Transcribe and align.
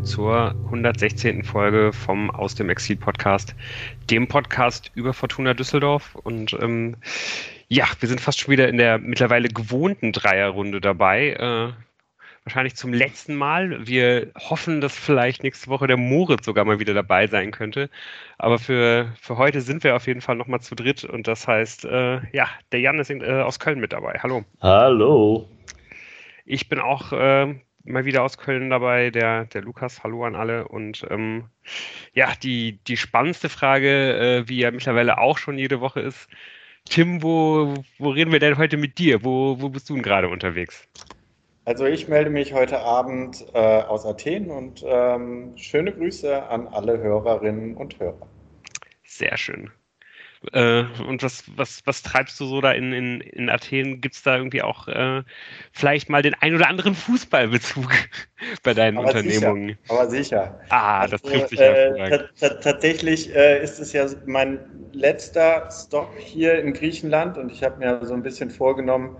willkommen 0.00 0.04
zur 0.04 0.54
116. 0.66 1.44
Folge 1.44 1.92
vom 1.92 2.30
Aus 2.30 2.54
dem 2.54 2.70
Exil 2.70 2.96
Podcast, 2.96 3.54
dem 4.08 4.28
Podcast 4.28 4.90
über 4.94 5.12
Fortuna 5.12 5.52
Düsseldorf. 5.52 6.14
Und 6.14 6.54
ähm, 6.54 6.96
ja, 7.68 7.84
wir 7.98 8.08
sind 8.08 8.20
fast 8.20 8.40
schon 8.40 8.52
wieder 8.52 8.68
in 8.68 8.78
der 8.78 8.98
mittlerweile 8.98 9.48
gewohnten 9.48 10.12
Dreierrunde 10.12 10.80
dabei. 10.80 11.32
Äh, 11.32 11.72
wahrscheinlich 12.44 12.76
zum 12.76 12.94
letzten 12.94 13.34
Mal. 13.34 13.86
Wir 13.86 14.30
hoffen, 14.38 14.80
dass 14.80 14.96
vielleicht 14.96 15.42
nächste 15.42 15.68
Woche 15.68 15.86
der 15.86 15.98
Moritz 15.98 16.46
sogar 16.46 16.64
mal 16.64 16.80
wieder 16.80 16.94
dabei 16.94 17.26
sein 17.26 17.50
könnte. 17.50 17.90
Aber 18.38 18.58
für, 18.58 19.12
für 19.20 19.36
heute 19.36 19.60
sind 19.60 19.84
wir 19.84 19.96
auf 19.96 20.06
jeden 20.06 20.22
Fall 20.22 20.36
nochmal 20.36 20.60
zu 20.60 20.74
dritt. 20.74 21.04
Und 21.04 21.26
das 21.26 21.46
heißt, 21.46 21.84
äh, 21.84 22.20
ja, 22.34 22.48
der 22.72 22.80
Jan 22.80 22.98
ist 22.98 23.10
in, 23.10 23.22
äh, 23.22 23.42
aus 23.42 23.58
Köln 23.58 23.80
mit 23.80 23.92
dabei. 23.92 24.18
Hallo. 24.22 24.44
Hallo. 24.62 25.48
Ich 26.46 26.68
bin 26.68 26.78
auch 26.78 27.12
äh, 27.12 27.54
mal 27.84 28.04
wieder 28.04 28.22
aus 28.22 28.38
Köln 28.38 28.70
dabei, 28.70 29.10
der, 29.10 29.46
der 29.46 29.62
Lukas. 29.62 30.02
Hallo 30.02 30.24
an 30.24 30.36
alle. 30.36 30.68
Und 30.68 31.06
ähm, 31.10 31.44
ja, 32.12 32.32
die, 32.42 32.78
die 32.86 32.96
spannendste 32.96 33.48
Frage, 33.48 34.16
äh, 34.18 34.48
wie 34.48 34.60
ja 34.60 34.70
mittlerweile 34.70 35.18
auch 35.18 35.38
schon 35.38 35.58
jede 35.58 35.80
Woche 35.80 36.00
ist, 36.00 36.28
Tim, 36.86 37.22
wo, 37.22 37.74
wo 37.98 38.10
reden 38.10 38.32
wir 38.32 38.40
denn 38.40 38.58
heute 38.58 38.76
mit 38.76 38.98
dir? 38.98 39.22
Wo, 39.22 39.60
wo 39.60 39.68
bist 39.68 39.88
du 39.90 39.94
denn 39.94 40.02
gerade 40.02 40.28
unterwegs? 40.28 40.88
Also 41.66 41.84
ich 41.84 42.08
melde 42.08 42.30
mich 42.30 42.52
heute 42.52 42.80
Abend 42.80 43.44
äh, 43.54 43.58
aus 43.58 44.06
Athen 44.06 44.50
und 44.50 44.82
ähm, 44.84 45.52
schöne 45.56 45.92
Grüße 45.92 46.48
an 46.48 46.66
alle 46.68 46.98
Hörerinnen 46.98 47.76
und 47.76 47.98
Hörer. 48.00 48.26
Sehr 49.04 49.36
schön. 49.36 49.70
Äh, 50.52 50.84
und 51.06 51.22
was, 51.22 51.44
was, 51.56 51.82
was 51.84 52.02
treibst 52.02 52.40
du 52.40 52.46
so 52.46 52.60
da 52.62 52.72
in, 52.72 52.92
in, 52.92 53.20
in 53.20 53.50
Athen? 53.50 54.00
Gibt 54.00 54.14
es 54.14 54.22
da 54.22 54.36
irgendwie 54.36 54.62
auch 54.62 54.88
äh, 54.88 55.22
vielleicht 55.72 56.08
mal 56.08 56.22
den 56.22 56.34
ein 56.34 56.54
oder 56.54 56.68
anderen 56.68 56.94
Fußballbezug 56.94 57.92
bei 58.62 58.72
deinen 58.72 58.96
aber 58.96 59.08
Unternehmungen? 59.08 59.68
Sicher, 59.68 59.78
aber 59.88 60.10
sicher. 60.10 60.60
Ah, 60.70 61.06
das 61.06 61.22
also, 61.22 61.36
trifft 61.36 61.50
sich 61.50 61.60
äh, 61.60 62.18
Tatsächlich 62.62 63.34
äh, 63.34 63.62
ist 63.62 63.80
es 63.80 63.92
ja 63.92 64.06
mein 64.24 64.60
letzter 64.92 65.68
Stop 65.70 66.16
hier 66.16 66.58
in 66.58 66.72
Griechenland 66.72 67.36
und 67.36 67.52
ich 67.52 67.62
habe 67.62 67.78
mir 67.78 68.00
so 68.06 68.14
ein 68.14 68.22
bisschen 68.22 68.48
vorgenommen, 68.50 69.18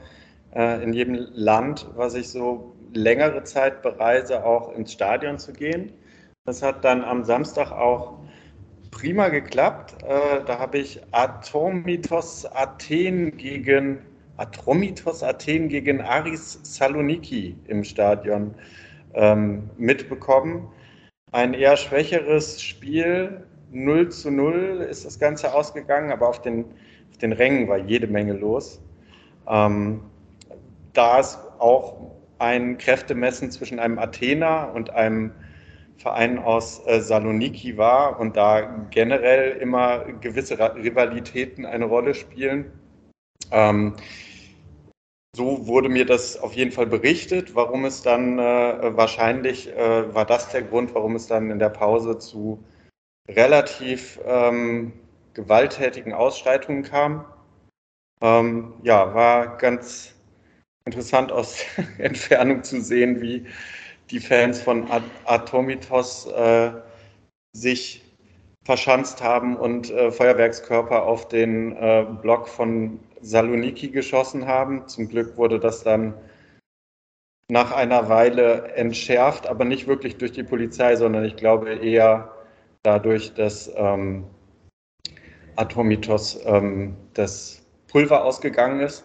äh, 0.54 0.82
in 0.82 0.94
jedem 0.94 1.14
Land, 1.32 1.86
was 1.96 2.14
ich 2.14 2.30
so 2.30 2.74
längere 2.94 3.44
Zeit 3.44 3.82
bereise, 3.82 4.44
auch 4.44 4.74
ins 4.74 4.92
Stadion 4.92 5.38
zu 5.38 5.52
gehen. 5.52 5.92
Das 6.46 6.62
hat 6.62 6.82
dann 6.84 7.04
am 7.04 7.24
Samstag 7.24 7.70
auch 7.70 8.20
prima 8.90 9.28
geklappt. 9.28 10.02
Äh, 10.02 10.44
da 10.44 10.58
habe 10.58 10.78
ich 10.78 11.00
Atomitos 11.12 12.46
Athen 12.46 13.36
gegen 13.36 13.98
Atromitos 14.40 15.22
Athen 15.22 15.68
gegen 15.68 16.00
Aris 16.00 16.58
Saloniki 16.62 17.54
im 17.66 17.84
Stadion 17.84 18.54
ähm, 19.12 19.68
mitbekommen. 19.76 20.68
Ein 21.30 21.52
eher 21.52 21.76
schwächeres 21.76 22.62
Spiel, 22.62 23.46
0 23.70 24.08
zu 24.08 24.30
0 24.30 24.86
ist 24.88 25.04
das 25.04 25.18
Ganze 25.18 25.52
ausgegangen, 25.52 26.10
aber 26.10 26.28
auf 26.28 26.40
den, 26.40 26.64
auf 27.10 27.18
den 27.18 27.32
Rängen 27.32 27.68
war 27.68 27.76
jede 27.76 28.06
Menge 28.06 28.32
los. 28.32 28.80
Ähm, 29.46 30.00
da 30.94 31.20
es 31.20 31.38
auch 31.58 32.12
ein 32.38 32.78
Kräftemessen 32.78 33.50
zwischen 33.50 33.78
einem 33.78 33.98
Athener 33.98 34.72
und 34.74 34.90
einem 34.90 35.32
Verein 36.00 36.38
aus 36.38 36.80
äh, 36.86 37.00
Saloniki 37.00 37.76
war 37.76 38.18
und 38.18 38.34
da 38.36 38.86
generell 38.90 39.58
immer 39.58 40.04
gewisse 40.20 40.58
Rivalitäten 40.58 41.66
eine 41.66 41.84
Rolle 41.84 42.14
spielen. 42.14 42.72
Ähm, 43.50 43.96
so 45.36 45.66
wurde 45.66 45.90
mir 45.90 46.06
das 46.06 46.38
auf 46.38 46.54
jeden 46.54 46.72
Fall 46.72 46.86
berichtet. 46.86 47.54
Warum 47.54 47.84
es 47.84 48.00
dann 48.00 48.38
äh, 48.38 48.96
wahrscheinlich 48.96 49.68
äh, 49.76 50.14
war 50.14 50.24
das 50.24 50.48
der 50.48 50.62
Grund, 50.62 50.94
warum 50.94 51.16
es 51.16 51.26
dann 51.26 51.50
in 51.50 51.58
der 51.58 51.68
Pause 51.68 52.18
zu 52.18 52.64
relativ 53.28 54.18
ähm, 54.24 54.92
gewalttätigen 55.34 56.14
Ausschreitungen 56.14 56.82
kam. 56.82 57.26
Ähm, 58.22 58.72
ja, 58.82 59.14
war 59.14 59.58
ganz 59.58 60.14
interessant 60.86 61.30
aus 61.30 61.62
Entfernung 61.98 62.64
zu 62.64 62.80
sehen, 62.80 63.20
wie 63.20 63.46
die 64.10 64.20
Fans 64.20 64.60
von 64.60 64.86
Atomitos 65.24 66.26
äh, 66.26 66.72
sich 67.52 68.04
verschanzt 68.64 69.22
haben 69.22 69.56
und 69.56 69.90
äh, 69.90 70.10
Feuerwerkskörper 70.10 71.04
auf 71.04 71.28
den 71.28 71.76
äh, 71.76 72.06
Block 72.20 72.48
von 72.48 73.00
Saloniki 73.20 73.88
geschossen 73.88 74.46
haben. 74.46 74.86
Zum 74.88 75.08
Glück 75.08 75.36
wurde 75.36 75.58
das 75.58 75.82
dann 75.82 76.14
nach 77.48 77.72
einer 77.72 78.08
Weile 78.08 78.72
entschärft, 78.74 79.48
aber 79.48 79.64
nicht 79.64 79.86
wirklich 79.86 80.16
durch 80.18 80.32
die 80.32 80.44
Polizei, 80.44 80.94
sondern 80.96 81.24
ich 81.24 81.36
glaube 81.36 81.72
eher 81.74 82.32
dadurch, 82.82 83.34
dass 83.34 83.70
ähm, 83.74 84.24
Atomitos 85.56 86.38
ähm, 86.44 86.96
das 87.14 87.62
Pulver 87.88 88.24
ausgegangen 88.24 88.80
ist 88.80 89.04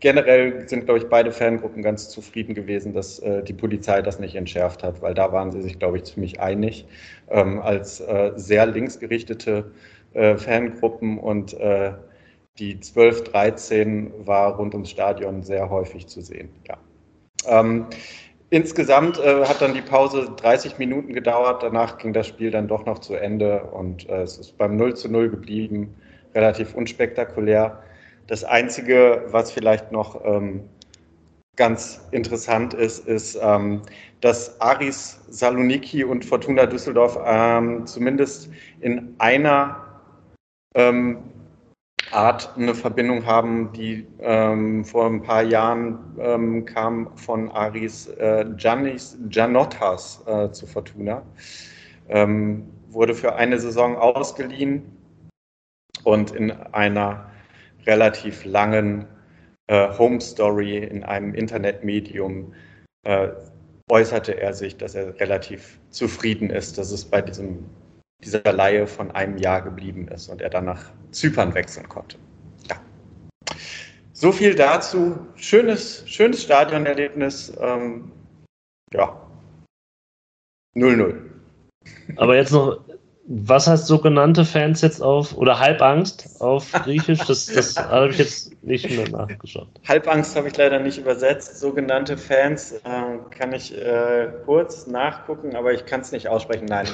generell 0.00 0.68
sind, 0.68 0.84
glaube 0.84 0.98
ich, 0.98 1.08
beide 1.08 1.32
Fangruppen 1.32 1.82
ganz 1.82 2.08
zufrieden 2.10 2.54
gewesen, 2.54 2.92
dass 2.92 3.18
äh, 3.20 3.42
die 3.42 3.54
Polizei 3.54 4.02
das 4.02 4.18
nicht 4.18 4.34
entschärft 4.34 4.82
hat, 4.82 5.00
weil 5.02 5.14
da 5.14 5.32
waren 5.32 5.50
sie 5.50 5.62
sich, 5.62 5.78
glaube 5.78 5.96
ich, 5.98 6.04
ziemlich 6.04 6.40
einig. 6.40 6.86
Ähm, 7.28 7.60
als 7.60 8.00
äh, 8.00 8.32
sehr 8.36 8.66
linksgerichtete 8.66 9.72
äh, 10.12 10.36
Fangruppen 10.36 11.18
und 11.18 11.54
äh, 11.54 11.92
die 12.58 12.80
12, 12.80 13.24
13 13.24 14.26
war 14.26 14.56
rund 14.56 14.74
ums 14.74 14.90
Stadion 14.90 15.42
sehr 15.42 15.68
häufig 15.70 16.06
zu 16.06 16.20
sehen. 16.20 16.48
Ja. 16.66 16.78
Ähm, 17.46 17.86
insgesamt 18.50 19.18
äh, 19.18 19.44
hat 19.44 19.60
dann 19.60 19.74
die 19.74 19.82
Pause 19.82 20.30
30 20.36 20.78
Minuten 20.78 21.12
gedauert, 21.12 21.62
danach 21.62 21.98
ging 21.98 22.12
das 22.12 22.26
Spiel 22.26 22.50
dann 22.50 22.68
doch 22.68 22.86
noch 22.86 23.00
zu 23.00 23.14
Ende 23.14 23.62
und 23.64 24.08
äh, 24.08 24.22
es 24.22 24.38
ist 24.38 24.56
beim 24.58 24.76
0 24.76 24.94
zu 24.94 25.10
0 25.10 25.30
geblieben, 25.30 25.94
relativ 26.34 26.74
unspektakulär. 26.74 27.82
Das 28.26 28.42
Einzige, 28.42 29.24
was 29.28 29.52
vielleicht 29.52 29.92
noch 29.92 30.24
ähm, 30.24 30.68
ganz 31.54 32.00
interessant 32.10 32.74
ist, 32.74 33.06
ist, 33.06 33.38
ähm, 33.40 33.82
dass 34.20 34.60
Aris 34.60 35.20
Saloniki 35.28 36.04
und 36.04 36.24
Fortuna 36.24 36.66
Düsseldorf 36.66 37.18
ähm, 37.24 37.86
zumindest 37.86 38.50
in 38.80 39.14
einer 39.18 40.00
ähm, 40.74 41.18
Art 42.10 42.52
eine 42.56 42.74
Verbindung 42.74 43.26
haben, 43.26 43.72
die 43.72 44.06
ähm, 44.20 44.84
vor 44.84 45.06
ein 45.06 45.22
paar 45.22 45.42
Jahren 45.42 45.98
ähm, 46.18 46.64
kam 46.64 47.16
von 47.16 47.50
Aris 47.50 48.06
äh, 48.08 48.44
Giannis, 48.56 49.16
äh, 49.28 50.50
zu 50.50 50.66
Fortuna. 50.66 51.22
Wurde 52.88 53.14
für 53.14 53.34
eine 53.34 53.58
Saison 53.58 53.96
ausgeliehen 53.96 54.84
und 56.04 56.30
in 56.30 56.52
einer 56.52 57.28
relativ 57.86 58.44
langen 58.44 59.06
äh, 59.68 59.88
Home 59.98 60.20
Story 60.20 60.78
in 60.78 61.04
einem 61.04 61.34
Internetmedium 61.34 62.52
äh, 63.04 63.28
äußerte 63.90 64.40
er 64.40 64.52
sich, 64.52 64.76
dass 64.76 64.94
er 64.94 65.18
relativ 65.20 65.78
zufrieden 65.90 66.50
ist, 66.50 66.78
dass 66.78 66.90
es 66.90 67.04
bei 67.04 67.22
diesem, 67.22 67.64
dieser 68.22 68.52
Laie 68.52 68.86
von 68.86 69.10
einem 69.12 69.38
Jahr 69.38 69.62
geblieben 69.62 70.08
ist 70.08 70.28
und 70.28 70.40
er 70.40 70.50
dann 70.50 70.64
nach 70.64 70.90
Zypern 71.12 71.54
wechseln 71.54 71.88
konnte. 71.88 72.18
Ja. 72.68 72.76
So 74.12 74.32
viel 74.32 74.54
dazu. 74.54 75.16
Schönes, 75.36 76.02
schönes 76.08 76.42
Stadionerlebnis. 76.42 77.52
Ähm, 77.60 78.10
ja. 78.92 79.20
0-0. 80.74 81.14
Aber 82.16 82.36
jetzt 82.36 82.52
noch 82.52 82.84
was 83.28 83.66
heißt 83.66 83.86
sogenannte 83.86 84.44
Fans 84.44 84.80
jetzt 84.82 85.02
auf, 85.02 85.36
oder 85.36 85.58
Halbangst 85.58 86.40
auf 86.40 86.70
Griechisch? 86.72 87.18
Das, 87.26 87.46
das 87.46 87.76
habe 87.76 88.10
ich 88.10 88.18
jetzt 88.18 88.52
nicht 88.66 88.90
mehr 88.90 89.08
nachgeschaut. 89.08 89.68
Halbangst 89.88 90.36
habe 90.36 90.48
ich 90.48 90.56
leider 90.56 90.80
nicht 90.80 90.98
übersetzt. 90.98 91.58
Sogenannte 91.58 92.18
Fans 92.18 92.72
äh, 92.72 92.80
kann 93.30 93.52
ich 93.52 93.76
äh, 93.76 94.28
kurz 94.44 94.86
nachgucken, 94.86 95.54
aber 95.54 95.72
ich 95.72 95.86
kann 95.86 96.00
es 96.00 96.12
nicht 96.12 96.28
aussprechen. 96.28 96.66
Nein, 96.66 96.86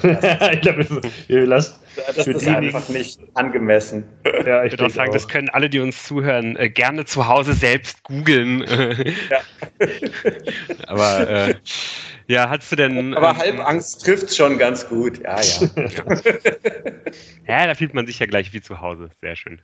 ich 0.52 0.60
glaube, 0.60 1.00
ihr 1.28 1.46
lasst. 1.46 1.80
Das 2.14 2.26
ist 2.26 2.46
einfach 2.46 2.88
nicht 2.88 3.20
angemessen. 3.34 4.04
Ja, 4.46 4.64
ich 4.64 4.72
würde 4.72 4.86
auch 4.86 4.90
sagen, 4.90 5.10
auch. 5.10 5.14
das 5.14 5.28
können 5.28 5.48
alle, 5.50 5.68
die 5.68 5.80
uns 5.80 6.04
zuhören, 6.04 6.56
äh, 6.56 6.68
gerne 6.68 7.04
zu 7.04 7.26
Hause 7.26 7.54
selbst 7.54 8.02
googeln. 8.04 8.60
ja. 9.30 9.40
aber 10.86 11.28
äh, 11.28 11.54
ja, 12.28 12.48
hast 12.48 12.70
du 12.70 12.76
denn. 12.76 13.14
Aber 13.14 13.30
ähm, 13.30 13.38
Halbangst 13.38 14.04
trifft 14.04 14.34
schon 14.34 14.58
ganz 14.58 14.88
gut, 14.88 15.20
ja, 15.22 15.40
ja. 15.40 15.68
ja, 17.48 17.66
da 17.66 17.74
fühlt 17.74 17.94
man 17.94 18.06
sich 18.06 18.18
ja 18.18 18.26
gleich 18.26 18.52
wie 18.52 18.60
zu 18.60 18.80
Hause. 18.80 19.10
Sehr 19.20 19.36
schön. 19.36 19.60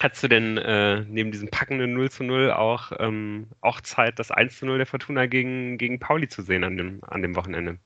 Hattest 0.00 0.22
du 0.22 0.28
denn 0.28 0.58
äh, 0.58 1.00
neben 1.08 1.32
diesem 1.32 1.48
packenden 1.48 1.92
0 1.94 2.10
zu 2.10 2.22
0 2.22 2.52
auch, 2.52 2.92
ähm, 3.00 3.48
auch 3.60 3.80
Zeit, 3.80 4.18
das 4.18 4.30
1 4.30 4.58
zu 4.58 4.66
0 4.66 4.78
der 4.78 4.86
Fortuna 4.86 5.26
gegen, 5.26 5.76
gegen 5.76 5.98
Pauli 5.98 6.28
zu 6.28 6.42
sehen 6.42 6.62
an 6.62 6.76
dem, 6.76 7.00
an 7.02 7.22
dem 7.22 7.34
Wochenende? 7.34 7.78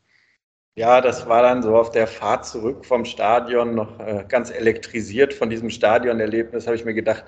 Ja, 0.75 1.01
das 1.01 1.27
war 1.29 1.43
dann 1.43 1.63
so 1.63 1.77
auf 1.77 1.91
der 1.91 2.07
Fahrt 2.07 2.47
zurück 2.47 2.85
vom 2.85 3.05
Stadion 3.05 3.75
noch 3.75 3.99
äh, 4.01 4.25
ganz 4.29 4.51
elektrisiert 4.51 5.33
von 5.33 5.49
diesem 5.49 5.71
Stadionerlebnis, 5.71 6.67
habe 6.67 6.77
ich 6.77 6.85
mir 6.85 6.95
gedacht, 6.95 7.25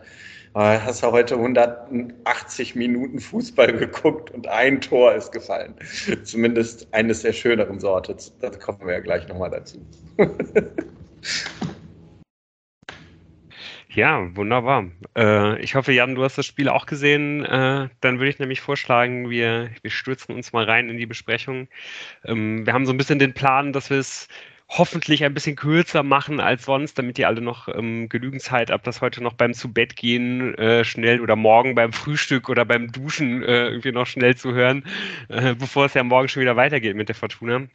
hast 0.55 1.03
du 1.03 1.11
heute 1.11 1.35
180 1.35 2.77
Minuten 2.77 3.19
Fußball 3.19 3.73
geguckt 3.73 4.31
und 4.31 4.47
ein 4.47 4.81
Tor 4.81 5.13
ist 5.13 5.33
gefallen. 5.33 5.75
Zumindest 6.23 6.87
eines 6.95 7.23
der 7.23 7.33
schöneren 7.33 7.81
Sorte. 7.81 8.15
Da 8.41 8.51
kommen 8.51 8.79
wir 8.87 8.93
ja 8.95 9.01
gleich 9.01 9.27
nochmal 9.27 9.51
dazu. 9.51 9.85
Ja, 13.95 14.35
wunderbar. 14.35 14.91
Äh, 15.17 15.61
ich 15.63 15.77
hoffe, 15.77 15.93
Jan, 15.93 16.17
du 16.17 16.25
hast 16.25 16.37
das 16.37 16.47
Spiel 16.47 16.69
auch 16.69 16.87
gesehen. 16.87 17.45
Äh, 17.45 17.89
dann 18.01 18.19
würde 18.19 18.29
ich 18.29 18.41
nämlich 18.41 18.61
vorschlagen, 18.61 19.31
wir, 19.31 19.71
wir 19.83 19.91
stürzen 19.91 20.35
uns 20.35 20.53
mal 20.53 20.65
rein 20.65 20.89
in 20.89 20.97
die 20.97 21.07
Besprechung. 21.07 21.69
Ähm, 22.25 22.67
wir 22.67 22.73
haben 22.73 22.87
so 22.87 22.93
ein 22.93 22.97
bisschen 22.97 23.21
den 23.21 23.35
Plan, 23.35 23.73
dass 23.73 23.91
wir 23.91 23.99
es 23.99 24.27
hoffentlich 24.69 25.23
ein 25.25 25.35
bisschen 25.35 25.55
kürzer 25.55 26.03
machen 26.03 26.41
als 26.41 26.65
sonst, 26.65 26.99
damit 26.99 27.19
ihr 27.21 27.29
alle 27.29 27.41
noch 27.41 27.69
ähm, 27.69 28.09
genügend 28.09 28.43
Zeit 28.43 28.71
habt, 28.71 28.87
das 28.87 29.01
heute 29.01 29.23
noch 29.23 29.35
beim 29.35 29.55
Zubettgehen 29.55 30.55
äh, 30.57 30.85
schnell 30.85 31.21
oder 31.21 31.37
morgen 31.37 31.77
beim 31.77 31.93
Frühstück 31.93 32.49
oder 32.49 32.65
beim 32.65 32.91
Duschen 32.91 33.43
irgendwie 33.43 33.93
noch 33.93 34.07
schnell 34.07 34.37
zu 34.37 34.55
hören, 34.55 34.85
bevor 35.29 35.87
es 35.87 35.95
ja 35.95 36.03
morgen 36.03 36.29
schon 36.29 36.41
wieder 36.41 36.57
weitergeht 36.57 36.97
mit 36.97 37.09
der 37.09 37.15
Fortuna. 37.15 37.69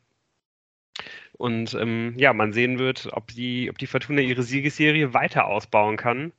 Und 1.39 1.73
ähm, 1.73 2.15
ja, 2.17 2.33
man 2.33 2.51
sehen 2.51 2.79
wird, 2.79 3.07
ob 3.13 3.27
die, 3.27 3.69
ob 3.69 3.77
die 3.77 3.87
Fortuna 3.87 4.19
ihre 4.19 4.43
Siegesserie 4.43 5.13
weiter 5.13 5.45
ausbauen 5.45 5.95
kann. 5.95 6.33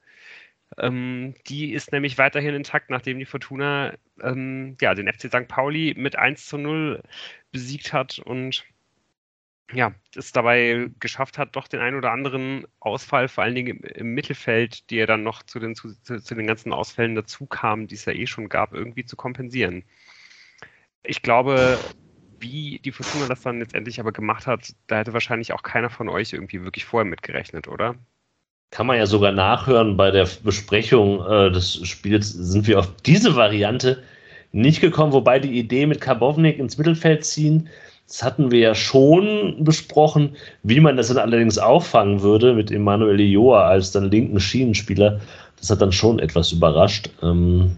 Ähm, 0.77 1.35
die 1.49 1.73
ist 1.73 1.91
nämlich 1.93 2.19
weiterhin 2.19 2.55
intakt, 2.55 2.91
nachdem 2.91 3.19
die 3.19 3.25
Fortuna 3.25 3.95
ähm, 4.23 4.77
ja, 4.79 4.95
den 4.95 5.11
FC 5.11 5.29
St. 5.29 5.49
Pauli 5.49 5.95
mit 5.97 6.17
1 6.17 6.45
zu 6.45 6.59
0 6.59 7.03
besiegt 7.51 7.95
hat 7.95 8.19
und 8.19 8.67
ja, 9.73 9.95
es 10.15 10.33
dabei 10.33 10.91
geschafft 11.01 11.39
hat, 11.39 11.57
doch 11.57 11.67
den 11.67 11.81
einen 11.81 11.97
oder 11.97 12.13
anderen 12.13 12.67
Ausfall, 12.81 13.29
vor 13.29 13.45
allen 13.45 13.55
Dingen 13.55 13.79
im, 13.81 14.09
Mittelfeld, 14.09 14.91
die 14.91 14.99
er 14.99 15.07
dann 15.07 15.23
noch 15.23 15.43
zu 15.45 15.61
den, 15.61 15.75
zu, 15.75 15.95
zu 15.95 16.35
den 16.35 16.47
ganzen 16.47 16.75
Ausfällen 16.75 17.15
dazu 17.15 17.47
kam, 17.47 17.87
die 17.87 17.95
es 17.95 18.05
ja 18.05 18.13
eh 18.13 18.27
schon 18.27 18.51
gab, 18.51 18.75
irgendwie 18.75 19.07
zu 19.07 19.17
kompensieren. 19.17 19.85
Ich 21.03 21.23
glaube, 21.23 21.79
wie 22.41 22.81
die 22.85 22.93
Fortuna 22.93 23.27
das 23.27 23.43
dann 23.43 23.59
letztendlich 23.59 24.01
aber 24.01 24.13
gemacht 24.13 24.47
hat, 24.47 24.75
da 24.87 24.99
hätte 24.99 25.13
wahrscheinlich 25.13 25.53
auch 25.53 25.63
keiner 25.63 25.91
von 25.91 26.09
euch 26.09 26.33
irgendwie 26.33 26.63
wirklich 26.65 26.85
vorher 26.85 27.09
mitgerechnet, 27.09 27.69
oder? 27.69 27.95
Kann 28.71 28.87
man 28.87 28.99
ja 28.99 29.07
sogar 29.07 29.33
nachhören 29.33 29.97
bei 29.97 30.11
der 30.11 30.29
Besprechung 30.45 31.25
äh, 31.27 31.51
des 31.51 31.87
Spiels, 31.87 32.33
sind 32.33 32.67
wir 32.67 32.79
auf 32.79 32.95
diese 33.05 33.35
Variante 33.35 34.03
nicht 34.53 34.81
gekommen, 34.81 35.13
wobei 35.13 35.39
die 35.39 35.59
Idee 35.59 35.87
mit 35.87 36.01
Karbovnik 36.01 36.59
ins 36.59 36.79
Mittelfeld 36.79 37.25
ziehen, 37.25 37.69
das 38.11 38.25
hatten 38.25 38.51
wir 38.51 38.59
ja 38.59 38.75
schon 38.75 39.63
besprochen, 39.63 40.37
wie 40.65 40.81
man 40.81 40.97
das 40.97 41.09
dann 41.09 41.19
allerdings 41.19 41.59
auffangen 41.59 42.23
würde 42.23 42.55
mit 42.55 42.73
Emanuel 42.73 43.21
Joa 43.21 43.69
als 43.69 43.93
dann 43.93 44.11
linken 44.11 44.41
Schienenspieler. 44.41 45.21
Das 45.57 45.71
hat 45.71 45.81
dann 45.81 45.93
schon 45.93 46.19
etwas 46.19 46.51
überrascht. 46.51 47.09
Ähm 47.23 47.77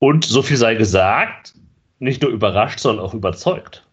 und 0.00 0.26
so 0.26 0.42
viel 0.42 0.58
sei 0.58 0.74
gesagt, 0.74 1.54
nicht 1.98 2.22
nur 2.22 2.30
überrascht, 2.30 2.80
sondern 2.80 3.04
auch 3.04 3.14
überzeugt. 3.14 3.84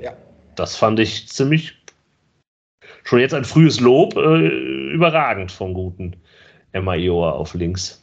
Ja. 0.00 0.16
Das 0.56 0.76
fand 0.76 0.98
ich 0.98 1.28
ziemlich 1.28 1.76
schon 3.04 3.20
jetzt 3.20 3.34
ein 3.34 3.44
frühes 3.44 3.80
Lob, 3.80 4.16
äh, 4.16 4.48
überragend 4.92 5.50
vom 5.50 5.74
guten 5.74 6.16
Emma 6.72 6.94
Ioa 6.94 7.32
auf 7.32 7.54
links. 7.54 8.02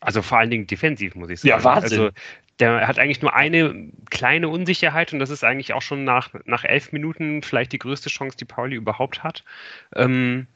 Also 0.00 0.22
vor 0.22 0.38
allen 0.38 0.50
Dingen 0.50 0.66
defensiv, 0.66 1.14
muss 1.14 1.30
ich 1.30 1.40
sagen. 1.40 1.48
Ja, 1.48 1.64
Wahnsinn. 1.64 2.00
Also 2.00 2.10
der 2.58 2.86
hat 2.88 2.98
eigentlich 2.98 3.20
nur 3.20 3.34
eine 3.34 3.90
kleine 4.10 4.48
Unsicherheit 4.48 5.12
und 5.12 5.18
das 5.18 5.30
ist 5.30 5.44
eigentlich 5.44 5.74
auch 5.74 5.82
schon 5.82 6.04
nach, 6.04 6.30
nach 6.44 6.64
elf 6.64 6.92
Minuten 6.92 7.42
vielleicht 7.42 7.72
die 7.72 7.78
größte 7.78 8.08
Chance, 8.08 8.36
die 8.36 8.46
Pauli 8.46 8.76
überhaupt 8.76 9.22
hat. 9.22 9.44
Ähm, 9.94 10.46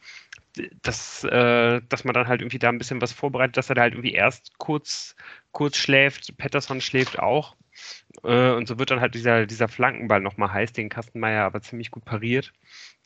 dass, 0.82 1.22
äh, 1.24 1.80
dass 1.88 2.04
man 2.04 2.14
dann 2.14 2.26
halt 2.26 2.40
irgendwie 2.40 2.58
da 2.58 2.70
ein 2.70 2.78
bisschen 2.78 3.00
was 3.00 3.12
vorbereitet, 3.12 3.56
dass 3.56 3.68
er 3.68 3.76
da 3.76 3.82
halt 3.82 3.94
irgendwie 3.94 4.14
erst 4.14 4.58
kurz, 4.58 5.14
kurz 5.52 5.76
schläft, 5.76 6.36
Patterson 6.38 6.80
schläft 6.80 7.18
auch 7.18 7.54
äh, 8.22 8.50
und 8.50 8.68
so 8.68 8.78
wird 8.78 8.90
dann 8.90 9.00
halt 9.00 9.14
dieser, 9.14 9.46
dieser 9.46 9.68
Flankenball 9.68 10.20
nochmal 10.20 10.52
heiß, 10.52 10.72
den 10.72 10.88
Kastenmeier 10.88 11.44
aber 11.44 11.62
ziemlich 11.62 11.90
gut 11.90 12.04
pariert. 12.04 12.52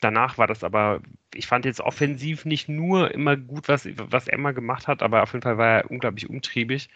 Danach 0.01 0.37
war 0.37 0.47
das 0.47 0.63
aber, 0.63 1.01
ich 1.33 1.47
fand 1.47 1.65
jetzt 1.65 1.81
offensiv 1.81 2.45
nicht 2.45 2.69
nur 2.69 3.13
immer 3.13 3.37
gut, 3.37 3.67
was, 3.67 3.87
was 3.95 4.27
Emma 4.27 4.51
gemacht 4.51 4.87
hat, 4.87 5.01
aber 5.01 5.23
auf 5.23 5.33
jeden 5.33 5.43
Fall 5.43 5.57
war 5.57 5.79
er 5.79 5.91
unglaublich 5.91 6.29
umtriebig. 6.29 6.89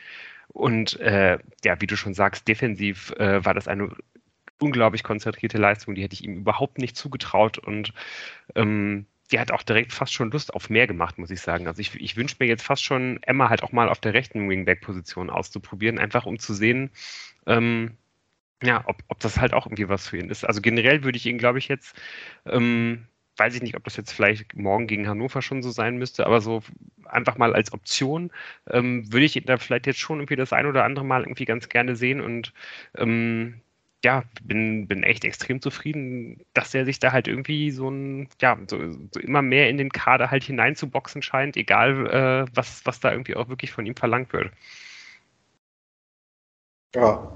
Und 0.49 0.99
äh, 0.99 1.37
ja, 1.63 1.79
wie 1.79 1.87
du 1.87 1.95
schon 1.95 2.13
sagst, 2.13 2.47
defensiv 2.47 3.11
äh, 3.17 3.43
war 3.45 3.53
das 3.53 3.67
eine 3.67 3.95
unglaublich 4.59 5.03
konzentrierte 5.03 5.57
Leistung, 5.57 5.95
die 5.95 6.03
hätte 6.03 6.15
ich 6.15 6.23
ihm 6.23 6.37
überhaupt 6.37 6.79
nicht 6.79 6.97
zugetraut 6.97 7.57
und 7.57 7.93
ähm, 8.55 9.05
die 9.31 9.39
hat 9.39 9.51
auch 9.51 9.63
direkt 9.63 9.93
fast 9.93 10.13
schon 10.13 10.31
Lust 10.31 10.53
auf 10.53 10.69
mehr 10.69 10.87
gemacht, 10.87 11.17
muss 11.17 11.31
ich 11.31 11.41
sagen. 11.41 11.67
Also 11.67 11.81
ich, 11.81 11.95
ich 11.95 12.17
wünsche 12.17 12.37
mir 12.39 12.47
jetzt 12.47 12.63
fast 12.63 12.83
schon, 12.83 13.19
Emma 13.23 13.49
halt 13.49 13.63
auch 13.63 13.71
mal 13.71 13.89
auf 13.89 13.99
der 13.99 14.13
rechten 14.13 14.49
Wingback-Position 14.49 15.29
auszuprobieren, 15.29 15.99
einfach 15.99 16.25
um 16.25 16.39
zu 16.39 16.53
sehen, 16.53 16.91
ähm, 17.45 17.97
ja, 18.63 18.83
ob, 18.87 19.03
ob 19.07 19.19
das 19.19 19.39
halt 19.39 19.53
auch 19.53 19.65
irgendwie 19.67 19.89
was 19.89 20.07
für 20.07 20.17
ihn 20.17 20.29
ist. 20.29 20.45
Also 20.45 20.61
generell 20.61 21.03
würde 21.03 21.17
ich 21.17 21.25
ihn, 21.25 21.37
glaube 21.37 21.59
ich, 21.59 21.67
jetzt, 21.69 21.95
ähm, 22.45 23.07
weiß 23.37 23.55
ich 23.55 23.61
nicht, 23.61 23.75
ob 23.77 23.83
das 23.85 23.95
jetzt 23.97 24.11
vielleicht 24.11 24.55
morgen 24.55 24.87
gegen 24.87 25.07
Hannover 25.07 25.41
schon 25.41 25.63
so 25.63 25.71
sein 25.71 25.97
müsste, 25.97 26.25
aber 26.25 26.41
so 26.41 26.61
einfach 27.05 27.37
mal 27.37 27.53
als 27.53 27.71
Option 27.73 28.31
ähm, 28.69 29.11
würde 29.13 29.25
ich 29.25 29.35
ihn 29.35 29.45
da 29.45 29.57
vielleicht 29.57 29.87
jetzt 29.87 29.99
schon 29.99 30.19
irgendwie 30.19 30.35
das 30.35 30.53
ein 30.53 30.65
oder 30.65 30.83
andere 30.83 31.05
Mal 31.05 31.23
irgendwie 31.23 31.45
ganz 31.45 31.69
gerne 31.69 31.95
sehen 31.95 32.21
und 32.21 32.53
ähm, 32.97 33.61
ja, 34.03 34.23
bin, 34.43 34.87
bin 34.87 35.03
echt 35.03 35.25
extrem 35.25 35.61
zufrieden, 35.61 36.45
dass 36.53 36.73
er 36.73 36.85
sich 36.85 36.99
da 36.99 37.11
halt 37.11 37.27
irgendwie 37.27 37.71
so 37.71 37.89
ein, 37.89 38.29
ja, 38.41 38.57
so, 38.67 38.77
so 38.91 39.19
immer 39.19 39.41
mehr 39.41 39.69
in 39.69 39.77
den 39.77 39.89
Kader 39.89 40.31
halt 40.31 40.43
hineinzuboxen 40.43 41.21
scheint, 41.21 41.57
egal 41.57 42.07
äh, 42.07 42.45
was, 42.55 42.85
was 42.85 42.99
da 42.99 43.11
irgendwie 43.11 43.35
auch 43.35 43.49
wirklich 43.49 43.71
von 43.71 43.85
ihm 43.85 43.95
verlangt 43.95 44.31
wird. 44.31 44.51
Ja. 46.95 47.31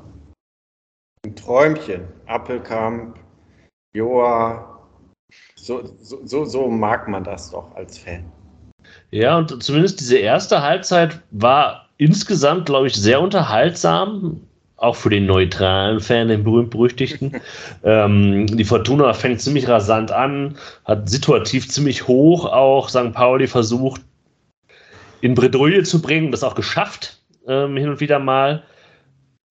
Ein 1.25 1.35
Träumchen. 1.35 2.07
Appelkamp, 2.25 3.19
Joa. 3.93 4.87
So, 5.55 5.95
so, 5.99 6.25
so, 6.25 6.45
so 6.45 6.69
mag 6.69 7.07
man 7.07 7.23
das 7.23 7.51
doch 7.51 7.75
als 7.75 7.97
Fan. 7.97 8.31
Ja, 9.11 9.37
und 9.37 9.63
zumindest 9.63 9.99
diese 9.99 10.17
erste 10.17 10.61
Halbzeit 10.61 11.21
war 11.31 11.89
insgesamt, 11.97 12.65
glaube 12.65 12.87
ich, 12.87 12.95
sehr 12.95 13.21
unterhaltsam. 13.21 14.41
Auch 14.77 14.95
für 14.95 15.09
den 15.09 15.25
neutralen 15.25 15.99
Fan, 15.99 16.27
den 16.27 16.43
berühmt-berüchtigten. 16.43 17.39
ähm, 17.83 18.47
die 18.47 18.65
Fortuna 18.65 19.13
fängt 19.13 19.41
ziemlich 19.41 19.67
rasant 19.67 20.11
an, 20.11 20.57
hat 20.85 21.09
situativ 21.09 21.69
ziemlich 21.69 22.07
hoch 22.07 22.45
auch 22.45 22.89
St. 22.89 23.13
Pauli 23.13 23.47
versucht, 23.47 24.01
in 25.21 25.35
Bredouille 25.35 25.83
zu 25.83 26.01
bringen, 26.01 26.31
das 26.31 26.43
auch 26.43 26.55
geschafft, 26.55 27.19
ähm, 27.47 27.77
hin 27.77 27.89
und 27.89 27.99
wieder 28.01 28.19
mal 28.19 28.63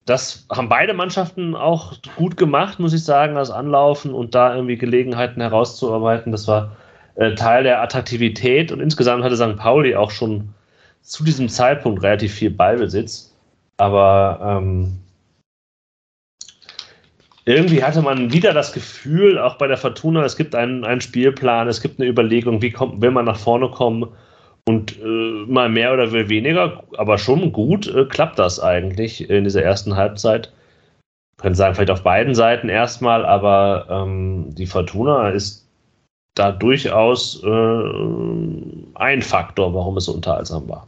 das 0.05 0.45
haben 0.51 0.69
beide 0.69 0.93
Mannschaften 0.93 1.55
auch 1.55 1.93
gut 2.15 2.35
gemacht, 2.35 2.79
muss 2.79 2.93
ich 2.93 3.03
sagen, 3.03 3.35
das 3.35 3.49
Anlaufen 3.49 4.13
und 4.13 4.35
da 4.35 4.53
irgendwie 4.53 4.77
Gelegenheiten 4.77 5.41
herauszuarbeiten. 5.41 6.31
Das 6.31 6.47
war 6.47 6.75
äh, 7.15 7.35
Teil 7.35 7.63
der 7.63 7.81
Attraktivität 7.81 8.71
und 8.71 8.81
insgesamt 8.81 9.23
hatte 9.23 9.37
St. 9.37 9.55
Pauli 9.55 9.95
auch 9.95 10.11
schon 10.11 10.49
zu 11.01 11.23
diesem 11.23 11.47
Zeitpunkt 11.47 12.03
relativ 12.03 12.33
viel 12.33 12.49
Ballbesitz. 12.49 13.33
Aber 13.77 14.39
ähm, 14.61 14.99
irgendwie 17.45 17.83
hatte 17.83 18.01
man 18.01 18.31
wieder 18.31 18.53
das 18.53 18.71
Gefühl, 18.71 19.37
auch 19.37 19.57
bei 19.57 19.67
der 19.67 19.77
Fortuna, 19.77 20.23
es 20.23 20.37
gibt 20.37 20.55
einen, 20.55 20.85
einen 20.85 21.01
Spielplan, 21.01 21.67
es 21.67 21.81
gibt 21.81 21.99
eine 21.99 22.09
Überlegung, 22.09 22.61
wie 22.61 22.71
kommt, 22.71 23.01
will 23.01 23.11
man 23.11 23.25
nach 23.25 23.37
vorne 23.37 23.69
kommen 23.69 24.07
und 24.65 24.97
äh, 25.01 25.45
mal 25.47 25.69
mehr 25.69 25.93
oder 25.93 26.11
weniger, 26.11 26.83
aber 26.97 27.17
schon 27.17 27.51
gut 27.51 27.87
äh, 27.87 28.05
klappt 28.05 28.39
das 28.39 28.61
eigentlich 28.61 29.29
in 29.29 29.43
dieser 29.43 29.63
ersten 29.63 29.95
Halbzeit. 29.95 30.53
Können 31.37 31.55
sagen, 31.55 31.75
vielleicht 31.75 31.91
auf 31.91 32.03
beiden 32.03 32.35
Seiten 32.35 32.69
erstmal, 32.69 33.25
aber 33.25 33.87
ähm, 33.89 34.55
die 34.55 34.67
Fortuna 34.67 35.29
ist 35.29 35.67
da 36.35 36.51
durchaus 36.51 37.43
äh, 37.43 37.47
ein 38.95 39.21
Faktor, 39.21 39.73
warum 39.73 39.97
es 39.97 40.05
so 40.05 40.13
unterhaltsam 40.13 40.69
war. 40.69 40.87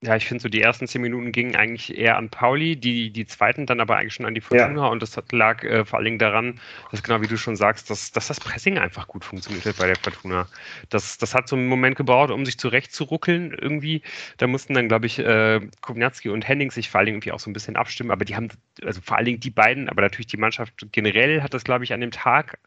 Ja, 0.00 0.14
ich 0.14 0.26
finde 0.26 0.42
so, 0.42 0.48
die 0.48 0.62
ersten 0.62 0.86
zehn 0.86 1.02
Minuten 1.02 1.32
gingen 1.32 1.56
eigentlich 1.56 1.98
eher 1.98 2.18
an 2.18 2.28
Pauli, 2.28 2.76
die, 2.76 3.10
die 3.10 3.26
zweiten 3.26 3.66
dann 3.66 3.80
aber 3.80 3.96
eigentlich 3.96 4.14
schon 4.14 4.26
an 4.26 4.34
die 4.34 4.40
Fortuna 4.40 4.82
ja. 4.82 4.86
und 4.86 5.02
das 5.02 5.20
lag 5.32 5.64
äh, 5.64 5.84
vor 5.84 5.96
allen 5.98 6.04
Dingen 6.04 6.20
daran, 6.20 6.60
dass 6.92 7.02
genau 7.02 7.20
wie 7.20 7.26
du 7.26 7.36
schon 7.36 7.56
sagst, 7.56 7.90
dass, 7.90 8.12
dass 8.12 8.28
das 8.28 8.38
Pressing 8.38 8.78
einfach 8.78 9.08
gut 9.08 9.24
funktioniert 9.24 9.66
hat 9.66 9.76
bei 9.78 9.88
der 9.88 9.96
Fortuna. 9.96 10.46
Das, 10.88 11.18
das 11.18 11.34
hat 11.34 11.48
so 11.48 11.56
einen 11.56 11.66
Moment 11.66 11.96
gebraucht, 11.96 12.30
um 12.30 12.46
sich 12.46 12.58
zurechtzuruckeln 12.58 13.52
irgendwie. 13.60 14.02
Da 14.36 14.46
mussten 14.46 14.74
dann, 14.74 14.86
glaube 14.86 15.06
ich, 15.06 15.18
äh, 15.18 15.60
Kubniatski 15.80 16.28
und 16.28 16.46
Henning 16.46 16.70
sich 16.70 16.90
vor 16.90 16.98
allen 16.98 17.06
Dingen 17.06 17.16
irgendwie 17.16 17.32
auch 17.32 17.40
so 17.40 17.50
ein 17.50 17.52
bisschen 17.52 17.74
abstimmen, 17.74 18.12
aber 18.12 18.24
die 18.24 18.36
haben, 18.36 18.50
also 18.84 19.00
vor 19.00 19.16
allen 19.16 19.26
Dingen 19.26 19.40
die 19.40 19.50
beiden, 19.50 19.88
aber 19.88 20.02
natürlich 20.02 20.28
die 20.28 20.36
Mannschaft 20.36 20.86
generell 20.92 21.42
hat 21.42 21.54
das, 21.54 21.64
glaube 21.64 21.82
ich, 21.82 21.92
an 21.92 22.00
dem 22.00 22.12
Tag 22.12 22.60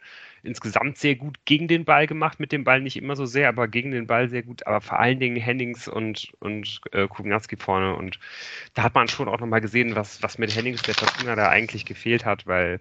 insgesamt 0.43 0.98
sehr 0.98 1.15
gut 1.15 1.38
gegen 1.45 1.67
den 1.67 1.86
Ball 1.86 2.07
gemacht, 2.07 2.39
mit 2.39 2.51
dem 2.51 2.63
Ball 2.63 2.81
nicht 2.81 2.98
immer 2.98 3.15
so 3.15 3.25
sehr, 3.25 3.50
aber 3.50 3.67
gegen 3.67 3.91
den 3.91 4.07
Ball 4.07 4.29
sehr 4.29 4.43
gut, 4.43 4.65
aber 4.67 4.81
vor 4.81 5.00
allen 5.00 5.19
Dingen 5.19 5.38
Hennings 5.38 5.88
und, 5.88 6.31
und 6.39 6.81
äh, 6.91 7.07
Kugnatski 7.07 7.57
vorne. 7.57 7.95
Und 7.95 8.19
da 8.74 8.83
hat 8.83 8.95
man 8.95 9.07
schon 9.07 9.27
auch 9.27 9.39
nochmal 9.39 9.62
gesehen, 9.62 9.95
was, 9.95 10.21
was 10.24 10.38
mit 10.38 10.55
Hennings 10.55 10.81
der 10.83 10.95
Fortuna 10.95 11.36
da 11.36 11.50
eigentlich 11.50 11.86
gefehlt 11.86 12.25
hat, 12.25 12.48
weil 12.48 12.79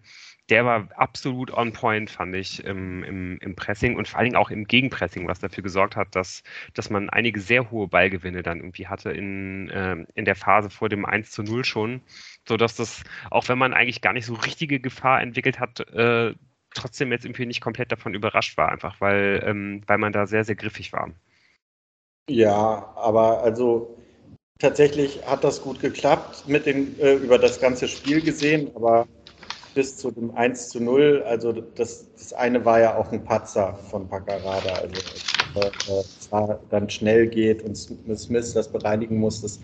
der 0.51 0.65
war 0.65 0.89
absolut 0.97 1.53
on 1.53 1.73
point, 1.73 2.11
fand 2.11 2.35
ich, 2.35 2.65
im, 2.65 3.05
im, 3.05 3.39
im, 3.39 3.55
Pressing 3.55 3.97
und 3.97 4.09
vor 4.09 4.19
allen 4.19 4.31
Dingen 4.31 4.37
auch 4.37 4.51
im 4.51 4.67
Gegenpressing, 4.67 5.29
was 5.29 5.39
dafür 5.39 5.63
gesorgt 5.63 5.97
hat, 5.97 6.15
dass, 6.17 6.43
dass 6.75 6.91
man 6.91 7.09
einige 7.09 7.41
sehr 7.41 7.71
hohe 7.71 7.87
Ballgewinne 7.87 8.43
dann 8.43 8.59
irgendwie 8.59 8.89
hatte 8.89 9.11
in, 9.13 9.69
äh, 9.71 10.05
in 10.15 10.25
der 10.25 10.35
Phase 10.35 10.69
vor 10.69 10.89
dem 10.89 11.07
1 11.07 11.31
zu 11.31 11.43
0 11.45 11.65
schon, 11.65 12.01
sodass 12.47 12.75
das, 12.75 13.05
auch 13.31 13.49
wenn 13.49 13.59
man 13.59 13.73
eigentlich 13.73 14.01
gar 14.01 14.13
nicht 14.13 14.27
so 14.27 14.35
richtige 14.35 14.81
Gefahr 14.81 15.23
entwickelt 15.23 15.61
hat, 15.61 15.81
äh, 15.91 16.35
trotzdem 16.75 17.13
jetzt 17.13 17.25
irgendwie 17.25 17.47
nicht 17.47 17.61
komplett 17.61 17.93
davon 17.93 18.15
überrascht 18.15 18.57
war, 18.57 18.71
einfach 18.71 19.01
weil, 19.01 19.43
ähm, 19.45 19.83
weil 19.87 19.99
man 19.99 20.13
da 20.13 20.27
sehr, 20.27 20.45
sehr 20.45 20.57
griffig 20.57 20.93
war. 20.93 21.11
Ja, 22.29 22.93
aber 22.97 23.43
also 23.43 23.97
tatsächlich 24.59 25.27
hat 25.27 25.43
das 25.45 25.63
gut 25.63 25.81
geklappt 25.81 26.47
mit 26.47 26.67
dem, 26.67 26.99
äh, 27.01 27.15
über 27.15 27.39
das 27.39 27.61
ganze 27.61 27.89
Spiel 27.89 28.21
gesehen, 28.23 28.71
aber 28.77 29.07
bis 29.75 29.97
zu 29.97 30.11
dem 30.11 30.33
1 30.37 30.71
zu 30.71 30.81
0, 30.81 31.23
also 31.27 31.53
das, 31.53 32.13
das 32.15 32.33
eine 32.33 32.65
war 32.65 32.81
ja 32.81 32.97
auch 32.97 33.13
ein 33.13 33.25
Patzer 33.25 33.75
von 33.91 34.09
Paccarada, 34.09 34.75
also 34.77 34.97
äh, 35.55 35.71
es 36.19 36.29
äh, 36.33 36.57
dann 36.71 36.91
schnell 36.91 37.29
geht 37.29 37.63
und 37.63 37.75
Smith 37.77 38.53
das 38.53 38.71
bereinigen 38.71 39.19
muss, 39.19 39.41
das 39.41 39.61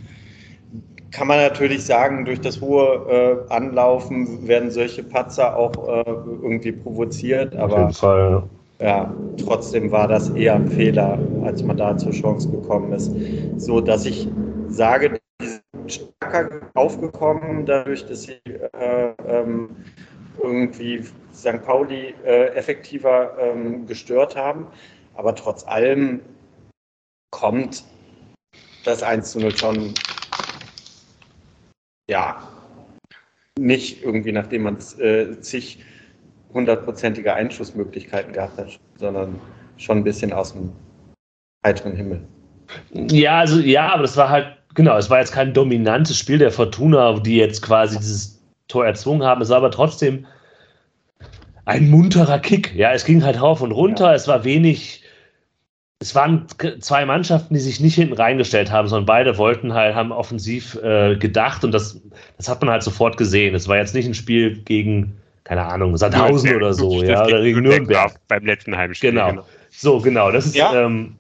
kann 1.17 1.29
man 1.29 1.39
natürlich 1.39 1.87
sagen, 1.87 2.27
durch 2.27 2.43
das 2.43 2.61
hohe 2.61 3.47
äh, 3.49 3.51
Anlaufen 3.51 4.47
werden 4.47 4.71
solche 4.71 5.03
Patzer 5.03 5.57
auch 5.57 5.73
äh, 5.89 6.03
irgendwie 6.07 6.73
provoziert, 6.73 7.57
aber 7.57 7.73
Auf 7.73 7.81
jeden 7.81 7.93
Fall, 7.95 8.43
ja, 8.81 9.15
trotzdem 9.43 9.91
war 9.91 10.09
das 10.09 10.29
eher 10.29 10.57
ein 10.57 10.69
Fehler, 10.69 11.19
als 11.43 11.63
man 11.63 11.79
da 11.79 11.97
zur 11.97 12.13
Chance 12.13 12.51
gekommen 12.51 12.93
ist. 12.93 13.11
So 13.57 13.81
dass 13.81 14.05
ich 14.05 14.29
sage, 14.69 15.19
die 15.41 15.47
sind 15.47 15.63
stärker 15.87 16.61
aufgekommen, 16.75 17.65
dadurch, 17.65 18.05
dass 18.05 18.25
sie 18.25 18.39
äh, 18.45 19.15
ähm, 19.27 19.71
irgendwie 20.43 21.03
St. 21.33 21.65
Pauli 21.65 22.15
äh, 22.27 22.49
effektiver 22.49 23.39
ähm, 23.41 23.87
gestört 23.87 24.37
haben. 24.37 24.67
Aber 25.15 25.35
trotz 25.35 25.67
allem 25.67 26.21
kommt 27.31 27.85
das 28.85 29.03
1 29.03 29.33
zu 29.33 29.41
0 29.41 29.57
schon, 29.57 29.95
ja, 32.09 32.43
nicht 33.59 34.03
irgendwie, 34.03 34.33
nachdem 34.33 34.63
man 34.63 34.79
äh, 34.99 35.41
zig 35.41 35.79
hundertprozentige 36.53 37.35
Einschussmöglichkeiten 37.35 38.33
gehabt 38.33 38.59
hat, 38.59 38.79
sondern 38.97 39.41
schon 39.77 39.99
ein 39.99 40.05
bisschen 40.05 40.33
aus 40.33 40.53
dem 40.53 40.73
heiteren 41.65 41.95
Himmel. 41.95 42.21
Ja, 42.93 43.41
also 43.41 43.61
ja, 43.61 43.93
aber 43.93 44.03
das 44.03 44.17
war 44.17 44.29
halt, 44.29 44.47
genau, 44.75 44.97
es 44.97 45.11
war 45.11 45.19
jetzt 45.21 45.33
kein 45.33 45.53
dominantes 45.53 46.19
Spiel 46.19 46.39
der 46.39 46.51
Fortuna, 46.51 47.19
die 47.21 47.37
jetzt 47.37 47.63
quasi 47.63 47.97
dieses 47.99 48.43
Tor 48.69 48.87
erzwungen 48.87 49.27
haben. 49.27 49.43
Es 49.43 49.49
war 49.51 49.59
aber 49.59 49.71
trotzdem 49.71 50.27
ein 51.65 51.91
munterer 51.91 52.39
Kick. 52.39 52.75
Ja, 52.75 52.93
es 52.93 53.05
ging 53.05 53.25
halt 53.25 53.41
rauf 53.41 53.61
und 53.61 53.73
runter. 53.73 54.07
Ja. 54.07 54.15
Es 54.15 54.29
war 54.29 54.45
wenig. 54.45 55.03
Es 55.99 56.15
waren 56.15 56.47
zwei 56.81 57.07
Mannschaften, 57.07 57.55
die 57.55 57.61
sich 57.61 57.81
nicht 57.81 57.95
hinten 57.95 58.15
reingestellt 58.15 58.71
haben, 58.71 58.87
sondern 58.87 59.07
beide 59.07 59.39
wollten 59.39 59.73
halt, 59.73 59.95
haben 59.95 60.13
offensiv 60.13 60.75
äh, 60.83 61.17
gedacht 61.17 61.65
und 61.65 61.73
das, 61.73 62.01
das 62.37 62.49
hat 62.49 62.61
man 62.61 62.71
halt 62.71 62.83
sofort 62.83 63.17
gesehen. 63.17 63.55
Es 63.55 63.67
war 63.67 63.79
jetzt 63.79 63.95
nicht 63.95 64.07
ein 64.07 64.15
Spiel 64.15 64.59
gegen 64.59 65.17
keine 65.47 65.65
Ahnung, 65.65 65.97
Sandhausen 65.97 66.57
oder 66.57 66.75
so, 66.75 67.05
ja, 67.05 67.25
oder 67.25 67.41
gegen 67.41 67.63
Nürnberg. 67.63 68.13
Beim 68.27 68.45
letzten 68.45 68.77
Heimspiel. 68.77 69.13
Genau. 69.13 69.29
genau. 69.29 69.45
So, 69.71 70.01
genau. 70.01 70.33
Das 70.33 70.47
ist, 70.47 70.57
ja. 70.57 70.75
Ähm, 70.75 71.17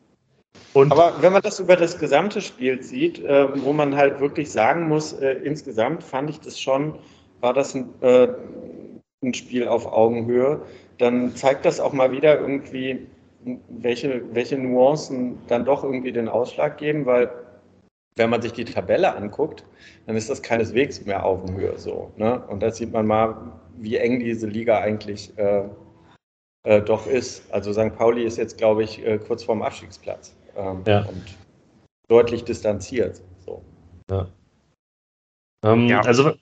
und 0.73 0.91
Aber 0.91 1.15
wenn 1.21 1.33
man 1.33 1.43
das 1.43 1.61
über 1.61 1.77
das 1.77 1.97
gesamte 1.97 2.41
Spiel 2.41 2.83
sieht, 2.83 3.25
äh, 3.25 3.47
wo 3.63 3.73
man 3.73 3.95
halt 3.95 4.19
wirklich 4.19 4.51
sagen 4.51 4.89
muss, 4.89 5.13
äh, 5.13 5.35
insgesamt 5.45 6.03
fand 6.03 6.29
ich 6.29 6.41
das 6.41 6.61
schon, 6.61 6.99
war 7.41 7.55
das 7.55 7.77
ein, 7.77 7.89
äh, 8.01 8.29
ein 9.23 9.33
Spiel 9.33 9.69
auf 9.69 9.87
Augenhöhe, 9.87 10.61
dann 10.99 11.37
zeigt 11.37 11.65
das 11.65 11.79
auch 11.79 11.93
mal 11.93 12.11
wieder 12.11 12.41
irgendwie, 12.41 13.07
welche, 13.69 14.23
welche 14.35 14.59
Nuancen 14.59 15.39
dann 15.47 15.65
doch 15.65 15.85
irgendwie 15.85 16.13
den 16.13 16.29
Ausschlag 16.29 16.79
geben, 16.79 17.07
weil 17.07 17.31
wenn 18.17 18.31
man 18.31 18.43
sich 18.43 18.53
die 18.53 18.65
Tabelle 18.65 19.15
anguckt, 19.15 19.65
dann 20.07 20.17
ist 20.17 20.31
das 20.31 20.43
keineswegs 20.43 21.05
mehr 21.05 21.25
Augenhöhe 21.25 21.79
so. 21.79 22.11
Ne? 22.17 22.41
Und 22.49 22.61
da 22.61 22.71
sieht 22.71 22.93
man 22.93 23.07
mal, 23.07 23.53
wie 23.77 23.97
eng 23.97 24.21
diese 24.21 24.47
Liga 24.47 24.79
eigentlich 24.81 25.37
äh, 25.39 25.65
äh, 26.65 26.81
doch 26.81 27.07
ist. 27.07 27.53
Also 27.53 27.73
St. 27.73 27.95
Pauli 27.95 28.25
ist 28.25 28.39
jetzt, 28.39 28.57
glaube 28.57 28.85
ich, 28.85 29.05
äh, 29.05 29.19
kurz 29.19 29.45
vorm 29.45 29.63
Abstiegsplatz 29.63 30.35
ähm, 30.57 30.83
ja. 30.87 31.01
und 31.01 31.37
deutlich 32.09 32.45
distanziert. 32.45 33.23
So. 33.45 33.63
Ja. 34.11 34.29
Ähm, 35.65 35.87
ja. 35.89 36.01
Also 36.01 36.33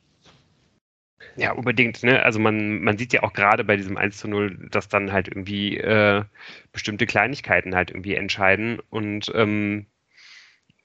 ja, 1.37 1.53
unbedingt. 1.53 2.03
Ne? 2.03 2.23
Also 2.23 2.38
man, 2.38 2.81
man 2.83 2.99
sieht 2.99 3.12
ja 3.12 3.23
auch 3.23 3.33
gerade 3.33 3.64
bei 3.64 3.76
diesem 3.76 3.97
1 3.97 4.19
zu 4.19 4.29
0, 4.29 4.69
dass 4.71 4.88
dann 4.88 5.12
halt 5.12 5.29
irgendwie 5.29 5.79
äh, 5.79 6.25
bestimmte 6.73 7.07
Kleinigkeiten 7.07 7.75
halt 7.75 7.91
irgendwie 7.91 8.14
entscheiden 8.14 8.81
und 8.91 9.31
ähm, 9.35 9.87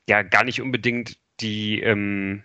ja, 0.08 0.24
gar 0.24 0.44
nicht 0.44 0.62
unbedingt 0.62 1.18
die, 1.40 1.82
ähm, 1.82 2.44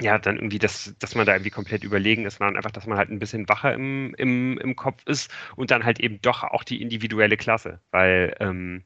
ja, 0.00 0.18
dann 0.18 0.36
irgendwie, 0.36 0.58
dass, 0.58 0.94
dass 0.98 1.14
man 1.14 1.26
da 1.26 1.34
irgendwie 1.34 1.50
komplett 1.50 1.84
überlegen 1.84 2.24
ist, 2.26 2.38
sondern 2.38 2.56
einfach, 2.56 2.70
dass 2.70 2.86
man 2.86 2.98
halt 2.98 3.10
ein 3.10 3.18
bisschen 3.18 3.48
wacher 3.48 3.74
im, 3.74 4.14
im, 4.16 4.58
im 4.58 4.76
Kopf 4.76 5.02
ist 5.06 5.30
und 5.56 5.70
dann 5.70 5.84
halt 5.84 6.00
eben 6.00 6.20
doch 6.22 6.42
auch 6.42 6.64
die 6.64 6.80
individuelle 6.82 7.36
Klasse. 7.36 7.80
Weil, 7.90 8.34
ähm, 8.40 8.84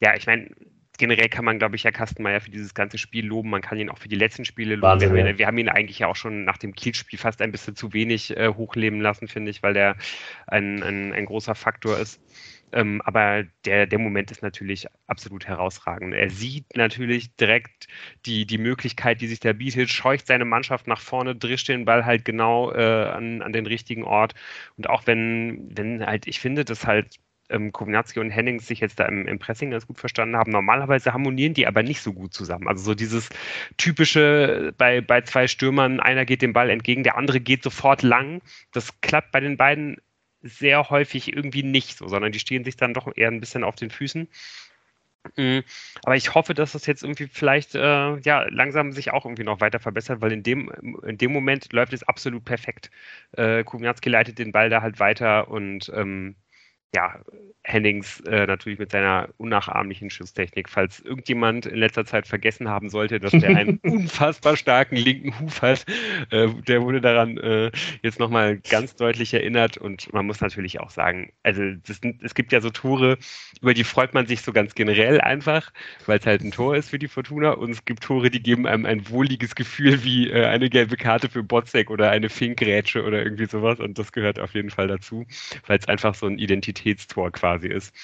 ja, 0.00 0.16
ich 0.16 0.26
meine, 0.26 0.50
generell 0.98 1.28
kann 1.28 1.44
man, 1.44 1.58
glaube 1.58 1.76
ich, 1.76 1.82
ja 1.82 1.90
Kastenmeier 1.90 2.40
für 2.40 2.50
dieses 2.50 2.74
ganze 2.74 2.98
Spiel 2.98 3.26
loben. 3.26 3.50
Man 3.50 3.62
kann 3.62 3.78
ihn 3.78 3.90
auch 3.90 3.98
für 3.98 4.08
die 4.08 4.16
letzten 4.16 4.44
Spiele 4.44 4.76
loben. 4.76 4.82
Wahnsinn, 4.82 5.14
wir, 5.14 5.22
haben 5.22 5.28
ihn, 5.28 5.38
wir, 5.38 5.46
haben 5.46 5.58
ihn, 5.58 5.68
eigentlich 5.68 5.98
ja 6.00 6.06
auch 6.06 6.16
schon 6.16 6.44
nach 6.44 6.58
dem 6.58 6.74
Kiel-Spiel 6.74 7.18
fast 7.18 7.40
ein 7.42 7.52
bisschen 7.52 7.76
zu 7.76 7.92
wenig 7.92 8.36
äh, 8.36 8.48
hochleben 8.48 9.00
lassen, 9.00 9.28
finde 9.28 9.50
ich, 9.50 9.62
weil 9.62 9.74
der 9.74 9.96
ein, 10.46 10.82
ein, 10.82 11.12
ein 11.12 11.24
großer 11.24 11.54
Faktor 11.54 11.98
ist. 11.98 12.20
Ähm, 12.72 13.02
aber 13.04 13.44
der, 13.66 13.86
der 13.86 13.98
Moment 13.98 14.30
ist 14.30 14.42
natürlich 14.42 14.86
absolut 15.06 15.46
herausragend. 15.46 16.14
Er 16.14 16.30
sieht 16.30 16.74
natürlich 16.74 17.36
direkt 17.36 17.86
die, 18.24 18.46
die 18.46 18.58
Möglichkeit, 18.58 19.20
die 19.20 19.28
sich 19.28 19.40
da 19.40 19.52
bietet, 19.52 19.90
scheucht 19.90 20.26
seine 20.26 20.46
Mannschaft 20.46 20.86
nach 20.86 21.00
vorne, 21.00 21.36
drischt 21.36 21.68
den 21.68 21.84
Ball 21.84 22.06
halt 22.06 22.24
genau 22.24 22.72
äh, 22.72 23.10
an, 23.10 23.42
an 23.42 23.52
den 23.52 23.66
richtigen 23.66 24.04
Ort. 24.04 24.34
Und 24.78 24.88
auch 24.88 25.06
wenn, 25.06 25.68
wenn 25.76 26.04
halt, 26.04 26.26
ich 26.26 26.40
finde, 26.40 26.64
dass 26.64 26.86
halt 26.86 27.16
ähm, 27.52 27.72
Kovnatski 27.72 28.20
und 28.20 28.30
Hennings 28.30 28.66
sich 28.66 28.80
jetzt 28.80 28.98
da 28.98 29.04
im, 29.06 29.26
im, 29.28 29.38
Pressing 29.38 29.70
ganz 29.70 29.86
gut 29.86 29.98
verstanden 29.98 30.36
haben. 30.36 30.50
Normalerweise 30.50 31.12
harmonieren 31.12 31.54
die 31.54 31.66
aber 31.66 31.82
nicht 31.82 32.02
so 32.02 32.12
gut 32.12 32.34
zusammen. 32.34 32.68
Also 32.68 32.82
so 32.82 32.94
dieses 32.94 33.28
typische 33.76 34.74
bei, 34.78 35.00
bei 35.00 35.20
zwei 35.22 35.46
Stürmern, 35.46 36.00
einer 36.00 36.24
geht 36.24 36.42
dem 36.42 36.52
Ball 36.52 36.70
entgegen, 36.70 37.02
der 37.02 37.16
andere 37.16 37.40
geht 37.40 37.62
sofort 37.62 38.02
lang. 38.02 38.42
Das 38.72 39.00
klappt 39.00 39.32
bei 39.32 39.40
den 39.40 39.56
beiden 39.56 39.98
sehr 40.42 40.90
häufig 40.90 41.32
irgendwie 41.32 41.62
nicht 41.62 41.96
so, 41.96 42.08
sondern 42.08 42.32
die 42.32 42.40
stehen 42.40 42.64
sich 42.64 42.76
dann 42.76 42.94
doch 42.94 43.08
eher 43.14 43.28
ein 43.28 43.40
bisschen 43.40 43.64
auf 43.64 43.76
den 43.76 43.90
Füßen. 43.90 44.28
Mm, 45.36 45.60
aber 46.04 46.16
ich 46.16 46.34
hoffe, 46.34 46.52
dass 46.52 46.72
das 46.72 46.86
jetzt 46.86 47.04
irgendwie 47.04 47.28
vielleicht 47.28 47.74
äh, 47.74 48.16
ja 48.18 48.42
langsam 48.50 48.92
sich 48.92 49.12
auch 49.12 49.24
irgendwie 49.24 49.44
noch 49.44 49.60
weiter 49.60 49.78
verbessert, 49.78 50.20
weil 50.20 50.32
in 50.32 50.42
dem, 50.42 50.70
in 51.06 51.16
dem 51.16 51.32
Moment 51.32 51.72
läuft 51.72 51.92
es 51.92 52.02
absolut 52.02 52.44
perfekt. 52.44 52.90
Äh, 53.32 53.62
Kubianski 53.64 54.08
leitet 54.08 54.38
den 54.38 54.52
Ball 54.52 54.68
da 54.68 54.82
halt 54.82 54.98
weiter 54.98 55.48
und 55.48 55.90
ähm, 55.94 56.34
ja, 56.94 57.20
Hennings 57.64 58.20
äh, 58.20 58.46
natürlich 58.46 58.78
mit 58.78 58.90
seiner 58.90 59.28
unnachahmlichen 59.38 60.10
Schusstechnik. 60.10 60.68
Falls 60.68 61.00
irgendjemand 61.00 61.64
in 61.64 61.78
letzter 61.78 62.04
Zeit 62.04 62.26
vergessen 62.26 62.68
haben 62.68 62.90
sollte, 62.90 63.20
dass 63.20 63.30
der 63.32 63.56
einen 63.56 63.78
unfassbar 63.82 64.56
starken 64.56 64.96
linken 64.96 65.38
Huf 65.38 65.62
hat, 65.62 65.84
äh, 66.30 66.48
der 66.66 66.82
wurde 66.82 67.00
daran 67.00 67.38
äh, 67.38 67.70
jetzt 68.02 68.18
nochmal 68.18 68.58
ganz 68.58 68.96
deutlich 68.96 69.32
erinnert. 69.32 69.76
Und 69.76 70.12
man 70.12 70.26
muss 70.26 70.40
natürlich 70.40 70.80
auch 70.80 70.90
sagen, 70.90 71.32
also 71.44 71.62
das, 71.86 72.00
es 72.20 72.34
gibt 72.34 72.50
ja 72.52 72.60
so 72.60 72.70
Tore, 72.70 73.16
über 73.60 73.74
die 73.74 73.84
freut 73.84 74.12
man 74.12 74.26
sich 74.26 74.42
so 74.42 74.52
ganz 74.52 74.74
generell 74.74 75.20
einfach, 75.20 75.72
weil 76.06 76.18
es 76.18 76.26
halt 76.26 76.42
ein 76.42 76.50
Tor 76.50 76.74
ist 76.74 76.90
für 76.90 76.98
die 76.98 77.08
Fortuna. 77.08 77.52
Und 77.52 77.70
es 77.70 77.84
gibt 77.84 78.02
Tore, 78.02 78.28
die 78.28 78.42
geben 78.42 78.66
einem 78.66 78.86
ein 78.86 79.08
wohliges 79.08 79.54
Gefühl 79.54 80.02
wie 80.02 80.30
äh, 80.30 80.46
eine 80.46 80.68
gelbe 80.68 80.96
Karte 80.96 81.28
für 81.28 81.44
Botzek 81.44 81.90
oder 81.90 82.10
eine 82.10 82.28
Finkrätsche 82.28 83.04
oder 83.04 83.22
irgendwie 83.22 83.46
sowas. 83.46 83.78
Und 83.78 84.00
das 84.00 84.10
gehört 84.10 84.40
auf 84.40 84.54
jeden 84.54 84.70
Fall 84.70 84.88
dazu, 84.88 85.24
weil 85.68 85.78
es 85.78 85.86
einfach 85.86 86.16
so 86.16 86.26
ein 86.26 86.38
Identitätstor 86.38 86.81
quasi 86.82 87.30
quasi 87.32 87.68
ist. 87.68 87.94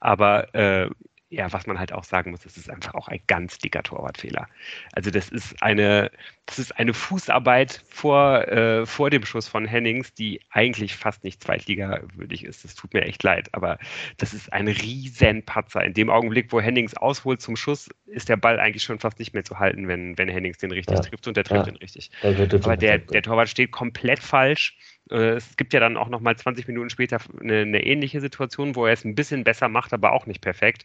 Aber 0.00 0.54
äh, 0.54 0.90
ja, 1.34 1.52
was 1.52 1.66
man 1.66 1.78
halt 1.78 1.92
auch 1.92 2.04
sagen 2.04 2.30
muss, 2.30 2.42
das 2.42 2.56
ist 2.56 2.70
einfach 2.70 2.94
auch 2.94 3.08
ein 3.08 3.20
ganz 3.26 3.58
dicker 3.58 3.82
Torwartfehler. 3.82 4.46
Also 4.92 5.10
das 5.10 5.30
ist 5.30 5.60
eine, 5.62 6.10
das 6.46 6.58
ist 6.60 6.78
eine 6.78 6.94
Fußarbeit 6.94 7.82
vor, 7.88 8.46
äh, 8.46 8.86
vor 8.86 9.10
dem 9.10 9.24
Schuss 9.24 9.48
von 9.48 9.66
Hennings, 9.66 10.14
die 10.14 10.40
eigentlich 10.50 10.94
fast 10.94 11.24
nicht 11.24 11.42
zweitligawürdig 11.42 12.44
ist. 12.44 12.64
Das 12.64 12.76
tut 12.76 12.94
mir 12.94 13.02
echt 13.02 13.22
leid, 13.22 13.48
aber 13.52 13.78
das 14.18 14.32
ist 14.32 14.52
ein 14.52 14.68
riesen 14.68 15.44
Patzer. 15.44 15.82
In 15.82 15.94
dem 15.94 16.08
Augenblick, 16.08 16.52
wo 16.52 16.60
Hennings 16.60 16.94
ausholt 16.94 17.40
zum 17.40 17.56
Schuss, 17.56 17.90
ist 18.06 18.28
der 18.28 18.36
Ball 18.36 18.60
eigentlich 18.60 18.84
schon 18.84 19.00
fast 19.00 19.18
nicht 19.18 19.34
mehr 19.34 19.44
zu 19.44 19.58
halten, 19.58 19.88
wenn, 19.88 20.16
wenn 20.16 20.28
Hennings 20.28 20.58
den 20.58 20.70
richtig 20.70 20.96
ja. 20.96 21.02
trifft 21.02 21.26
und 21.26 21.36
der 21.36 21.44
trifft 21.44 21.66
ja. 21.66 21.72
den 21.72 21.76
richtig. 21.76 22.10
Aber 22.22 22.76
der, 22.76 22.98
der 22.98 23.22
Torwart 23.22 23.48
steht 23.48 23.72
komplett 23.72 24.20
falsch 24.20 24.76
es 25.10 25.56
gibt 25.56 25.72
ja 25.72 25.80
dann 25.80 25.96
auch 25.96 26.08
nochmal 26.08 26.36
20 26.36 26.66
Minuten 26.66 26.90
später 26.90 27.18
eine, 27.40 27.60
eine, 27.60 27.84
ähnliche 27.84 28.20
Situation, 28.20 28.74
wo 28.74 28.86
er 28.86 28.94
es 28.94 29.04
ein 29.04 29.14
bisschen 29.14 29.44
besser 29.44 29.68
macht, 29.68 29.92
aber 29.92 30.12
auch 30.12 30.26
nicht 30.26 30.40
perfekt. 30.40 30.84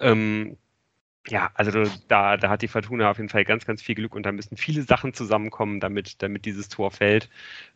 Ähm, 0.00 0.56
ja, 1.28 1.50
also 1.54 1.84
da, 2.08 2.36
da 2.36 2.50
hat 2.50 2.62
die 2.62 2.68
Fortuna 2.68 3.10
auf 3.10 3.18
jeden 3.18 3.28
Fall 3.28 3.44
ganz, 3.44 3.64
ganz 3.64 3.80
viel 3.80 3.94
Glück 3.94 4.14
und 4.14 4.26
da 4.26 4.32
müssen 4.32 4.56
viele 4.56 4.82
Sachen 4.82 5.14
zusammenkommen, 5.14 5.78
damit, 5.78 6.20
damit 6.22 6.44
dieses 6.44 6.68
Tor 6.68 6.90
fällt. 6.90 7.28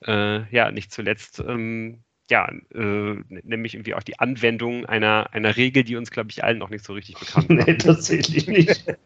Äh, 0.04 0.42
ja, 0.52 0.72
nicht 0.72 0.92
zuletzt, 0.92 1.38
ähm, 1.46 2.02
ja, 2.28 2.50
äh, 2.74 3.14
nämlich 3.28 3.74
irgendwie 3.74 3.94
auch 3.94 4.02
die 4.02 4.18
Anwendung 4.18 4.84
einer, 4.86 5.28
einer 5.32 5.56
Regel, 5.56 5.84
die 5.84 5.94
uns, 5.94 6.10
glaube 6.10 6.30
ich, 6.30 6.42
allen 6.42 6.58
noch 6.58 6.70
nicht 6.70 6.84
so 6.84 6.92
richtig 6.92 7.18
bekannt 7.18 7.50
ist. 7.50 7.56
nee, 7.66 7.76
tatsächlich 7.76 8.48
nicht. 8.48 8.84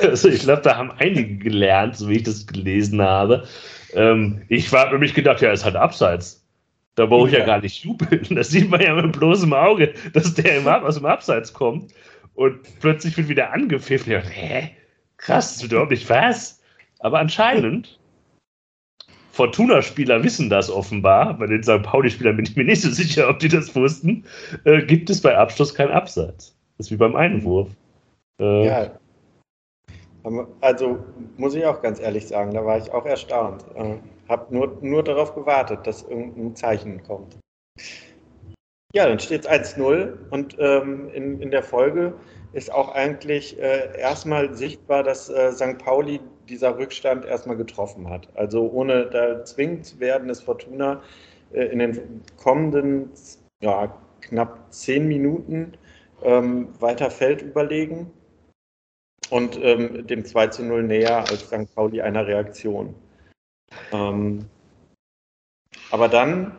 Also 0.00 0.28
ich 0.28 0.40
glaube, 0.40 0.62
da 0.62 0.76
haben 0.76 0.90
einige 0.90 1.36
gelernt, 1.36 1.96
so 1.96 2.08
wie 2.08 2.16
ich 2.16 2.22
das 2.22 2.46
gelesen 2.46 3.00
habe. 3.02 3.46
Ähm, 3.94 4.42
ich 4.48 4.72
habe 4.72 4.92
nämlich 4.92 5.14
gedacht, 5.14 5.40
ja, 5.40 5.50
es 5.52 5.64
hat 5.64 5.76
Abseits. 5.76 6.46
Da 6.94 7.06
brauche 7.06 7.28
ich 7.28 7.32
ja. 7.32 7.40
ja. 7.40 7.46
gar 7.46 7.60
nicht 7.60 7.84
jubeln. 7.84 8.26
Das 8.34 8.50
sieht 8.50 8.70
man 8.70 8.80
ja 8.80 8.94
mit 8.94 9.12
bloßem 9.12 9.52
Auge, 9.52 9.94
dass 10.12 10.34
der 10.34 10.58
im, 10.58 10.68
aus 10.68 10.96
dem 10.96 11.06
Abseits 11.06 11.52
kommt 11.52 11.92
und 12.34 12.60
plötzlich 12.80 13.16
wird 13.16 13.28
wieder 13.28 13.52
angepfiffen. 13.52 14.12
Ja, 14.12 14.20
hä? 14.20 14.70
Krass, 15.16 15.58
das 15.58 15.64
überhaupt 15.64 15.90
nicht 15.90 16.08
was. 16.10 16.60
Aber 16.98 17.18
anscheinend, 17.18 17.98
Fortuna-Spieler 19.32 20.22
wissen 20.22 20.50
das 20.50 20.70
offenbar, 20.70 21.38
bei 21.38 21.46
den 21.46 21.62
St. 21.62 21.82
Pauli-Spielern 21.82 22.36
bin 22.36 22.44
ich 22.44 22.56
mir 22.56 22.64
nicht 22.64 22.82
so 22.82 22.90
sicher, 22.90 23.28
ob 23.28 23.38
die 23.38 23.48
das 23.48 23.74
wussten, 23.74 24.24
äh, 24.64 24.82
gibt 24.82 25.08
es 25.10 25.20
bei 25.20 25.36
Abschluss 25.36 25.74
keinen 25.74 25.92
Absatz. 25.92 26.54
Das 26.76 26.86
ist 26.86 26.92
wie 26.92 26.96
beim 26.96 27.16
Einwurf. 27.16 27.70
Äh, 28.38 28.66
ja. 28.66 28.90
Also 30.60 30.98
muss 31.36 31.54
ich 31.54 31.64
auch 31.66 31.82
ganz 31.82 32.00
ehrlich 32.00 32.28
sagen, 32.28 32.54
da 32.54 32.64
war 32.64 32.78
ich 32.78 32.92
auch 32.92 33.06
erstaunt. 33.06 33.64
Äh, 33.74 33.96
habe 34.28 34.54
nur, 34.54 34.78
nur 34.80 35.02
darauf 35.02 35.34
gewartet, 35.34 35.86
dass 35.86 36.02
irgendein 36.02 36.54
Zeichen 36.54 37.02
kommt. 37.02 37.38
Ja, 38.94 39.08
dann 39.08 39.18
steht 39.18 39.46
es 39.46 39.50
1-0 39.50 40.12
und 40.30 40.56
ähm, 40.58 41.08
in, 41.12 41.40
in 41.40 41.50
der 41.50 41.62
Folge 41.62 42.14
ist 42.52 42.70
auch 42.70 42.94
eigentlich 42.94 43.58
äh, 43.58 43.98
erstmal 43.98 44.54
sichtbar, 44.54 45.02
dass 45.02 45.30
äh, 45.30 45.50
St. 45.52 45.78
Pauli 45.78 46.20
dieser 46.48 46.76
Rückstand 46.76 47.24
erstmal 47.24 47.56
getroffen 47.56 48.10
hat. 48.10 48.28
Also 48.34 48.70
ohne 48.70 49.06
da 49.06 49.44
zwingend 49.44 49.86
zu 49.86 49.98
werden, 49.98 50.28
ist 50.28 50.42
Fortuna 50.42 51.00
äh, 51.52 51.64
in 51.64 51.78
den 51.78 52.22
kommenden 52.36 53.10
ja, 53.62 53.96
knapp 54.20 54.58
zehn 54.70 55.08
Minuten 55.08 55.72
ähm, 56.22 56.68
weiter 56.78 57.10
Feld 57.10 57.40
überlegen 57.40 58.10
und 59.32 59.58
ähm, 59.62 60.06
dem 60.06 60.26
2 60.26 60.48
zu 60.48 60.62
0 60.62 60.82
näher 60.82 61.20
als 61.20 61.46
St. 61.46 61.74
Pauli 61.74 62.02
einer 62.02 62.26
Reaktion. 62.26 62.94
Ähm, 63.90 64.44
aber 65.90 66.08
dann 66.08 66.58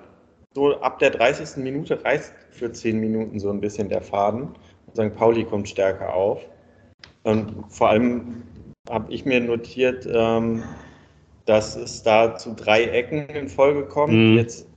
so 0.56 0.82
ab 0.82 0.98
der 0.98 1.12
30. 1.12 1.64
Minute 1.64 2.04
reißt 2.04 2.34
für 2.50 2.72
10 2.72 3.00
Minuten 3.00 3.40
so 3.40 3.52
ein 3.52 3.62
bisschen 3.62 3.90
der 3.90 4.02
Faden. 4.02 4.56
St. 4.96 5.16
Pauli 5.16 5.44
kommt 5.44 5.70
stärker 5.70 6.16
auf. 6.16 6.42
Und 7.22 7.64
vor 7.70 7.90
allem 7.90 8.42
habe 8.90 9.14
ich 9.14 9.24
mir 9.24 9.40
notiert, 9.40 10.08
ähm, 10.12 10.64
dass 11.46 11.76
es 11.76 12.02
da 12.02 12.38
zu 12.38 12.56
drei 12.56 12.86
Ecken 12.86 13.28
in 13.30 13.50
Folge 13.50 13.86
kommt. 13.86 14.14
Mhm. 14.14 14.38
Jetzt 14.38 14.68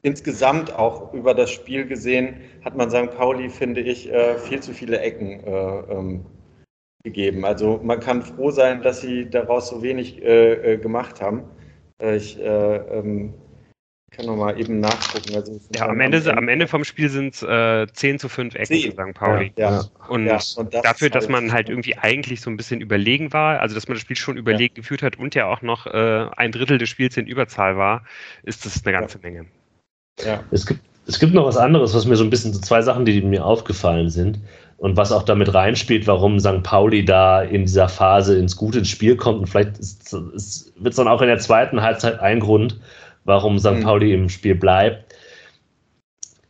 insgesamt 0.00 0.74
auch 0.74 1.12
über 1.12 1.34
das 1.34 1.50
Spiel 1.50 1.86
gesehen 1.86 2.36
hat 2.64 2.74
man 2.74 2.90
St. 2.90 3.10
Pauli, 3.14 3.50
finde 3.50 3.82
ich, 3.82 4.10
äh, 4.10 4.38
viel 4.38 4.60
zu 4.60 4.72
viele 4.72 5.00
Ecken 5.00 5.44
äh, 5.44 5.80
ähm, 5.92 6.24
gegeben. 7.04 7.44
Also 7.44 7.80
man 7.82 8.00
kann 8.00 8.22
froh 8.22 8.50
sein, 8.50 8.82
dass 8.82 9.02
sie 9.02 9.28
daraus 9.28 9.68
so 9.68 9.82
wenig 9.82 10.22
äh, 10.22 10.78
gemacht 10.78 11.20
haben. 11.20 11.44
Ich 12.00 12.38
ähm, 12.42 13.34
kann 14.10 14.26
noch 14.26 14.36
mal 14.36 14.58
eben 14.58 14.80
nachgucken. 14.80 15.36
Also 15.36 15.60
ja, 15.74 15.86
am 15.86 16.00
Ende, 16.00 16.36
am 16.36 16.48
Ende 16.48 16.66
vom 16.66 16.82
Spiel 16.82 17.08
sind 17.10 17.34
es 17.34 17.42
äh, 17.42 17.86
10 17.92 18.18
zu 18.18 18.28
5 18.28 18.54
Ecken 18.54 18.66
10. 18.66 18.92
für 18.92 19.08
St. 19.08 19.14
Pauli. 19.14 19.52
Ja, 19.56 19.70
ja. 19.70 19.84
Und, 20.08 20.26
ja, 20.26 20.38
und 20.56 20.72
das 20.72 20.82
dafür, 20.82 21.10
dass 21.10 21.28
man 21.28 21.52
halt 21.52 21.68
irgendwie 21.68 21.96
eigentlich 21.96 22.40
so 22.40 22.50
ein 22.50 22.56
bisschen 22.56 22.80
überlegen 22.80 23.32
war, 23.32 23.60
also 23.60 23.74
dass 23.74 23.86
man 23.86 23.96
das 23.96 24.02
Spiel 24.02 24.16
schon 24.16 24.36
überlegt 24.36 24.74
geführt 24.74 25.02
hat 25.02 25.18
und 25.18 25.34
ja 25.34 25.46
auch 25.46 25.62
noch 25.62 25.86
äh, 25.86 26.26
ein 26.36 26.52
Drittel 26.52 26.78
des 26.78 26.88
Spiels 26.88 27.16
in 27.16 27.26
Überzahl 27.26 27.76
war, 27.76 28.04
ist 28.44 28.64
das 28.64 28.84
eine 28.84 28.98
ganze 28.98 29.18
Menge. 29.18 29.46
Ja. 30.24 30.42
Es 30.50 30.64
gibt, 30.66 30.80
es 31.06 31.18
gibt 31.18 31.34
noch 31.34 31.46
was 31.46 31.58
anderes, 31.58 31.94
was 31.94 32.06
mir 32.06 32.16
so 32.16 32.24
ein 32.24 32.30
bisschen, 32.30 32.54
so 32.54 32.60
zwei 32.60 32.80
Sachen, 32.80 33.04
die 33.04 33.20
mir 33.20 33.44
aufgefallen 33.44 34.08
sind 34.08 34.40
und 34.84 34.98
was 34.98 35.12
auch 35.12 35.22
damit 35.22 35.54
reinspielt, 35.54 36.06
warum 36.06 36.38
St. 36.38 36.62
Pauli 36.62 37.06
da 37.06 37.40
in 37.40 37.62
dieser 37.62 37.88
Phase 37.88 38.38
ins 38.38 38.54
gute 38.54 38.84
Spiel 38.84 39.16
kommt. 39.16 39.38
Und 39.40 39.46
vielleicht 39.46 39.78
wird 39.78 40.92
es 40.92 40.96
dann 40.96 41.08
auch 41.08 41.22
in 41.22 41.28
der 41.28 41.38
zweiten 41.38 41.80
Halbzeit 41.80 42.20
ein 42.20 42.38
Grund, 42.38 42.78
warum 43.24 43.58
St. 43.58 43.76
Mhm. 43.76 43.80
Pauli 43.80 44.12
im 44.12 44.28
Spiel 44.28 44.54
bleibt. 44.54 45.14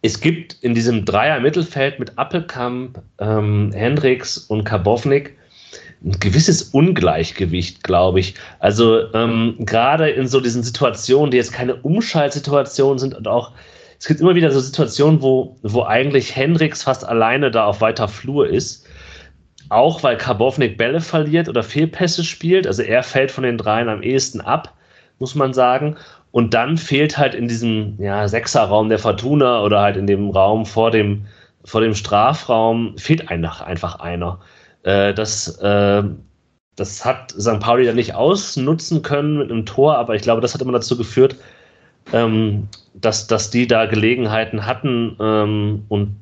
Es 0.02 0.20
gibt 0.20 0.54
in 0.62 0.74
diesem 0.74 1.04
Dreier-Mittelfeld 1.04 2.00
mit 2.00 2.18
Appelkamp, 2.18 3.00
ähm, 3.20 3.70
Hendricks 3.72 4.36
und 4.36 4.64
Karbovnik 4.64 5.36
ein 6.04 6.18
gewisses 6.18 6.62
Ungleichgewicht, 6.64 7.84
glaube 7.84 8.18
ich. 8.18 8.34
Also 8.58 9.14
ähm, 9.14 9.58
gerade 9.60 10.10
in 10.10 10.26
so 10.26 10.40
diesen 10.40 10.64
Situationen, 10.64 11.30
die 11.30 11.36
jetzt 11.36 11.52
keine 11.52 11.76
Umschaltsituationen 11.76 12.98
sind 12.98 13.14
und 13.14 13.28
auch 13.28 13.52
es 14.04 14.08
gibt 14.08 14.20
immer 14.20 14.34
wieder 14.34 14.50
so 14.50 14.60
Situationen, 14.60 15.22
wo, 15.22 15.56
wo 15.62 15.82
eigentlich 15.82 16.36
Hendricks 16.36 16.82
fast 16.82 17.06
alleine 17.06 17.50
da 17.50 17.64
auf 17.64 17.80
weiter 17.80 18.06
Flur 18.06 18.46
ist. 18.46 18.86
Auch 19.70 20.02
weil 20.02 20.18
Karbovnik 20.18 20.76
Bälle 20.76 21.00
verliert 21.00 21.48
oder 21.48 21.62
Fehlpässe 21.62 22.22
spielt. 22.22 22.66
Also 22.66 22.82
er 22.82 23.02
fällt 23.02 23.30
von 23.30 23.44
den 23.44 23.56
dreien 23.56 23.88
am 23.88 24.02
ehesten 24.02 24.42
ab, 24.42 24.74
muss 25.20 25.34
man 25.34 25.54
sagen. 25.54 25.96
Und 26.32 26.52
dann 26.52 26.76
fehlt 26.76 27.16
halt 27.16 27.34
in 27.34 27.48
diesem 27.48 27.96
ja, 27.98 28.28
Sechserraum 28.28 28.90
der 28.90 28.98
Fortuna 28.98 29.62
oder 29.62 29.80
halt 29.80 29.96
in 29.96 30.06
dem 30.06 30.28
Raum 30.28 30.66
vor 30.66 30.90
dem, 30.90 31.24
vor 31.64 31.80
dem 31.80 31.94
Strafraum, 31.94 32.98
fehlt 32.98 33.30
einfach, 33.30 34.00
einer. 34.00 34.38
Äh, 34.82 35.14
das, 35.14 35.56
äh, 35.60 36.02
das 36.76 37.06
hat 37.06 37.30
St. 37.30 37.58
Pauli 37.58 37.86
dann 37.86 37.96
nicht 37.96 38.14
ausnutzen 38.14 39.00
können 39.00 39.38
mit 39.38 39.50
einem 39.50 39.64
Tor, 39.64 39.96
aber 39.96 40.14
ich 40.14 40.20
glaube, 40.20 40.42
das 40.42 40.52
hat 40.52 40.60
immer 40.60 40.72
dazu 40.72 40.94
geführt, 40.98 41.36
ähm, 42.12 42.68
dass, 42.94 43.26
dass 43.26 43.50
die 43.50 43.66
da 43.66 43.86
Gelegenheiten 43.86 44.66
hatten 44.66 45.16
ähm, 45.20 45.84
und 45.88 46.16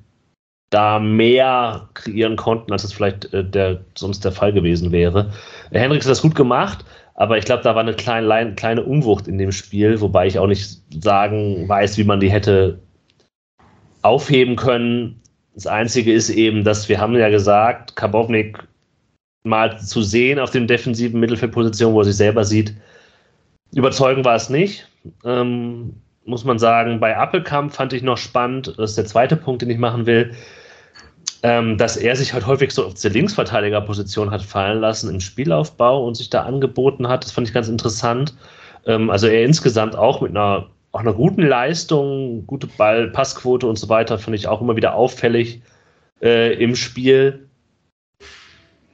da 0.70 0.98
mehr 0.98 1.88
kreieren 1.94 2.36
konnten, 2.36 2.72
als 2.72 2.84
es 2.84 2.92
vielleicht 2.92 3.32
äh, 3.34 3.44
der, 3.44 3.80
sonst 3.96 4.24
der 4.24 4.32
Fall 4.32 4.52
gewesen 4.52 4.90
wäre. 4.90 5.32
Henriks 5.70 6.06
hat 6.06 6.12
das 6.12 6.22
gut 6.22 6.34
gemacht, 6.34 6.84
aber 7.14 7.36
ich 7.36 7.44
glaube, 7.44 7.62
da 7.62 7.74
war 7.74 7.82
eine 7.82 7.94
kleine, 7.94 8.54
kleine 8.54 8.82
Umwucht 8.82 9.28
in 9.28 9.38
dem 9.38 9.52
Spiel, 9.52 10.00
wobei 10.00 10.26
ich 10.26 10.38
auch 10.38 10.46
nicht 10.46 10.80
sagen 11.02 11.68
weiß, 11.68 11.98
wie 11.98 12.04
man 12.04 12.20
die 12.20 12.30
hätte 12.30 12.78
aufheben 14.00 14.56
können. 14.56 15.20
Das 15.54 15.66
Einzige 15.66 16.12
ist 16.12 16.30
eben, 16.30 16.64
dass 16.64 16.88
wir 16.88 16.98
haben 16.98 17.14
ja 17.14 17.28
gesagt, 17.28 17.94
Karbovnik 17.96 18.66
mal 19.44 19.78
zu 19.78 20.02
sehen 20.02 20.38
auf 20.38 20.50
den 20.50 20.66
defensiven 20.66 21.20
Mittelfeldpositionen, 21.20 21.94
wo 21.94 22.00
er 22.00 22.04
sich 22.04 22.16
selber 22.16 22.44
sieht. 22.44 22.74
Überzeugend 23.74 24.24
war 24.24 24.36
es 24.36 24.48
nicht. 24.48 24.88
Ähm, 25.24 25.94
muss 26.24 26.44
man 26.44 26.58
sagen, 26.58 27.00
bei 27.00 27.16
Appelkamp 27.16 27.72
fand 27.72 27.92
ich 27.92 28.02
noch 28.02 28.18
spannend, 28.18 28.74
das 28.78 28.90
ist 28.90 28.98
der 28.98 29.06
zweite 29.06 29.36
Punkt, 29.36 29.62
den 29.62 29.70
ich 29.70 29.78
machen 29.78 30.06
will 30.06 30.32
ähm, 31.42 31.76
dass 31.76 31.96
er 31.96 32.14
sich 32.16 32.32
halt 32.32 32.46
häufig 32.46 32.70
so 32.70 32.86
auf 32.86 32.94
die 32.94 33.08
Linksverteidigerposition 33.08 34.30
hat 34.30 34.42
fallen 34.42 34.80
lassen 34.80 35.10
im 35.10 35.20
Spielaufbau 35.20 36.06
und 36.06 36.14
sich 36.14 36.30
da 36.30 36.42
angeboten 36.42 37.08
hat. 37.08 37.24
Das 37.24 37.32
fand 37.32 37.48
ich 37.48 37.54
ganz 37.54 37.68
interessant. 37.68 38.34
Ähm, 38.86 39.10
also 39.10 39.26
er 39.26 39.44
insgesamt 39.44 39.96
auch 39.96 40.20
mit 40.20 40.30
einer, 40.30 40.68
auch 40.92 41.00
einer 41.00 41.12
guten 41.12 41.42
Leistung, 41.42 42.46
gute 42.46 42.68
Ball, 42.68 43.08
Passquote 43.08 43.66
und 43.66 43.76
so 43.76 43.88
weiter, 43.88 44.18
fand 44.18 44.36
ich 44.36 44.46
auch 44.46 44.60
immer 44.60 44.76
wieder 44.76 44.94
auffällig 44.94 45.62
äh, 46.22 46.54
im 46.62 46.76
Spiel. 46.76 47.48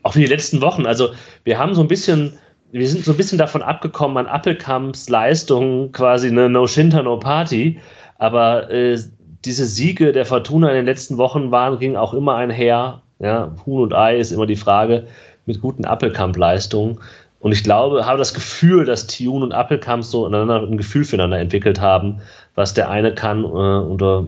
Auch 0.02 0.14
in 0.14 0.22
den 0.22 0.30
letzten 0.30 0.62
Wochen. 0.62 0.86
Also 0.86 1.10
wir 1.44 1.58
haben 1.58 1.74
so 1.74 1.82
ein 1.82 1.88
bisschen 1.88 2.38
wir 2.70 2.88
sind 2.88 3.04
so 3.04 3.12
ein 3.12 3.16
bisschen 3.16 3.38
davon 3.38 3.62
abgekommen 3.62 4.18
an 4.18 4.26
Appelkamps 4.26 5.08
Leistung, 5.08 5.92
quasi 5.92 6.28
eine 6.28 6.48
No 6.48 6.66
Shinta, 6.66 7.02
No 7.02 7.18
Party. 7.18 7.80
Aber 8.18 8.70
äh, 8.70 8.98
diese 9.44 9.64
Siege 9.64 10.12
der 10.12 10.26
Fortuna 10.26 10.68
in 10.70 10.76
den 10.76 10.84
letzten 10.84 11.16
Wochen 11.16 11.50
waren, 11.50 11.78
gingen 11.78 11.96
auch 11.96 12.12
immer 12.12 12.36
einher. 12.36 13.02
Ja, 13.20 13.52
Huhn 13.64 13.82
und 13.82 13.94
Ei 13.94 14.18
ist 14.18 14.32
immer 14.32 14.46
die 14.46 14.56
Frage 14.56 15.06
mit 15.46 15.60
guten 15.60 15.84
Appelkamp-Leistungen. 15.84 16.98
Und 17.40 17.52
ich 17.52 17.62
glaube, 17.62 18.04
habe 18.04 18.18
das 18.18 18.34
Gefühl, 18.34 18.84
dass 18.84 19.06
Tune 19.06 19.44
und 19.44 19.52
Appelkamp 19.52 20.04
so 20.04 20.26
ein 20.26 20.76
Gefühl 20.76 21.04
füreinander 21.04 21.38
entwickelt 21.38 21.80
haben, 21.80 22.20
was 22.54 22.74
der 22.74 22.90
eine 22.90 23.14
kann, 23.14 23.44
äh, 23.44 23.46
oder 23.46 24.26